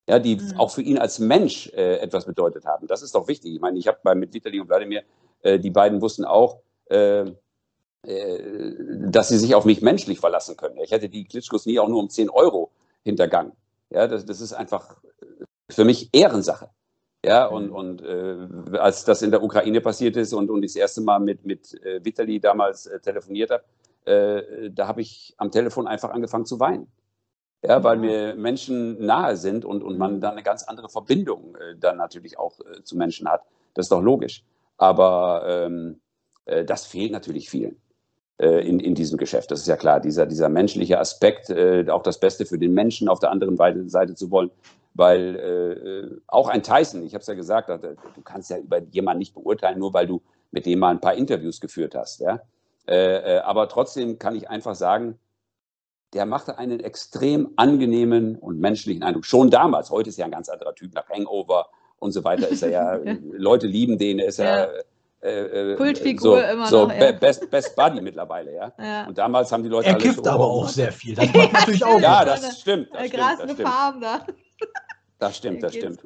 Ja, 0.07 0.19
die 0.19 0.37
Mhm. 0.37 0.57
auch 0.57 0.71
für 0.71 0.81
ihn 0.81 0.97
als 0.97 1.19
Mensch 1.19 1.67
äh, 1.73 1.97
etwas 1.97 2.25
bedeutet 2.25 2.65
haben. 2.65 2.87
Das 2.87 3.01
ist 3.01 3.13
doch 3.15 3.27
wichtig. 3.27 3.53
Ich 3.53 3.59
meine, 3.59 3.77
ich 3.77 3.87
habe 3.89 3.97
bei 4.01 4.15
mit 4.15 4.33
Vitali 4.33 4.61
und 4.61 4.69
Wladimir, 4.69 5.03
die 5.43 5.69
beiden 5.69 6.01
wussten 6.01 6.25
auch, 6.25 6.61
äh, 6.89 7.25
äh, 8.07 8.75
dass 9.09 9.27
sie 9.27 9.37
sich 9.37 9.53
auf 9.53 9.65
mich 9.65 9.81
menschlich 9.81 10.19
verlassen 10.19 10.55
können. 10.55 10.77
Ich 10.77 10.91
hätte 10.91 11.09
die 11.09 11.25
Klitschkos 11.25 11.65
nie 11.65 11.77
auch 11.79 11.89
nur 11.89 11.99
um 11.99 12.09
10 12.09 12.29
Euro 12.29 12.71
hintergangen. 13.03 13.51
Ja, 13.89 14.07
das, 14.07 14.25
das 14.25 14.39
ist 14.39 14.53
einfach 14.53 14.95
äh, 15.21 15.43
für 15.69 15.83
mich 15.83 16.09
Ehrensache. 16.13 16.69
Ja, 17.25 17.47
und, 17.47 17.71
und 17.71 18.01
äh, 18.01 18.77
als 18.77 19.03
das 19.03 19.23
in 19.23 19.31
der 19.31 19.43
Ukraine 19.43 19.81
passiert 19.81 20.15
ist 20.15 20.31
und, 20.31 20.49
und 20.49 20.63
ich 20.63 20.71
das 20.73 20.77
erste 20.77 21.01
Mal 21.01 21.19
mit, 21.19 21.45
mit 21.45 21.73
äh, 21.83 22.03
Vitali 22.05 22.39
damals 22.39 22.85
äh, 22.85 22.99
telefoniert 22.99 23.51
habe, 23.51 23.63
äh, 24.05 24.69
da 24.69 24.87
habe 24.87 25.01
ich 25.01 25.33
am 25.37 25.51
Telefon 25.51 25.87
einfach 25.87 26.11
angefangen 26.11 26.45
zu 26.45 26.59
weinen. 26.59 26.87
Ja, 27.63 27.83
weil 27.83 27.97
mir 27.97 28.35
Menschen 28.35 29.03
nahe 29.03 29.35
sind 29.35 29.65
und, 29.65 29.83
und 29.83 29.97
man 29.97 30.21
dann 30.21 30.33
eine 30.33 30.43
ganz 30.43 30.63
andere 30.63 30.87
Verbindung 30.87 31.55
äh, 31.55 31.75
dann 31.77 31.97
natürlich 31.97 32.37
auch 32.37 32.59
äh, 32.61 32.83
zu 32.83 32.95
Menschen 32.95 33.27
hat. 33.27 33.41
Das 33.73 33.87
ist 33.87 33.91
doch 33.91 34.01
logisch. 34.01 34.45
Aber 34.77 35.43
ähm, 35.47 35.99
äh, 36.45 36.63
das 36.63 36.85
fehlt 36.85 37.11
natürlich 37.11 37.49
vielen 37.49 37.77
äh, 38.37 38.67
in, 38.67 38.79
in 38.79 38.95
diesem 38.95 39.17
Geschäft. 39.17 39.51
Das 39.51 39.59
ist 39.59 39.67
ja 39.67 39.77
klar, 39.77 39.99
dieser, 39.99 40.25
dieser 40.25 40.49
menschliche 40.49 40.99
Aspekt, 40.99 41.49
äh, 41.49 41.85
auch 41.89 42.03
das 42.03 42.19
Beste 42.19 42.45
für 42.45 42.59
den 42.59 42.73
Menschen 42.73 43.09
auf 43.09 43.19
der 43.19 43.31
anderen 43.31 43.89
Seite 43.89 44.15
zu 44.15 44.31
wollen. 44.31 44.51
Weil 44.93 45.35
äh, 45.35 46.21
auch 46.27 46.47
ein 46.47 46.63
Tyson, 46.63 47.03
ich 47.03 47.13
habe 47.13 47.21
es 47.21 47.27
ja 47.27 47.35
gesagt, 47.35 47.69
äh, 47.69 47.95
du 48.15 48.21
kannst 48.23 48.49
ja 48.49 48.57
über 48.57 48.79
jemanden 48.79 49.19
nicht 49.19 49.33
beurteilen, 49.33 49.79
nur 49.79 49.93
weil 49.93 50.07
du 50.07 50.21
mit 50.51 50.65
dem 50.65 50.79
mal 50.79 50.89
ein 50.89 51.01
paar 51.01 51.13
Interviews 51.13 51.59
geführt 51.59 51.93
hast. 51.93 52.19
Ja? 52.19 52.41
Äh, 52.87 53.39
aber 53.39 53.67
trotzdem 53.69 54.17
kann 54.17 54.35
ich 54.35 54.49
einfach 54.49 54.75
sagen, 54.75 55.19
der 56.13 56.25
machte 56.25 56.57
einen 56.57 56.79
extrem 56.79 57.51
angenehmen 57.57 58.37
und 58.37 58.59
menschlichen 58.59 59.03
Eindruck. 59.03 59.25
Schon 59.25 59.51
damals, 59.51 59.91
heute 59.91 60.09
ist 60.09 60.17
er 60.17 60.25
ein 60.25 60.31
ganz 60.31 60.49
anderer 60.49 60.73
Typ, 60.73 60.93
nach 60.93 61.09
Hangover 61.09 61.67
und 61.99 62.11
so 62.11 62.23
weiter 62.23 62.47
ist 62.47 62.61
er 62.63 62.69
ja, 62.69 62.99
Leute 63.33 63.67
lieben 63.67 63.97
den, 63.97 64.19
er 64.19 64.27
ist 64.27 64.39
ja, 64.39 64.65
Ja. 64.65 64.67
äh, 65.21 65.71
äh, 65.73 65.75
Kultfigur 65.75 66.37
so, 66.39 66.43
immer 66.53 66.67
so 66.67 66.83
noch, 66.87 66.93
ja. 66.93 67.11
be- 67.11 67.17
best, 67.19 67.49
best 67.49 67.75
Buddy 67.75 68.01
mittlerweile, 68.01 68.53
ja. 68.53 68.73
Ja. 68.79 69.07
Und 69.07 69.17
damals 69.17 69.51
haben 69.51 69.63
die 69.63 69.69
Leute 69.69 69.89
Er 69.89 69.95
kifft 69.95 70.23
so, 70.23 70.29
aber 70.29 70.47
oh, 70.47 70.61
auch 70.63 70.69
sehr 70.69 70.91
viel. 70.91 71.15
Das 71.15 71.33
macht 71.33 71.53
natürlich 71.53 71.83
auch. 71.85 71.99
Ja, 71.99 72.23
Das 72.25 72.59
stimmt. 72.61 72.89
Das 72.93 73.07
stimmt, 73.07 73.13
grasende 73.13 73.47
das 73.47 73.53
stimmt. 73.55 73.69
Farben 73.69 74.01
da. 74.01 74.25
Das 75.19 75.37
stimmt, 75.37 75.63
das 75.63 75.73
stimmt. 75.75 75.99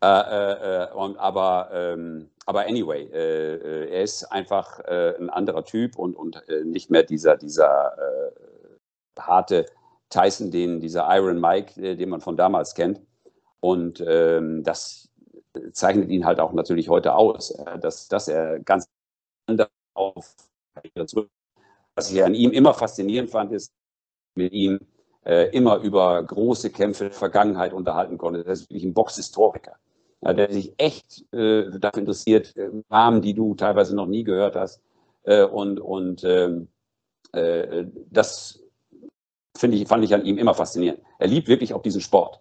Äh, 0.00 0.06
äh, 0.06 0.84
äh, 0.84 0.92
und, 0.94 1.18
aber, 1.18 1.70
ähm, 1.72 2.30
aber 2.46 2.60
anyway, 2.66 3.08
äh, 3.12 3.54
äh, 3.56 3.90
er 3.90 4.02
ist 4.02 4.24
einfach 4.30 4.78
äh, 4.84 5.14
ein 5.18 5.28
anderer 5.28 5.64
Typ 5.64 5.98
und, 5.98 6.14
und 6.14 6.36
äh, 6.48 6.64
nicht 6.64 6.88
mehr 6.90 7.02
dieser, 7.02 7.36
dieser 7.36 7.92
äh, 7.98 9.20
harte 9.20 9.66
Tyson, 10.08 10.50
den, 10.52 10.80
dieser 10.80 11.06
Iron 11.16 11.40
Mike, 11.40 11.78
äh, 11.82 11.96
den 11.96 12.08
man 12.10 12.20
von 12.20 12.36
damals 12.36 12.74
kennt. 12.74 13.00
Und 13.60 14.02
ähm, 14.06 14.62
das 14.62 15.07
zeichnet 15.72 16.10
ihn 16.10 16.24
halt 16.24 16.40
auch 16.40 16.52
natürlich 16.52 16.88
heute 16.88 17.14
aus, 17.14 17.50
äh, 17.50 17.78
dass, 17.78 18.08
dass 18.08 18.28
er 18.28 18.60
ganz 18.60 18.88
anders 19.46 19.68
auf 19.94 20.34
Karriere 20.74 21.06
zurück. 21.06 21.30
Was 21.94 22.10
ich 22.10 22.22
an 22.22 22.34
ihm 22.34 22.52
immer 22.52 22.74
faszinierend 22.74 23.30
fand, 23.30 23.52
ist, 23.52 23.72
mit 24.34 24.52
ihm 24.52 24.80
äh, 25.24 25.50
immer 25.50 25.78
über 25.78 26.22
große 26.22 26.70
Kämpfe 26.70 27.04
der 27.04 27.12
Vergangenheit 27.12 27.72
unterhalten 27.72 28.18
konnte. 28.18 28.44
Er 28.44 28.52
ist 28.52 28.70
wirklich 28.70 28.84
ein 28.84 28.94
Boxhistoriker, 28.94 29.76
ja, 30.20 30.32
der 30.32 30.52
sich 30.52 30.74
echt 30.78 31.24
äh, 31.34 31.70
dafür 31.78 32.00
interessiert, 32.00 32.56
äh, 32.56 32.70
Namen, 32.88 33.20
die 33.20 33.34
du 33.34 33.54
teilweise 33.54 33.94
noch 33.96 34.06
nie 34.06 34.24
gehört 34.24 34.56
hast. 34.56 34.80
Äh, 35.24 35.44
und 35.44 35.80
und 35.80 36.24
ähm, 36.24 36.68
äh, 37.32 37.84
das 38.10 38.62
ich, 39.60 39.88
fand 39.88 40.04
ich 40.04 40.14
an 40.14 40.24
ihm 40.24 40.38
immer 40.38 40.54
faszinierend. 40.54 41.00
Er 41.18 41.26
liebt 41.26 41.48
wirklich 41.48 41.74
auch 41.74 41.82
diesen 41.82 42.00
Sport. 42.00 42.40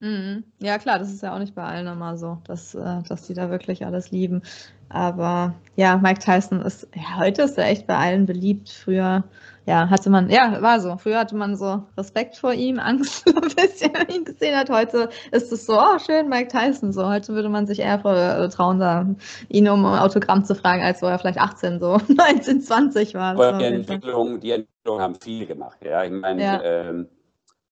Mhm. 0.00 0.44
Ja, 0.60 0.78
klar, 0.78 1.00
das 1.00 1.12
ist 1.12 1.22
ja 1.22 1.34
auch 1.34 1.40
nicht 1.40 1.56
bei 1.56 1.64
allen 1.64 1.88
immer 1.88 2.16
so, 2.16 2.38
dass, 2.44 2.74
äh, 2.74 3.02
dass 3.08 3.26
die 3.26 3.34
da 3.34 3.50
wirklich 3.50 3.84
alles 3.84 4.12
lieben. 4.12 4.42
Aber 4.90 5.54
ja, 5.76 5.96
Mike 5.98 6.20
Tyson 6.20 6.62
ist, 6.62 6.88
ja, 6.94 7.18
heute 7.18 7.42
ist 7.42 7.58
er 7.58 7.66
echt 7.66 7.86
bei 7.86 7.96
allen 7.96 8.24
beliebt. 8.24 8.70
Früher, 8.70 9.24
ja, 9.66 9.90
hatte 9.90 10.08
man, 10.08 10.30
ja, 10.30 10.62
war 10.62 10.80
so. 10.80 10.96
Früher 10.98 11.18
hatte 11.18 11.34
man 11.34 11.56
so 11.56 11.82
Respekt 11.96 12.36
vor 12.36 12.54
ihm, 12.54 12.78
Angst 12.78 13.24
so 13.26 13.34
ein 13.34 13.40
bisschen, 13.40 13.92
wenn 13.92 14.06
man 14.06 14.16
ihn 14.16 14.24
gesehen 14.24 14.56
hat. 14.56 14.70
Heute 14.70 15.10
ist 15.32 15.50
es 15.52 15.66
so, 15.66 15.78
oh, 15.78 15.98
schön, 15.98 16.28
Mike 16.28 16.48
Tyson. 16.48 16.92
So, 16.92 17.06
heute 17.06 17.34
würde 17.34 17.48
man 17.48 17.66
sich 17.66 17.80
eher 17.80 18.02
äh, 18.04 18.48
trauen, 18.50 18.78
da, 18.78 19.04
ihn 19.48 19.68
um 19.68 19.84
ein 19.84 19.98
Autogramm 19.98 20.44
zu 20.44 20.54
fragen, 20.54 20.82
als 20.82 21.02
wo 21.02 21.06
er 21.06 21.18
vielleicht 21.18 21.40
18, 21.40 21.80
so 21.80 21.98
19, 22.08 22.60
20 22.60 23.14
war. 23.14 23.32
Aber 23.32 23.58
die 23.58 23.64
Entwicklung, 23.64 24.38
die 24.38 24.52
Entwicklung 24.52 25.00
haben 25.00 25.16
viel 25.16 25.44
gemacht, 25.44 25.78
ja. 25.84 26.04
Ich 26.04 26.12
meine, 26.12 26.42
ja. 26.42 26.62
ähm, 26.62 27.08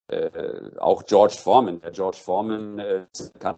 äh, 0.08 0.30
auch 0.78 1.04
George 1.04 1.34
Foreman. 1.34 1.80
Der 1.80 1.90
George 1.90 2.18
Foreman 2.18 2.78
äh, 2.78 3.06
kann 3.38 3.56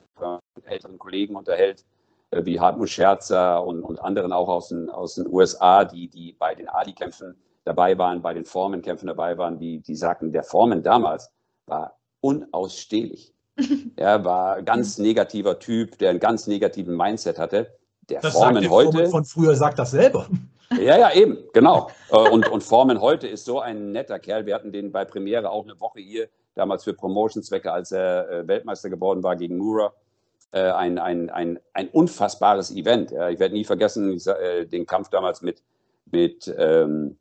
mit 0.56 0.66
älteren 0.66 0.98
Kollegen 0.98 1.36
unterhält, 1.36 1.84
äh, 2.30 2.44
wie 2.44 2.58
Hartmut 2.58 2.88
Scherzer 2.88 3.64
und, 3.64 3.82
und 3.82 4.00
anderen 4.00 4.32
auch 4.32 4.48
aus 4.48 4.68
den, 4.68 4.88
aus 4.90 5.16
den 5.16 5.26
USA, 5.28 5.84
die, 5.84 6.08
die 6.08 6.32
bei 6.32 6.54
den 6.54 6.68
Ali-Kämpfen 6.68 7.36
dabei 7.64 7.98
waren, 7.98 8.22
bei 8.22 8.32
den 8.32 8.44
Foreman-Kämpfen 8.44 9.06
dabei 9.06 9.36
waren, 9.36 9.58
die, 9.58 9.80
die 9.80 9.94
sagten, 9.94 10.32
der 10.32 10.42
Foreman 10.42 10.82
damals 10.82 11.30
war 11.66 11.98
unausstehlich. 12.20 13.34
er 13.96 14.24
war 14.24 14.62
ganz 14.62 14.98
negativer 14.98 15.58
Typ, 15.58 15.98
der 15.98 16.10
einen 16.10 16.20
ganz 16.20 16.46
negativen 16.46 16.96
Mindset 16.96 17.38
hatte. 17.38 17.74
Der 18.08 18.20
das 18.20 18.32
Foreman 18.32 18.62
sagt 18.62 18.72
heute. 18.72 18.92
Foreman 18.92 19.10
von 19.10 19.24
früher 19.24 19.54
sagt 19.54 19.78
das 19.78 19.90
selber. 19.90 20.28
Ja, 20.76 20.98
ja, 20.98 21.12
eben, 21.14 21.38
genau. 21.52 21.90
Äh, 22.10 22.28
und, 22.28 22.48
und 22.48 22.62
Foreman 22.62 23.00
heute 23.00 23.26
ist 23.26 23.44
so 23.44 23.60
ein 23.60 23.92
netter 23.92 24.18
Kerl. 24.18 24.44
Wir 24.44 24.54
hatten 24.54 24.72
den 24.72 24.92
bei 24.92 25.04
Premiere 25.04 25.50
auch 25.50 25.64
eine 25.64 25.80
Woche 25.80 26.00
hier, 26.00 26.28
damals 26.54 26.84
für 26.84 26.92
Promotion-Zwecke, 26.92 27.72
als 27.72 27.92
er 27.92 28.30
äh, 28.30 28.48
Weltmeister 28.48 28.90
geworden 28.90 29.22
war 29.22 29.36
gegen 29.36 29.56
Mura. 29.56 29.94
Äh, 30.52 30.70
ein, 30.70 30.98
ein, 30.98 31.30
ein, 31.30 31.58
ein 31.72 31.88
unfassbares 31.88 32.70
Event. 32.70 33.12
Ich 33.12 33.38
werde 33.38 33.54
nie 33.54 33.64
vergessen 33.64 34.20
den 34.70 34.86
Kampf 34.86 35.08
damals 35.10 35.42
mit, 35.42 35.62
mit 36.10 36.52
ähm, 36.56 37.18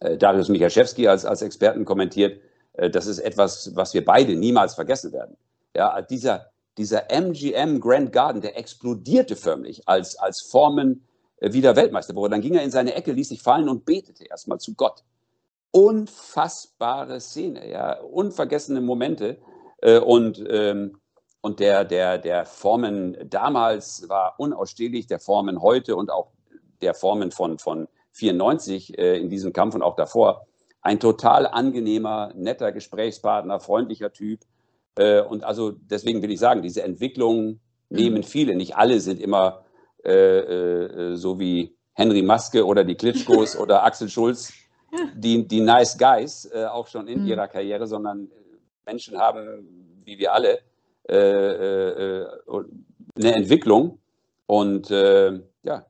Darius 0.00 0.48
Michaschewski 0.48 1.06
als, 1.08 1.24
als 1.24 1.42
Experten 1.42 1.84
kommentiert. 1.84 2.40
Das 2.72 3.06
ist 3.06 3.18
etwas, 3.18 3.72
was 3.74 3.92
wir 3.92 4.04
beide 4.04 4.34
niemals 4.36 4.74
vergessen 4.74 5.12
werden. 5.12 5.36
Ja, 5.76 6.00
dieser, 6.00 6.50
dieser 6.78 7.10
MGM 7.10 7.80
Grand 7.80 8.10
Garden, 8.12 8.40
der 8.40 8.56
explodierte 8.56 9.36
förmlich, 9.36 9.86
als, 9.86 10.18
als 10.18 10.40
Formen 10.40 11.02
äh, 11.02 11.11
wieder 11.42 11.74
Weltmeister 11.74 12.14
wurde. 12.14 12.32
Dann 12.32 12.40
ging 12.40 12.54
er 12.54 12.62
in 12.62 12.70
seine 12.70 12.94
Ecke, 12.94 13.12
ließ 13.12 13.30
sich 13.30 13.42
fallen 13.42 13.68
und 13.68 13.84
betete 13.84 14.24
erstmal 14.24 14.58
zu 14.58 14.74
Gott. 14.74 15.02
Unfassbare 15.72 17.20
Szene, 17.20 17.68
ja, 17.70 17.98
unvergessene 18.00 18.80
Momente. 18.80 19.38
Äh, 19.80 19.98
und, 19.98 20.42
ähm, 20.48 20.98
und 21.40 21.58
der, 21.58 21.84
der, 21.84 22.18
der 22.18 22.46
Formen 22.46 23.16
damals 23.28 24.08
war 24.08 24.34
unausstehlich, 24.38 25.06
der 25.06 25.18
Formen 25.18 25.60
heute 25.60 25.96
und 25.96 26.10
auch 26.10 26.28
der 26.80 26.94
Formen 26.94 27.32
von, 27.32 27.58
von 27.58 27.88
94 28.12 28.98
äh, 28.98 29.18
in 29.18 29.28
diesem 29.28 29.52
Kampf 29.52 29.74
und 29.74 29.82
auch 29.82 29.96
davor. 29.96 30.46
Ein 30.80 31.00
total 31.00 31.46
angenehmer, 31.46 32.32
netter 32.34 32.72
Gesprächspartner, 32.72 33.60
freundlicher 33.60 34.12
Typ. 34.12 34.40
und 34.96 35.44
also 35.44 35.70
deswegen 35.70 36.22
will 36.22 36.32
ich 36.32 36.40
sagen, 36.40 36.60
diese 36.60 36.82
Entwicklungen 36.82 37.60
nehmen 37.88 38.18
mhm. 38.18 38.22
viele. 38.24 38.56
Nicht 38.56 38.74
alle 38.76 38.98
sind 38.98 39.20
immer 39.20 39.61
äh, 40.04 41.12
äh, 41.12 41.16
so 41.16 41.38
wie 41.38 41.76
Henry 41.94 42.22
Maske 42.22 42.64
oder 42.64 42.84
die 42.84 42.94
Klitschkos 42.94 43.56
oder 43.56 43.84
Axel 43.84 44.08
Schulz, 44.08 44.52
die, 45.14 45.46
die 45.46 45.60
Nice 45.60 45.96
Guys, 45.96 46.50
äh, 46.52 46.64
auch 46.64 46.86
schon 46.86 47.06
in 47.06 47.22
mhm. 47.22 47.26
ihrer 47.28 47.48
Karriere, 47.48 47.86
sondern 47.86 48.28
Menschen 48.84 49.18
haben, 49.18 50.00
wie 50.04 50.18
wir 50.18 50.32
alle, 50.32 50.58
äh, 51.08 51.16
äh, 51.16 52.26
eine 53.16 53.34
Entwicklung. 53.34 53.98
Und 54.46 54.90
ja, 54.90 55.86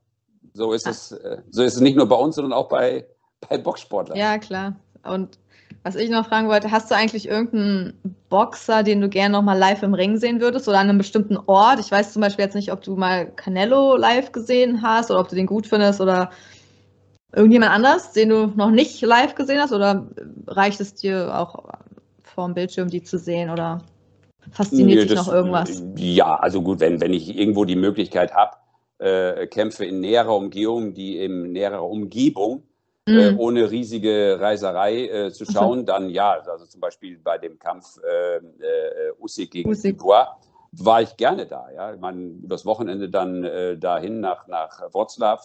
so 0.53 0.73
ist, 0.73 0.87
es, 0.87 1.09
so 1.49 1.63
ist 1.63 1.75
es 1.75 1.81
nicht 1.81 1.97
nur 1.97 2.07
bei 2.07 2.15
uns, 2.15 2.35
sondern 2.35 2.53
auch 2.53 2.69
bei, 2.69 3.05
bei 3.49 3.57
Boxsportlern. 3.57 4.17
Ja, 4.17 4.37
klar. 4.37 4.75
Und 5.03 5.37
was 5.83 5.95
ich 5.95 6.09
noch 6.09 6.27
fragen 6.27 6.47
wollte, 6.47 6.71
hast 6.71 6.91
du 6.91 6.95
eigentlich 6.95 7.27
irgendeinen 7.27 7.93
Boxer, 8.29 8.83
den 8.83 9.01
du 9.01 9.09
gerne 9.09 9.33
noch 9.33 9.41
mal 9.41 9.57
live 9.57 9.83
im 9.83 9.93
Ring 9.93 10.17
sehen 10.17 10.41
würdest 10.41 10.67
oder 10.67 10.79
an 10.79 10.89
einem 10.89 10.97
bestimmten 10.97 11.37
Ort? 11.37 11.79
Ich 11.79 11.91
weiß 11.91 12.13
zum 12.13 12.21
Beispiel 12.21 12.45
jetzt 12.45 12.55
nicht, 12.55 12.71
ob 12.71 12.81
du 12.81 12.95
mal 12.95 13.25
Canelo 13.35 13.97
live 13.97 14.31
gesehen 14.31 14.81
hast 14.81 15.11
oder 15.11 15.19
ob 15.19 15.29
du 15.29 15.35
den 15.35 15.45
gut 15.45 15.67
findest 15.67 16.01
oder 16.01 16.29
irgendjemand 17.35 17.71
anders, 17.71 18.11
den 18.11 18.29
du 18.29 18.47
noch 18.47 18.69
nicht 18.69 19.01
live 19.01 19.35
gesehen 19.35 19.59
hast 19.59 19.73
oder 19.73 20.07
reicht 20.47 20.79
es 20.79 20.93
dir 20.93 21.37
auch 21.37 21.63
vorm 22.23 22.53
Bildschirm, 22.53 22.89
die 22.89 23.03
zu 23.03 23.17
sehen 23.17 23.49
oder 23.49 23.81
fasziniert 24.51 25.01
nee, 25.01 25.05
dich 25.05 25.15
noch 25.15 25.31
irgendwas? 25.31 25.83
Ja, 25.97 26.35
also 26.35 26.61
gut, 26.61 26.79
wenn, 26.79 27.01
wenn 27.01 27.13
ich 27.13 27.35
irgendwo 27.35 27.65
die 27.65 27.75
Möglichkeit 27.75 28.33
habe, 28.33 28.57
äh, 28.99 29.47
Kämpfe 29.47 29.85
in 29.85 29.99
näherer 29.99 30.35
Umgebung, 30.35 30.93
die 30.93 31.17
in 31.17 31.51
näherer 31.51 31.83
Umgebung 31.83 32.63
äh, 33.05 33.31
mhm. 33.31 33.39
ohne 33.39 33.69
riesige 33.69 34.37
Reiserei 34.39 35.07
äh, 35.07 35.31
zu 35.31 35.45
schauen, 35.45 35.79
mhm. 35.79 35.85
dann 35.85 36.09
ja, 36.09 36.39
also 36.39 36.65
zum 36.65 36.79
Beispiel 36.79 37.19
bei 37.19 37.37
dem 37.37 37.59
Kampf 37.59 37.97
äh, 38.01 38.37
äh, 38.37 38.41
Usyk 39.19 39.51
gegen 39.51 39.69
Usyk. 39.69 39.97
Dubois 39.97 40.27
war 40.71 41.01
ich 41.01 41.17
gerne 41.17 41.45
da. 41.45 41.69
Ja, 41.75 41.93
ich 41.93 41.99
meine, 41.99 42.21
übers 42.21 42.65
Wochenende 42.65 43.09
dann 43.09 43.43
äh, 43.43 43.77
dahin 43.77 44.21
nach, 44.21 44.47
nach 44.47 44.81
Wroclaw 44.93 45.41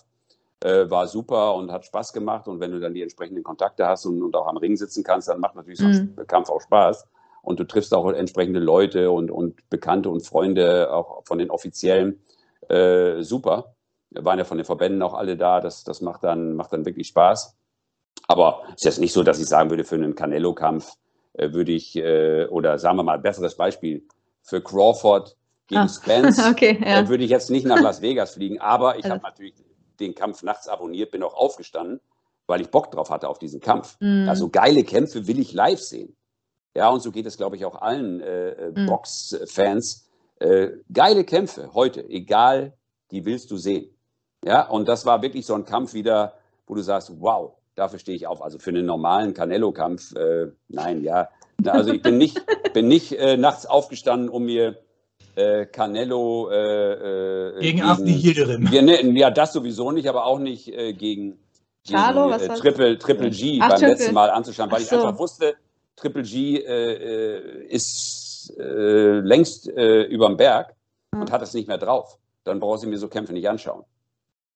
äh, 0.61 0.89
war 0.89 1.07
super 1.09 1.55
und 1.55 1.73
hat 1.73 1.85
Spaß 1.85 2.13
gemacht. 2.13 2.47
Und 2.49 2.61
wenn 2.61 2.71
du 2.71 2.81
dann 2.81 2.95
die 2.95 3.03
entsprechenden 3.03 3.43
Kontakte 3.43 3.87
hast 3.87 4.07
und, 4.07 4.23
und 4.23 4.35
auch 4.37 4.47
am 4.47 4.57
Ring 4.57 4.77
sitzen 4.77 5.03
kannst, 5.03 5.29
dann 5.29 5.41
macht 5.41 5.57
natürlich 5.57 5.81
mhm. 5.81 5.93
so 5.93 6.23
ein 6.23 6.27
Kampf 6.27 6.51
auch 6.51 6.61
Spaß. 6.61 7.07
Und 7.43 7.61
du 7.61 7.65
triffst 7.65 7.93
auch 7.93 8.09
entsprechende 8.11 8.61
Leute 8.61 9.11
und, 9.11 9.31
und 9.31 9.69
Bekannte 9.69 10.11
und 10.11 10.25
Freunde, 10.25 10.93
auch 10.93 11.25
von 11.25 11.39
den 11.39 11.51
Offiziellen. 11.51 12.21
Äh, 12.69 13.23
super 13.23 13.75
waren 14.11 14.39
ja 14.39 14.45
von 14.45 14.59
den 14.59 14.65
Verbänden 14.65 15.03
auch 15.03 15.15
alle 15.15 15.37
da. 15.37 15.61
Das, 15.61 15.85
das 15.85 16.01
macht, 16.01 16.25
dann, 16.25 16.55
macht 16.55 16.73
dann 16.73 16.87
wirklich 16.87 17.09
Spaß. 17.09 17.57
Aber 18.27 18.63
es 18.69 18.77
ist 18.77 18.85
jetzt 18.85 19.01
nicht 19.01 19.13
so, 19.13 19.23
dass 19.23 19.39
ich 19.39 19.47
sagen 19.47 19.71
würde, 19.71 19.85
für 19.85 19.95
einen 19.95 20.15
Canelo-Kampf 20.15 20.97
äh, 21.35 21.53
würde 21.53 21.73
ich, 21.73 21.97
äh, 21.97 22.47
oder 22.47 22.79
sagen 22.79 22.97
wir 22.97 23.05
mal, 23.05 23.19
besseres 23.19 23.57
Beispiel, 23.57 24.07
für 24.43 24.63
Crawford 24.63 25.37
gegen 25.67 25.83
ah, 25.83 25.89
Spence 25.89 26.39
okay, 26.51 26.79
ja. 26.81 27.01
äh, 27.01 27.09
würde 27.09 27.25
ich 27.25 27.31
jetzt 27.31 27.51
nicht 27.51 27.67
nach 27.67 27.81
Las 27.81 28.03
Vegas 28.03 28.35
fliegen. 28.35 28.61
Aber 28.61 28.99
ich 28.99 29.05
also. 29.05 29.15
habe 29.15 29.23
natürlich 29.23 29.55
den 30.01 30.15
Kampf 30.15 30.43
nachts 30.43 30.69
abonniert, 30.69 31.11
bin 31.11 31.23
auch 31.23 31.35
aufgestanden, 31.35 32.01
weil 32.47 32.61
ich 32.61 32.71
Bock 32.71 32.91
drauf 32.91 33.11
hatte 33.11 33.29
auf 33.29 33.39
diesen 33.39 33.61
Kampf. 33.61 33.97
Mm. 34.01 34.29
Also 34.29 34.49
geile 34.49 34.85
Kämpfe 34.85 35.27
will 35.27 35.39
ich 35.39 35.53
live 35.53 35.81
sehen. 35.81 36.17
Ja, 36.75 36.89
und 36.91 37.01
so 37.01 37.11
geht 37.11 37.27
es, 37.27 37.37
glaube 37.37 37.57
ich, 37.57 37.65
auch 37.65 37.81
allen 37.81 38.21
äh, 38.21 38.71
mm. 38.75 38.87
Box-Fans. 38.87 40.05
Geile 40.93 41.25
Kämpfe 41.25 41.75
heute, 41.75 42.09
egal, 42.09 42.73
die 43.11 43.25
willst 43.25 43.51
du 43.51 43.57
sehen. 43.57 43.91
Ja, 44.45 44.69
und 44.69 44.89
das 44.89 45.05
war 45.05 45.23
wirklich 45.23 45.47
so 45.47 45.55
ein 45.55 45.65
Kampf 45.65 45.95
wieder, 45.95 46.35
wo 46.67 46.75
du 46.75 46.83
sagst, 46.83 47.13
wow, 47.21 47.53
dafür 47.75 47.99
stehe 47.99 48.17
ich 48.17 48.27
auf. 48.27 48.43
Also 48.43 48.59
für 48.59 48.71
einen 48.71 48.87
normalen 48.87 49.35
Canelo-Kampf, 49.35 50.15
äh, 50.15 50.49
nein, 50.69 51.03
ja. 51.03 51.29
Also 51.67 51.93
ich 51.93 52.03
bin 52.03 52.19
nicht, 52.19 52.41
bin 52.73 52.89
nicht 52.89 53.13
äh, 53.13 53.37
nachts 53.37 53.67
aufgestanden, 53.67 54.29
um 54.29 54.45
mir 54.45 54.77
äh, 55.35 55.67
Canelo 55.67 56.51
äh, 56.51 56.57
äh, 56.57 57.61
gegen, 57.61 57.79
gegen 57.79 57.83
Afni 57.83 58.13
Yildirim. 58.13 58.69
Ja, 58.73 58.83
ne, 58.83 59.01
ja, 59.19 59.31
das 59.31 59.53
sowieso 59.53 59.93
nicht, 59.93 60.09
aber 60.09 60.25
auch 60.25 60.39
nicht 60.39 60.69
äh, 60.69 60.93
gegen, 60.93 61.39
gegen 61.85 61.99
Charlo, 61.99 62.31
äh, 62.31 62.49
Triple, 62.49 62.99
Triple 62.99 63.31
G 63.31 63.59
Ach, 63.61 63.71
beim 63.71 63.79
Triple. 63.79 63.95
letzten 63.95 64.15
Mal 64.15 64.31
anzuschauen, 64.31 64.71
weil 64.71 64.81
so. 64.81 64.97
ich 64.97 65.03
einfach 65.05 65.19
wusste, 65.19 65.55
Triple 65.97 66.23
G 66.23 66.59
äh, 66.59 67.67
ist 67.69 68.55
äh, 68.59 69.21
längst 69.21 69.69
äh, 69.69 70.03
überm 70.03 70.37
Berg 70.37 70.75
mhm. 71.13 71.23
und 71.23 71.33
hat 71.33 71.43
es 71.43 71.55
nicht 71.55 71.69
mehr 71.69 71.79
drauf. 71.79 72.19
Dann 72.45 72.61
brauchst 72.61 72.85
du 72.85 72.89
mir 72.89 72.99
so 72.99 73.09
Kämpfe 73.09 73.33
nicht 73.33 73.49
anschauen. 73.49 73.85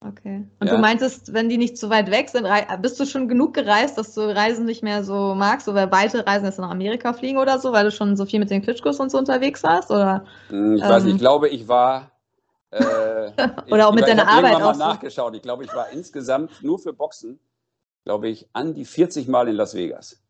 Okay. 0.05 0.45
Und 0.59 0.67
ja. 0.67 0.75
du 0.75 0.81
meintest, 0.81 1.33
wenn 1.33 1.47
die 1.47 1.57
nicht 1.57 1.77
zu 1.77 1.89
weit 1.89 2.11
weg 2.11 2.29
sind, 2.29 2.47
bist 2.81 2.99
du 2.99 3.05
schon 3.05 3.27
genug 3.27 3.53
gereist, 3.53 3.97
dass 3.97 4.13
du 4.13 4.21
Reisen 4.21 4.65
nicht 4.65 4.83
mehr 4.83 5.03
so 5.03 5.33
magst, 5.33 5.65
so 5.65 5.73
weite 5.73 6.25
Reisen 6.27 6.45
jetzt 6.45 6.59
nach 6.59 6.71
Amerika 6.71 7.13
fliegen 7.13 7.37
oder 7.37 7.59
so, 7.59 7.71
weil 7.71 7.85
du 7.85 7.91
schon 7.91 8.17
so 8.17 8.25
viel 8.25 8.39
mit 8.39 8.49
den 8.49 8.61
Klitschkos 8.61 8.99
und 8.99 9.11
so 9.11 9.17
unterwegs 9.17 9.63
warst? 9.63 9.91
Oder, 9.91 10.25
hm, 10.49 10.75
ich 10.75 10.83
ähm, 10.83 10.89
weiß 10.89 11.03
nicht, 11.03 11.15
ich 11.15 11.19
glaube, 11.19 11.47
ich 11.49 11.67
war. 11.67 12.11
Äh, 12.71 13.31
oder 13.71 13.87
auch 13.87 13.91
ich, 13.91 13.99
mit 13.99 14.07
deiner 14.07 14.27
Arbeit. 14.27 14.57
Ich 14.57 14.61
habe 14.61 14.77
mal 14.77 14.87
nachgeschaut. 14.87 15.35
Ich 15.35 15.41
glaube, 15.41 15.63
ich 15.63 15.73
war 15.73 15.89
insgesamt 15.91 16.63
nur 16.63 16.79
für 16.79 16.91
Boxen, 16.91 17.39
glaube 18.03 18.27
ich, 18.27 18.49
an 18.51 18.73
die 18.73 18.85
40 18.85 19.27
Mal 19.29 19.47
in 19.47 19.55
Las 19.55 19.73
Vegas. 19.73 20.21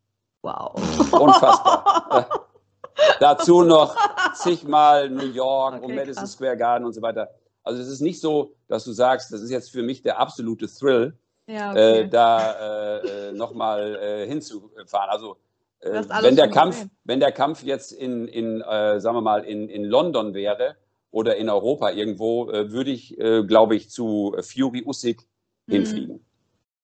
Wow. 0.44 0.76
Unfassbar. 1.12 2.48
Dazu 3.20 3.64
noch 3.64 3.96
zigmal 4.36 5.10
New 5.10 5.26
York 5.26 5.76
okay, 5.76 5.86
und 5.86 5.96
Madison 5.96 6.24
krass. 6.24 6.34
Square 6.34 6.58
Garden 6.58 6.86
und 6.86 6.94
so 6.94 7.02
weiter. 7.02 7.30
Also 7.64 7.82
es 7.82 7.88
ist 7.88 8.01
nicht 8.01 8.20
so, 8.20 8.53
dass 8.68 8.84
du 8.84 8.91
sagst, 8.91 9.32
das 9.32 9.41
ist 9.41 9.49
jetzt 9.49 9.72
für 9.72 9.84
mich 9.84 10.01
der 10.01 10.20
absolute 10.20 10.68
Thrill, 10.68 11.18
ja, 11.47 11.72
okay. 11.72 12.01
äh, 12.01 12.07
da 12.07 12.99
äh, 12.99 13.30
äh 13.30 13.32
nochmal 13.32 13.95
äh, 13.95 14.28
hinzufahren. 14.28 15.09
Also 15.09 15.38
äh, 15.80 16.03
wenn, 16.22 16.36
der 16.36 16.49
Kampf, 16.49 16.86
wenn 17.03 17.20
der 17.20 17.32
Kampf 17.32 17.64
jetzt 17.64 17.91
in, 17.91 18.28
in 18.28 18.61
äh, 18.61 18.99
sagen 18.99 19.18
wir 19.18 19.22
mal, 19.22 19.43
in, 19.43 19.70
in 19.70 19.84
London 19.86 20.34
wäre 20.34 20.76
oder 21.11 21.36
in 21.38 21.49
Europa 21.49 21.91
irgendwo, 21.91 22.49
äh, 22.49 22.72
würde 22.72 22.91
ich, 22.91 23.18
glaube 23.47 23.76
ich, 23.76 23.89
zu 23.89 24.36
Fury 24.41 24.84
Usyk 24.86 25.22
mhm. 25.68 25.74
hinfliegen. 25.74 26.26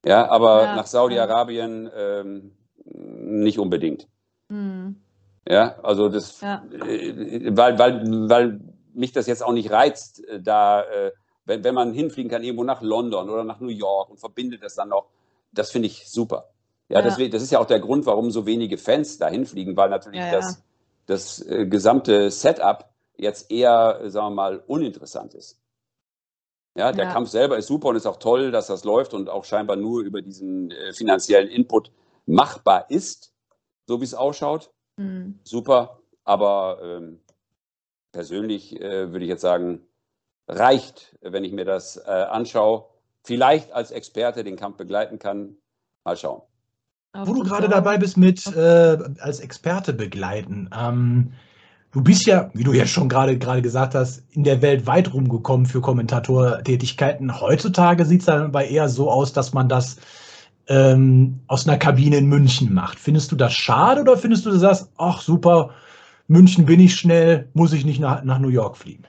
Ja, 0.06 0.30
aber 0.30 0.64
ja, 0.64 0.76
nach 0.76 0.88
Saudi-Arabien 0.88 1.90
ähm, 1.94 2.52
nicht 2.86 3.60
unbedingt. 3.60 4.08
Mhm. 4.48 4.96
Ja, 5.48 5.80
also 5.84 6.10
das, 6.10 6.42
ja. 6.42 6.64
Äh, 6.72 7.56
weil, 7.56 7.80
weil, 7.80 8.30
weil 8.30 8.60
mich 8.94 9.12
das 9.12 9.28
jetzt 9.28 9.44
auch 9.44 9.54
nicht 9.54 9.72
reizt, 9.72 10.24
äh, 10.26 10.42
da, 10.42 10.84
äh, 10.84 11.12
wenn, 11.46 11.64
wenn 11.64 11.76
man 11.76 11.94
hinfliegen 11.94 12.30
kann, 12.30 12.44
irgendwo 12.44 12.64
nach 12.64 12.82
London 12.82 13.30
oder 13.30 13.44
nach 13.44 13.60
New 13.60 13.70
York 13.70 14.10
und 14.10 14.20
verbindet 14.20 14.64
das 14.64 14.76
dann 14.76 14.90
noch, 14.90 15.08
das 15.52 15.72
finde 15.72 15.88
ich 15.88 16.10
super. 16.10 16.50
Ja, 16.90 17.00
ja. 17.00 17.06
Das, 17.06 17.18
das, 17.18 17.44
ist 17.44 17.52
ja 17.52 17.60
auch 17.60 17.66
der 17.66 17.80
Grund, 17.80 18.06
warum 18.06 18.32
so 18.32 18.46
wenige 18.46 18.78
Fans 18.78 19.18
da 19.18 19.28
hinfliegen, 19.28 19.78
weil 19.78 19.90
natürlich 19.90 20.22
ja, 20.22 20.32
das, 20.32 20.64
das 21.06 21.42
äh, 21.48 21.66
gesamte 21.68 22.32
Setup 22.32 22.90
jetzt 23.18 23.52
eher, 23.52 24.10
sagen 24.10 24.28
wir 24.28 24.36
mal, 24.36 24.64
uninteressant 24.66 25.34
ist. 25.34 25.60
Ja, 26.76 26.92
der 26.94 27.08
Kampf 27.08 27.30
selber 27.30 27.58
ist 27.58 27.68
super 27.68 27.90
und 27.90 27.98
ist 27.98 28.06
auch 28.06 28.18
toll, 28.18 28.52
dass 28.52 28.68
das 28.68 28.86
läuft 28.86 29.14
und 29.14 29.28
auch 29.28 29.44
scheinbar 29.44 29.76
nur 29.76 30.02
über 30.02 30.22
diesen 30.22 30.72
äh, 30.72 30.94
finanziellen 30.94 31.50
Input 31.50 31.92
machbar 32.26 32.90
ist, 32.90 33.34
so 33.86 34.00
wie 34.00 34.06
es 34.06 34.14
ausschaut. 34.14 34.72
Mhm. 34.96 35.40
Super, 35.44 36.00
aber 36.24 36.80
ähm, 36.82 37.20
persönlich 38.12 38.80
äh, 38.80 39.12
würde 39.12 39.26
ich 39.26 39.30
jetzt 39.30 39.42
sagen, 39.42 39.82
reicht, 40.48 41.18
wenn 41.22 41.44
ich 41.44 41.52
mir 41.52 41.66
das 41.66 41.98
äh, 41.98 42.10
anschaue. 42.10 42.86
Vielleicht 43.24 43.72
als 43.72 43.92
Experte 43.92 44.44
den 44.44 44.56
Kampf 44.56 44.78
begleiten 44.78 45.20
kann. 45.20 45.58
Mal 46.04 46.18
schauen. 46.18 46.42
Wo 47.14 47.34
du 47.34 47.44
gerade 47.44 47.70
dabei 47.70 47.98
bist 47.98 48.18
mit 48.18 48.46
äh, 48.56 48.98
als 49.20 49.40
Experte 49.40 49.94
begleiten. 49.94 50.70
Ähm, 50.78 51.34
du 51.92 52.04
bist 52.04 52.26
ja, 52.26 52.50
wie 52.54 52.64
du 52.64 52.72
ja 52.72 52.86
schon 52.86 53.10
gerade 53.10 53.38
gerade 53.38 53.62
gesagt 53.62 53.96
hast, 53.96 54.24
in 54.32 54.44
der 54.44 54.62
Welt 54.62 54.86
weit 54.86 55.14
rumgekommen 55.14 55.66
für 55.66 55.82
Kommentatortätigkeiten. 55.82 57.42
Heutzutage 57.42 58.06
sieht 58.06 58.22
es 58.22 58.28
dann 58.28 58.44
aber 58.44 58.66
eher 58.66 58.90
so 58.90 59.10
aus, 59.12 59.34
dass 59.34 59.54
man 59.54 59.68
das 59.68 59.98
ähm, 60.68 61.40
aus 61.48 61.68
einer 61.68 61.78
Kabine 61.78 62.18
in 62.18 62.28
München 62.28 62.74
macht. 62.74 63.00
Findest 63.00 63.32
du 63.32 63.36
das 63.36 63.54
schade 63.54 64.02
oder 64.02 64.18
findest 64.18 64.46
du, 64.46 64.52
du 64.52 64.58
sagst, 64.58 64.90
ach 64.98 65.22
super, 65.22 65.72
München 66.30 66.66
bin 66.66 66.80
ich 66.80 66.96
schnell, 66.96 67.50
muss 67.54 67.74
ich 67.74 67.86
nicht 67.86 68.00
nach, 68.00 68.24
nach 68.24 68.38
New 68.38 68.50
York 68.50 68.78
fliegen? 68.78 69.04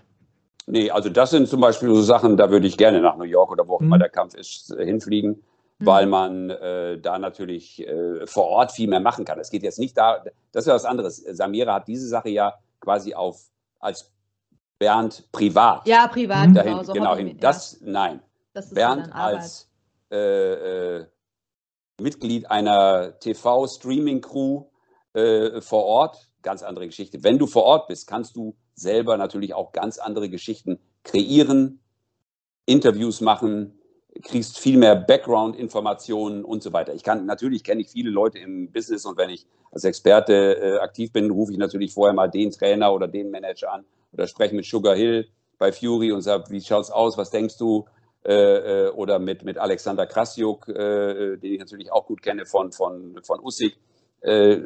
Nee, 0.67 0.91
also 0.91 1.11
das 1.11 1.31
sind 1.31 1.49
zum 1.49 1.61
Beispiel 1.61 1.89
so 1.91 2.01
Sachen, 2.01 2.39
da 2.39 2.51
würde 2.51 2.67
ich 2.67 2.79
gerne 2.79 3.01
nach 3.01 3.17
New 3.17 3.25
York 3.25 3.53
oder 3.53 3.69
wo 3.69 3.77
auch 3.77 3.81
immer 3.81 3.97
mhm. 3.97 4.01
der 4.01 4.09
Kampf 4.09 4.35
ist, 4.35 4.71
äh, 4.71 4.87
hinfliegen, 4.87 5.43
mhm. 5.79 5.87
weil 5.87 6.07
man 6.07 6.49
äh, 6.49 6.99
da 6.99 7.19
natürlich 7.19 7.87
äh, 7.87 8.27
vor 8.27 8.47
Ort 8.47 8.73
viel 8.73 8.89
mehr 8.89 9.01
machen 9.01 9.27
kann. 9.27 9.39
Es 9.39 9.51
geht 9.51 9.63
jetzt 9.63 9.79
nicht 9.79 9.99
da, 9.99 10.25
das 10.53 10.65
ist 10.65 10.69
ja 10.69 10.75
was 10.75 10.87
anderes. 10.87 11.17
Samira 11.17 11.75
hat 11.75 11.89
diese 11.89 12.09
Sache 12.09 12.31
ja 12.31 12.55
quasi 12.81 13.13
auf 13.13 13.51
als 13.81 14.11
Bernd 14.79 15.31
privat. 15.31 15.87
Ja, 15.87 16.09
privat. 16.09 16.57
Dahin, 16.57 16.73
genau, 16.73 16.83
so 16.85 16.93
genau 16.95 17.17
hin. 17.17 17.37
Das, 17.39 17.81
nein. 17.83 18.23
Das 18.55 18.71
Bernd 18.71 19.15
als 19.15 19.71
äh, 20.11 20.97
äh, 20.97 21.07
Mitglied 22.01 22.51
einer 22.51 23.19
TV-Streaming-Crew 23.21 24.65
äh, 25.13 25.61
vor 25.61 25.85
Ort, 25.85 26.30
ganz 26.43 26.63
andere 26.63 26.87
Geschichte. 26.87 27.23
Wenn 27.23 27.39
du 27.39 27.47
vor 27.47 27.65
Ort 27.65 27.89
bist, 27.89 28.07
kannst 28.07 28.37
du 28.37 28.55
selber 28.75 29.17
natürlich 29.17 29.55
auch 29.55 29.73
ganz 29.73 29.99
andere 29.99 30.29
Geschichten 30.29 30.79
kreieren, 31.05 31.81
Interviews 32.67 33.21
machen, 33.21 33.79
kriegst 34.23 34.59
viel 34.59 34.77
mehr 34.77 34.97
Background-Informationen 34.97 36.45
und 36.45 36.63
so 36.63 36.73
weiter. 36.73 36.95
Ich 36.95 37.03
kann, 37.03 37.27
natürlich 37.27 37.65
kenne 37.65 37.81
ich 37.81 37.89
viele 37.89 38.11
Leute 38.11 38.39
im 38.39 38.71
Business 38.73 39.05
und 39.07 39.17
wenn 39.17 39.31
ich 39.31 39.47
als 39.71 39.85
Experte 39.85 40.57
äh, 40.57 40.79
aktiv 40.79 41.13
bin, 41.13 41.31
rufe 41.31 41.53
ich 41.53 41.59
natürlich 41.59 41.93
vorher 41.93 42.15
mal 42.15 42.29
den 42.29 42.51
Trainer 42.51 42.93
oder 42.93 43.07
den 43.07 43.31
Manager 43.31 43.73
an 43.73 43.85
oder 44.13 44.27
spreche 44.27 44.55
mit 44.55 44.65
Sugar 44.65 44.97
Hill 44.97 45.29
bei 45.59 45.73
Fury 45.73 46.13
und 46.13 46.23
sage, 46.23 46.45
wie 46.51 46.61
schaut's 46.61 46.91
aus, 46.91 47.17
was 47.17 47.31
denkst 47.31 47.57
du? 47.59 47.87
Äh, 48.23 48.35
äh, 48.87 48.91
oder 48.91 49.19
mit, 49.19 49.45
mit 49.45 49.57
Alexander 49.57 50.07
Krasjuk, 50.07 50.69
äh, 50.69 51.39
den 51.39 51.55
ich 51.55 51.59
natürlich 51.59 51.91
auch 51.91 52.05
gut 52.05 52.21
kenne 52.21 52.45
von, 52.45 52.71
von, 52.71 53.19
von 53.23 53.41
äh, 54.21 54.61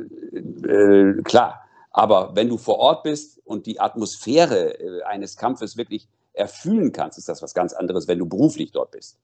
klar, 1.22 1.63
aber 1.94 2.34
wenn 2.34 2.48
du 2.48 2.58
vor 2.58 2.80
Ort 2.80 3.04
bist 3.04 3.40
und 3.44 3.66
die 3.66 3.78
Atmosphäre 3.78 4.80
äh, 4.80 5.02
eines 5.04 5.36
Kampfes 5.36 5.76
wirklich 5.76 6.08
erfühlen 6.32 6.90
kannst, 6.90 7.18
ist 7.18 7.28
das 7.28 7.40
was 7.40 7.54
ganz 7.54 7.72
anderes, 7.72 8.08
wenn 8.08 8.18
du 8.18 8.26
beruflich 8.26 8.72
dort 8.72 8.90
bist. 8.90 9.16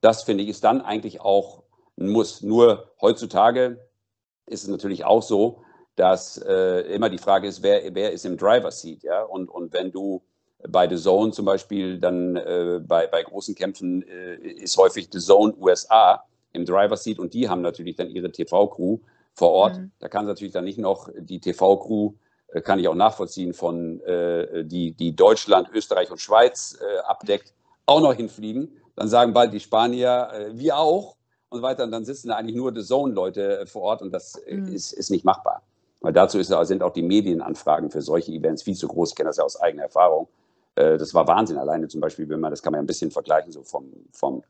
Das 0.00 0.24
finde 0.24 0.42
ich 0.42 0.50
ist 0.50 0.64
dann 0.64 0.80
eigentlich 0.80 1.20
auch 1.20 1.62
ein 1.96 2.08
Muss. 2.08 2.42
Nur 2.42 2.90
heutzutage 3.00 3.78
ist 4.46 4.64
es 4.64 4.68
natürlich 4.68 5.04
auch 5.04 5.22
so, 5.22 5.62
dass 5.94 6.36
äh, 6.36 6.80
immer 6.92 7.10
die 7.10 7.18
Frage 7.18 7.46
ist, 7.46 7.62
wer, 7.62 7.94
wer 7.94 8.12
ist 8.12 8.26
im 8.26 8.36
Driver 8.36 8.72
Seat, 8.72 9.04
ja? 9.04 9.22
Und, 9.22 9.48
und 9.48 9.72
wenn 9.72 9.92
du 9.92 10.20
bei 10.68 10.88
The 10.88 10.96
Zone 10.96 11.30
zum 11.30 11.44
Beispiel 11.44 12.00
dann 12.00 12.34
äh, 12.34 12.80
bei, 12.84 13.06
bei 13.06 13.22
großen 13.22 13.54
Kämpfen 13.54 14.02
äh, 14.02 14.34
ist 14.34 14.76
häufig 14.76 15.08
The 15.12 15.20
Zone 15.20 15.54
USA 15.58 16.24
im 16.52 16.64
Driver 16.64 16.96
Seat 16.96 17.20
und 17.20 17.34
die 17.34 17.48
haben 17.48 17.62
natürlich 17.62 17.94
dann 17.94 18.10
ihre 18.10 18.32
TV-Crew 18.32 18.98
vor 19.36 19.50
Ort. 19.50 19.76
Mhm. 19.76 19.92
Da 20.00 20.08
kann 20.08 20.26
natürlich 20.26 20.52
dann 20.52 20.64
nicht 20.64 20.78
noch 20.78 21.10
die 21.16 21.40
TV-Crew, 21.40 22.14
äh, 22.48 22.62
kann 22.62 22.78
ich 22.78 22.88
auch 22.88 22.94
nachvollziehen, 22.94 23.52
von 23.52 24.00
äh, 24.00 24.64
die, 24.64 24.92
die 24.92 25.14
Deutschland, 25.14 25.68
Österreich 25.72 26.10
und 26.10 26.20
Schweiz 26.20 26.78
äh, 26.80 26.98
abdeckt, 27.00 27.52
auch 27.84 28.00
noch 28.00 28.14
hinfliegen. 28.14 28.80
Dann 28.96 29.08
sagen 29.08 29.34
bald 29.34 29.52
die 29.52 29.60
Spanier, 29.60 30.48
wir 30.52 30.78
auch 30.78 31.16
und 31.50 31.58
so 31.58 31.62
weiter. 31.62 31.84
Und 31.84 31.90
dann 31.90 32.06
sitzen 32.06 32.28
da 32.28 32.36
eigentlich 32.36 32.56
nur 32.56 32.74
The 32.74 32.82
Zone-Leute 32.82 33.66
vor 33.66 33.82
Ort 33.82 34.00
und 34.00 34.10
das 34.10 34.40
mhm. 34.50 34.72
ist, 34.72 34.92
ist 34.92 35.10
nicht 35.10 35.24
machbar. 35.24 35.62
Weil 36.00 36.14
dazu 36.14 36.38
ist, 36.38 36.48
sind 36.62 36.82
auch 36.82 36.94
die 36.94 37.02
Medienanfragen 37.02 37.90
für 37.90 38.00
solche 38.00 38.32
Events 38.32 38.62
viel 38.62 38.74
zu 38.74 38.88
groß. 38.88 39.10
Ich 39.10 39.16
kenne 39.16 39.28
das 39.28 39.36
ja 39.36 39.44
aus 39.44 39.60
eigener 39.60 39.84
Erfahrung. 39.84 40.28
Das 40.74 41.12
war 41.12 41.26
Wahnsinn. 41.28 41.58
Alleine 41.58 41.88
zum 41.88 42.00
Beispiel, 42.00 42.28
wenn 42.28 42.40
man, 42.40 42.50
das 42.50 42.62
kann 42.62 42.72
man 42.72 42.78
ja 42.78 42.82
ein 42.84 42.86
bisschen 42.86 43.10
vergleichen, 43.10 43.52
so 43.52 43.62
vom, 43.62 43.92
vom, 44.12 44.42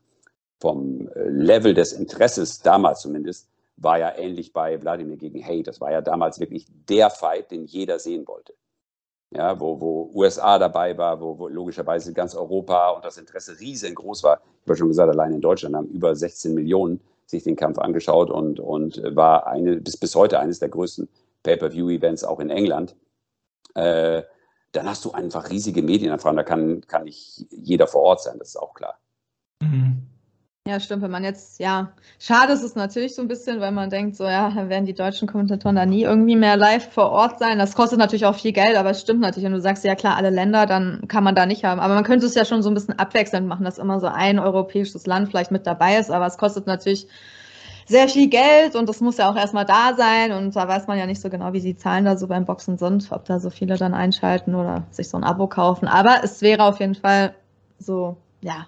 vom 0.59 1.09
Level 1.15 1.73
des 1.73 1.91
Interesses, 1.91 2.61
damals 2.61 3.01
zumindest, 3.01 3.49
war 3.77 3.99
ja 3.99 4.15
ähnlich 4.17 4.53
bei 4.53 4.81
Wladimir 4.81 5.17
gegen 5.17 5.43
Hay. 5.43 5.63
Das 5.63 5.79
war 5.79 5.91
ja 5.91 6.01
damals 6.01 6.39
wirklich 6.39 6.67
der 6.89 7.09
Fight, 7.09 7.51
den 7.51 7.65
jeder 7.65 7.99
sehen 7.99 8.27
wollte. 8.27 8.53
Ja, 9.29 9.59
wo, 9.59 9.79
wo 9.79 10.09
USA 10.13 10.57
dabei 10.57 10.97
war, 10.97 11.19
wo, 11.19 11.37
wo 11.37 11.47
logischerweise 11.47 12.13
ganz 12.13 12.33
Europa 12.33 12.91
und 12.91 13.03
das 13.03 13.17
Interesse 13.17 13.59
riesengroß 13.59 14.23
war. 14.23 14.41
Ich 14.63 14.69
habe 14.69 14.77
schon 14.77 14.87
gesagt, 14.87 15.11
allein 15.11 15.33
in 15.33 15.41
Deutschland 15.41 15.75
haben 15.75 15.89
über 15.89 16.15
16 16.15 16.53
Millionen 16.53 17.01
sich 17.25 17.43
den 17.43 17.57
Kampf 17.57 17.77
angeschaut 17.77 18.29
und, 18.31 18.59
und 18.59 19.01
war 19.15 19.47
eine, 19.47 19.77
bis, 19.77 19.97
bis 19.97 20.15
heute 20.15 20.39
eines 20.39 20.59
der 20.59 20.69
größten 20.69 21.09
Pay-Per-View-Events 21.43 22.23
auch 22.23 22.39
in 22.39 22.49
England. 22.49 22.95
Äh, 23.75 24.23
dann 24.71 24.87
hast 24.87 25.03
du 25.03 25.11
einfach 25.11 25.49
riesige 25.49 25.83
Medienanfragen. 25.83 26.37
Da 26.37 26.43
kann, 26.43 26.81
kann 26.87 27.03
nicht 27.03 27.45
jeder 27.51 27.87
vor 27.87 28.03
Ort 28.03 28.23
sein, 28.23 28.39
das 28.39 28.49
ist 28.49 28.55
auch 28.57 28.73
klar. 28.73 28.97
Mhm. 29.61 30.07
Ja, 30.67 30.81
stimmt. 30.81 31.01
Wenn 31.01 31.11
man 31.11 31.23
jetzt, 31.23 31.61
ja, 31.61 31.93
schade 32.19 32.51
ist 32.51 32.61
es 32.61 32.75
natürlich 32.75 33.15
so 33.15 33.21
ein 33.21 33.29
bisschen, 33.29 33.61
weil 33.61 33.71
man 33.71 33.89
denkt, 33.89 34.17
so, 34.17 34.25
ja, 34.25 34.53
werden 34.67 34.83
die 34.83 34.93
deutschen 34.93 35.25
Kommentatoren 35.25 35.77
da 35.77 35.85
nie 35.85 36.03
irgendwie 36.03 36.35
mehr 36.35 36.57
live 36.57 36.91
vor 36.91 37.09
Ort 37.09 37.39
sein. 37.39 37.57
Das 37.57 37.73
kostet 37.73 37.99
natürlich 37.99 38.25
auch 38.25 38.35
viel 38.35 38.51
Geld, 38.51 38.75
aber 38.75 38.89
es 38.89 38.99
stimmt 38.99 39.21
natürlich. 39.21 39.45
Wenn 39.45 39.53
du 39.53 39.61
sagst, 39.61 39.85
ja 39.85 39.95
klar, 39.95 40.17
alle 40.17 40.29
Länder, 40.29 40.65
dann 40.65 41.07
kann 41.07 41.23
man 41.23 41.35
da 41.35 41.45
nicht 41.45 41.63
haben. 41.63 41.79
Aber 41.79 41.93
man 41.95 42.03
könnte 42.03 42.25
es 42.25 42.35
ja 42.35 42.43
schon 42.43 42.63
so 42.63 42.69
ein 42.69 42.73
bisschen 42.73 42.99
abwechselnd 42.99 43.47
machen, 43.47 43.63
dass 43.63 43.77
immer 43.77 44.01
so 44.01 44.07
ein 44.07 44.39
europäisches 44.39 45.05
Land 45.05 45.29
vielleicht 45.29 45.51
mit 45.51 45.65
dabei 45.65 45.99
ist, 45.99 46.11
aber 46.11 46.25
es 46.25 46.37
kostet 46.37 46.67
natürlich 46.67 47.07
sehr 47.85 48.09
viel 48.09 48.27
Geld 48.27 48.75
und 48.75 48.89
das 48.89 48.99
muss 48.99 49.15
ja 49.15 49.31
auch 49.31 49.37
erstmal 49.37 49.63
da 49.63 49.93
sein 49.95 50.33
und 50.33 50.53
da 50.53 50.67
weiß 50.67 50.87
man 50.87 50.97
ja 50.97 51.05
nicht 51.05 51.21
so 51.21 51.29
genau, 51.29 51.53
wie 51.53 51.61
die 51.61 51.77
Zahlen 51.77 52.03
da 52.03 52.17
so 52.17 52.27
beim 52.27 52.43
Boxen 52.43 52.77
sind, 52.77 53.09
ob 53.11 53.23
da 53.23 53.39
so 53.39 53.49
viele 53.49 53.77
dann 53.77 53.93
einschalten 53.93 54.53
oder 54.53 54.83
sich 54.91 55.07
so 55.07 55.15
ein 55.15 55.23
Abo 55.23 55.47
kaufen. 55.47 55.87
Aber 55.87 56.17
es 56.23 56.41
wäre 56.41 56.65
auf 56.65 56.81
jeden 56.81 56.95
Fall 56.95 57.35
so, 57.79 58.17
ja, 58.41 58.65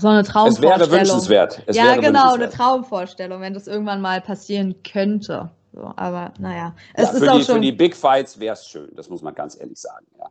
so 0.00 0.08
eine 0.08 0.24
Traumvorstellung. 0.24 0.80
Es 0.80 0.90
wäre 0.90 1.00
wünschenswert. 1.00 1.62
Es 1.66 1.76
ja, 1.76 1.84
wäre 1.84 2.00
genau, 2.00 2.34
eine 2.34 2.48
Traumvorstellung, 2.48 3.40
wenn 3.40 3.54
das 3.54 3.66
irgendwann 3.66 4.00
mal 4.00 4.20
passieren 4.20 4.74
könnte. 4.82 5.50
So, 5.72 5.92
aber 5.96 6.32
naja, 6.38 6.74
es 6.94 7.10
ja, 7.12 7.18
ist 7.18 7.28
auch 7.28 7.38
die, 7.38 7.44
schon. 7.44 7.54
Für 7.56 7.60
die 7.60 7.72
Big 7.72 7.96
Fights 7.96 8.38
wäre 8.38 8.54
es 8.54 8.66
schön, 8.66 8.90
das 8.94 9.08
muss 9.08 9.22
man 9.22 9.34
ganz 9.34 9.58
ehrlich 9.58 9.80
sagen. 9.80 10.06
Ja. 10.18 10.26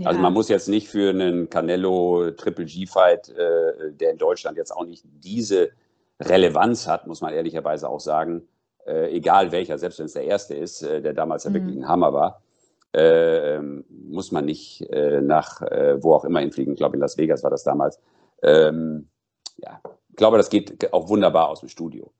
Ja. 0.00 0.06
Also 0.06 0.20
man 0.20 0.32
muss 0.32 0.48
jetzt 0.48 0.68
nicht 0.68 0.88
für 0.88 1.10
einen 1.10 1.50
Canelo 1.50 2.30
Triple 2.32 2.64
G-Fight, 2.64 3.30
äh, 3.30 3.92
der 3.92 4.12
in 4.12 4.18
Deutschland 4.18 4.56
jetzt 4.56 4.70
auch 4.70 4.84
nicht 4.84 5.04
diese 5.04 5.70
Relevanz 6.20 6.86
hat, 6.86 7.06
muss 7.06 7.20
man 7.20 7.32
ehrlicherweise 7.32 7.88
auch 7.88 8.00
sagen, 8.00 8.46
äh, 8.86 9.14
egal 9.14 9.50
welcher, 9.52 9.78
selbst 9.78 9.98
wenn 9.98 10.06
es 10.06 10.12
der 10.12 10.24
erste 10.24 10.54
ist, 10.54 10.82
äh, 10.82 11.02
der 11.02 11.14
damals 11.14 11.44
ja 11.44 11.50
mhm. 11.50 11.54
wirklich 11.54 11.76
ein 11.76 11.88
Hammer 11.88 12.12
war, 12.12 12.42
äh, 12.92 13.58
muss 13.60 14.32
man 14.32 14.44
nicht 14.44 14.82
äh, 14.90 15.20
nach 15.20 15.62
äh, 15.62 16.02
wo 16.02 16.14
auch 16.14 16.24
immer 16.24 16.40
hinfliegen. 16.40 16.74
Ich 16.74 16.78
glaube, 16.78 16.94
in 16.94 17.00
Las 17.00 17.18
Vegas 17.18 17.42
war 17.42 17.50
das 17.50 17.64
damals. 17.64 17.98
Ähm, 18.42 19.08
ja, 19.56 19.80
ich 20.10 20.16
glaube, 20.16 20.36
das 20.36 20.50
geht 20.50 20.92
auch 20.92 21.08
wunderbar 21.08 21.48
aus 21.48 21.60
dem 21.60 21.68
Studio 21.68 22.12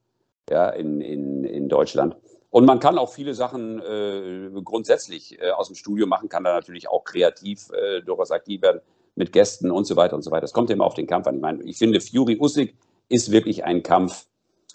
ja, 0.51 0.71
in, 0.71 1.01
in, 1.01 1.45
in 1.45 1.69
Deutschland. 1.69 2.17
Und 2.51 2.65
man 2.65 2.81
kann 2.81 2.99
auch 2.99 3.13
viele 3.13 3.35
Sachen 3.35 3.81
äh, 3.81 4.51
grundsätzlich 4.65 5.41
äh, 5.41 5.51
aus 5.51 5.69
dem 5.69 5.77
Studio 5.77 6.07
machen, 6.07 6.29
kann 6.29 6.45
da 6.45 6.55
natürlich 6.55 6.89
auch 6.89 7.05
kreativ 7.05 7.71
äh, 7.71 8.01
durchaus 8.01 8.31
aktiv 8.31 8.63
werden 8.63 8.81
mit 9.15 9.33
Gästen 9.33 9.71
und 9.71 9.85
so 9.85 9.97
weiter 9.97 10.17
und 10.17 10.23
so 10.23 10.31
weiter. 10.31 10.43
Das 10.43 10.53
kommt 10.53 10.71
immer 10.71 10.85
auf 10.85 10.95
den 10.95 11.07
Kampf 11.07 11.27
an. 11.27 11.37
Ich 11.37 11.43
meine, 11.43 11.63
ich 11.65 11.77
finde, 11.77 12.01
Fury 12.01 12.39
Usyk 12.41 12.75
ist 13.09 13.31
wirklich 13.31 13.65
ein 13.65 13.83
Kampf 13.83 14.27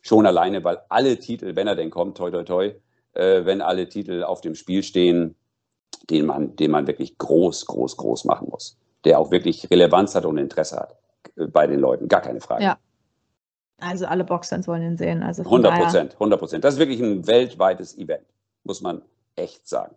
schon 0.02 0.26
alleine, 0.28 0.64
weil 0.64 0.80
alle 0.90 1.18
Titel, 1.18 1.56
wenn 1.56 1.68
er 1.68 1.76
denn 1.76 1.90
kommt, 1.90 2.18
toi 2.18 2.30
toi 2.30 2.44
toi, 2.44 2.76
äh, 3.14 3.46
wenn 3.46 3.62
alle 3.62 3.90
Titel 3.90 4.24
auf 4.24 4.42
dem 4.42 4.54
Spiel 4.54 4.84
stehen, 4.84 5.36
den 6.10 6.26
man, 6.26 6.56
den 6.56 6.72
man 6.72 6.86
wirklich 6.88 7.18
groß, 7.18 7.66
groß, 7.66 7.98
groß 7.98 8.26
machen 8.26 8.50
muss, 8.50 8.78
der 9.06 9.20
auch 9.20 9.32
wirklich 9.32 9.70
Relevanz 9.72 10.14
hat 10.14 10.26
und 10.26 10.38
Interesse 10.38 10.78
hat 10.78 10.98
bei 11.36 11.68
den 11.68 11.80
Leuten, 11.80 12.08
gar 12.08 12.22
keine 12.22 12.42
Frage. 12.42 12.64
Ja. 12.64 12.78
Also 13.80 14.06
alle 14.06 14.24
Boxfans 14.24 14.68
wollen 14.68 14.84
ihn 14.84 14.98
sehen. 14.98 15.24
Also 15.24 15.44
100 15.44 15.76
Prozent, 15.76 16.14
100 16.14 16.40
Prozent. 16.40 16.64
Das 16.64 16.76
ist 16.76 16.80
wirklich 16.80 17.02
ein 17.02 17.28
weltweites 17.28 17.98
Event, 17.98 18.26
muss 18.64 18.82
man 18.82 19.02
echt 19.36 19.68
sagen. 19.68 19.96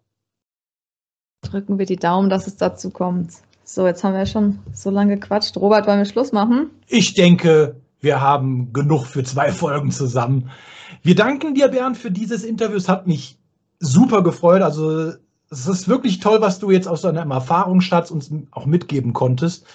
drücken 1.43 1.79
wir 1.79 1.87
die 1.87 1.97
Daumen, 1.97 2.29
dass 2.29 2.47
es 2.47 2.57
dazu 2.57 2.91
kommt. 2.91 3.33
So, 3.63 3.87
jetzt 3.87 4.03
haben 4.03 4.15
wir 4.15 4.27
schon 4.27 4.59
so 4.73 4.91
lange 4.91 5.19
gequatscht. 5.19 5.57
Robert, 5.57 5.87
wollen 5.87 5.99
wir 5.99 6.05
Schluss 6.05 6.33
machen? 6.33 6.71
Ich 6.89 7.15
denke, 7.15 7.77
wir 8.01 8.21
haben 8.21 8.73
genug 8.73 9.07
für 9.07 9.25
zwei 9.25 9.53
Folgen 9.53 9.91
zusammen. 9.91 10.51
Wir 11.03 11.15
danken 11.15 11.55
dir, 11.55 11.69
Bernd, 11.69 11.97
für 11.97 12.11
dieses 12.11 12.45
Interview. 12.45 12.77
Es 12.77 12.89
hat 12.89 13.07
mich 13.07 13.39
super 13.79 14.23
gefreut. 14.23 14.63
Also 14.63 15.13
es 15.51 15.67
ist 15.67 15.89
wirklich 15.89 16.21
toll, 16.21 16.41
was 16.41 16.59
du 16.59 16.71
jetzt 16.71 16.89
aus 16.89 17.03
deinem 17.03 17.31
Erfahrungsschatz 17.31 18.11
uns 18.11 18.31
auch 18.51 18.67
mitgeben 18.67 19.13
konntest. 19.13 19.67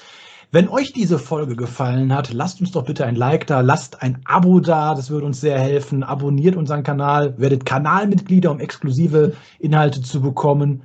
Wenn 0.53 0.67
euch 0.67 0.91
diese 0.91 1.17
Folge 1.17 1.55
gefallen 1.55 2.13
hat, 2.13 2.33
lasst 2.33 2.59
uns 2.59 2.71
doch 2.71 2.83
bitte 2.83 3.05
ein 3.05 3.15
Like 3.15 3.47
da, 3.47 3.61
lasst 3.61 4.01
ein 4.01 4.19
Abo 4.25 4.59
da, 4.59 4.93
das 4.95 5.09
würde 5.09 5.25
uns 5.25 5.39
sehr 5.39 5.57
helfen. 5.57 6.03
Abonniert 6.03 6.57
unseren 6.57 6.83
Kanal, 6.83 7.33
werdet 7.37 7.65
Kanalmitglieder, 7.65 8.51
um 8.51 8.59
exklusive 8.59 9.33
Inhalte 9.59 10.01
zu 10.01 10.21
bekommen. 10.21 10.83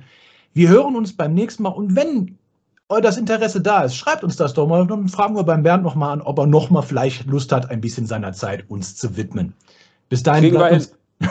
Wir 0.53 0.69
hören 0.69 0.95
uns 0.95 1.17
beim 1.17 1.33
nächsten 1.33 1.63
Mal 1.63 1.71
und 1.71 1.97
wenn 1.97 2.37
das 2.87 3.17
Interesse 3.17 3.59
da 3.59 3.83
ist, 3.83 3.97
schreibt 3.97 4.23
uns 4.23 4.37
das 4.37 4.53
doch 4.53 4.67
mal. 4.67 4.87
Dann 4.87 5.09
fragen 5.09 5.35
wir 5.35 5.43
beim 5.43 5.63
Bernd 5.63 5.83
nochmal 5.83 6.13
an, 6.13 6.21
ob 6.21 6.39
er 6.39 6.47
nochmal 6.47 6.83
vielleicht 6.83 7.25
Lust 7.25 7.51
hat, 7.51 7.69
ein 7.69 7.81
bisschen 7.81 8.07
seiner 8.07 8.31
Zeit 8.31 8.63
uns 8.69 8.95
zu 8.95 9.17
widmen. 9.17 9.53
Bis 10.07 10.23
dahin 10.23 10.49
bleibt 10.49 10.75
uns. 10.75 10.95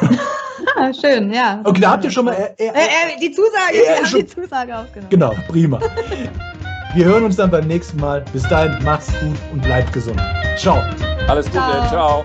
ah, 0.77 0.93
schön, 0.93 1.33
ja. 1.33 1.63
Okay, 1.65 1.81
da 1.81 1.93
habt 1.93 2.05
ihr 2.05 2.11
schon 2.11 2.27
mal. 2.27 2.35
Äh, 2.35 2.53
äh, 2.59 2.69
äh, 2.69 3.19
die 3.19 3.31
Zusage, 3.31 3.77
äh, 3.77 4.13
wir 4.13 4.23
die 4.23 4.27
Zusage 4.27 4.77
aufgenommen. 4.77 5.09
Genau, 5.09 5.35
prima. 5.49 5.81
wir 6.97 7.05
hören 7.05 7.25
uns 7.25 7.37
dann 7.37 7.51
beim 7.51 7.67
nächsten 7.67 8.01
Mal. 8.01 8.25
Bis 8.33 8.43
dahin, 8.45 8.83
macht's 8.83 9.13
gut 9.21 9.37
und 9.53 9.61
bleibt 9.61 9.93
gesund. 9.93 10.19
Ciao. 10.57 10.83
Alles 11.29 11.45
Gute, 11.47 11.59
ciao. 11.59 11.89
ciao. 11.91 12.25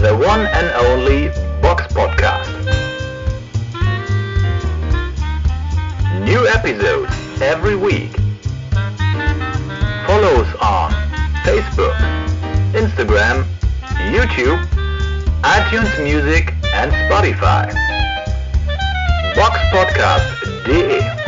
The 0.00 0.12
one 0.12 0.48
and 0.48 0.70
only 0.90 1.30
Box 1.62 1.84
Podcast. 1.94 2.50
New 6.24 6.44
episodes 6.48 7.12
every 7.40 7.76
week. 7.76 8.10
Follow 10.06 10.42
us 10.42 10.54
on 10.60 10.92
Facebook, 11.44 11.94
Instagram, 12.74 13.44
YouTube, 14.10 14.58
iTunes 15.42 15.96
Music 16.02 16.52
and 16.74 16.90
Spotify. 16.92 17.72
Boxpodcast.de 19.36 21.25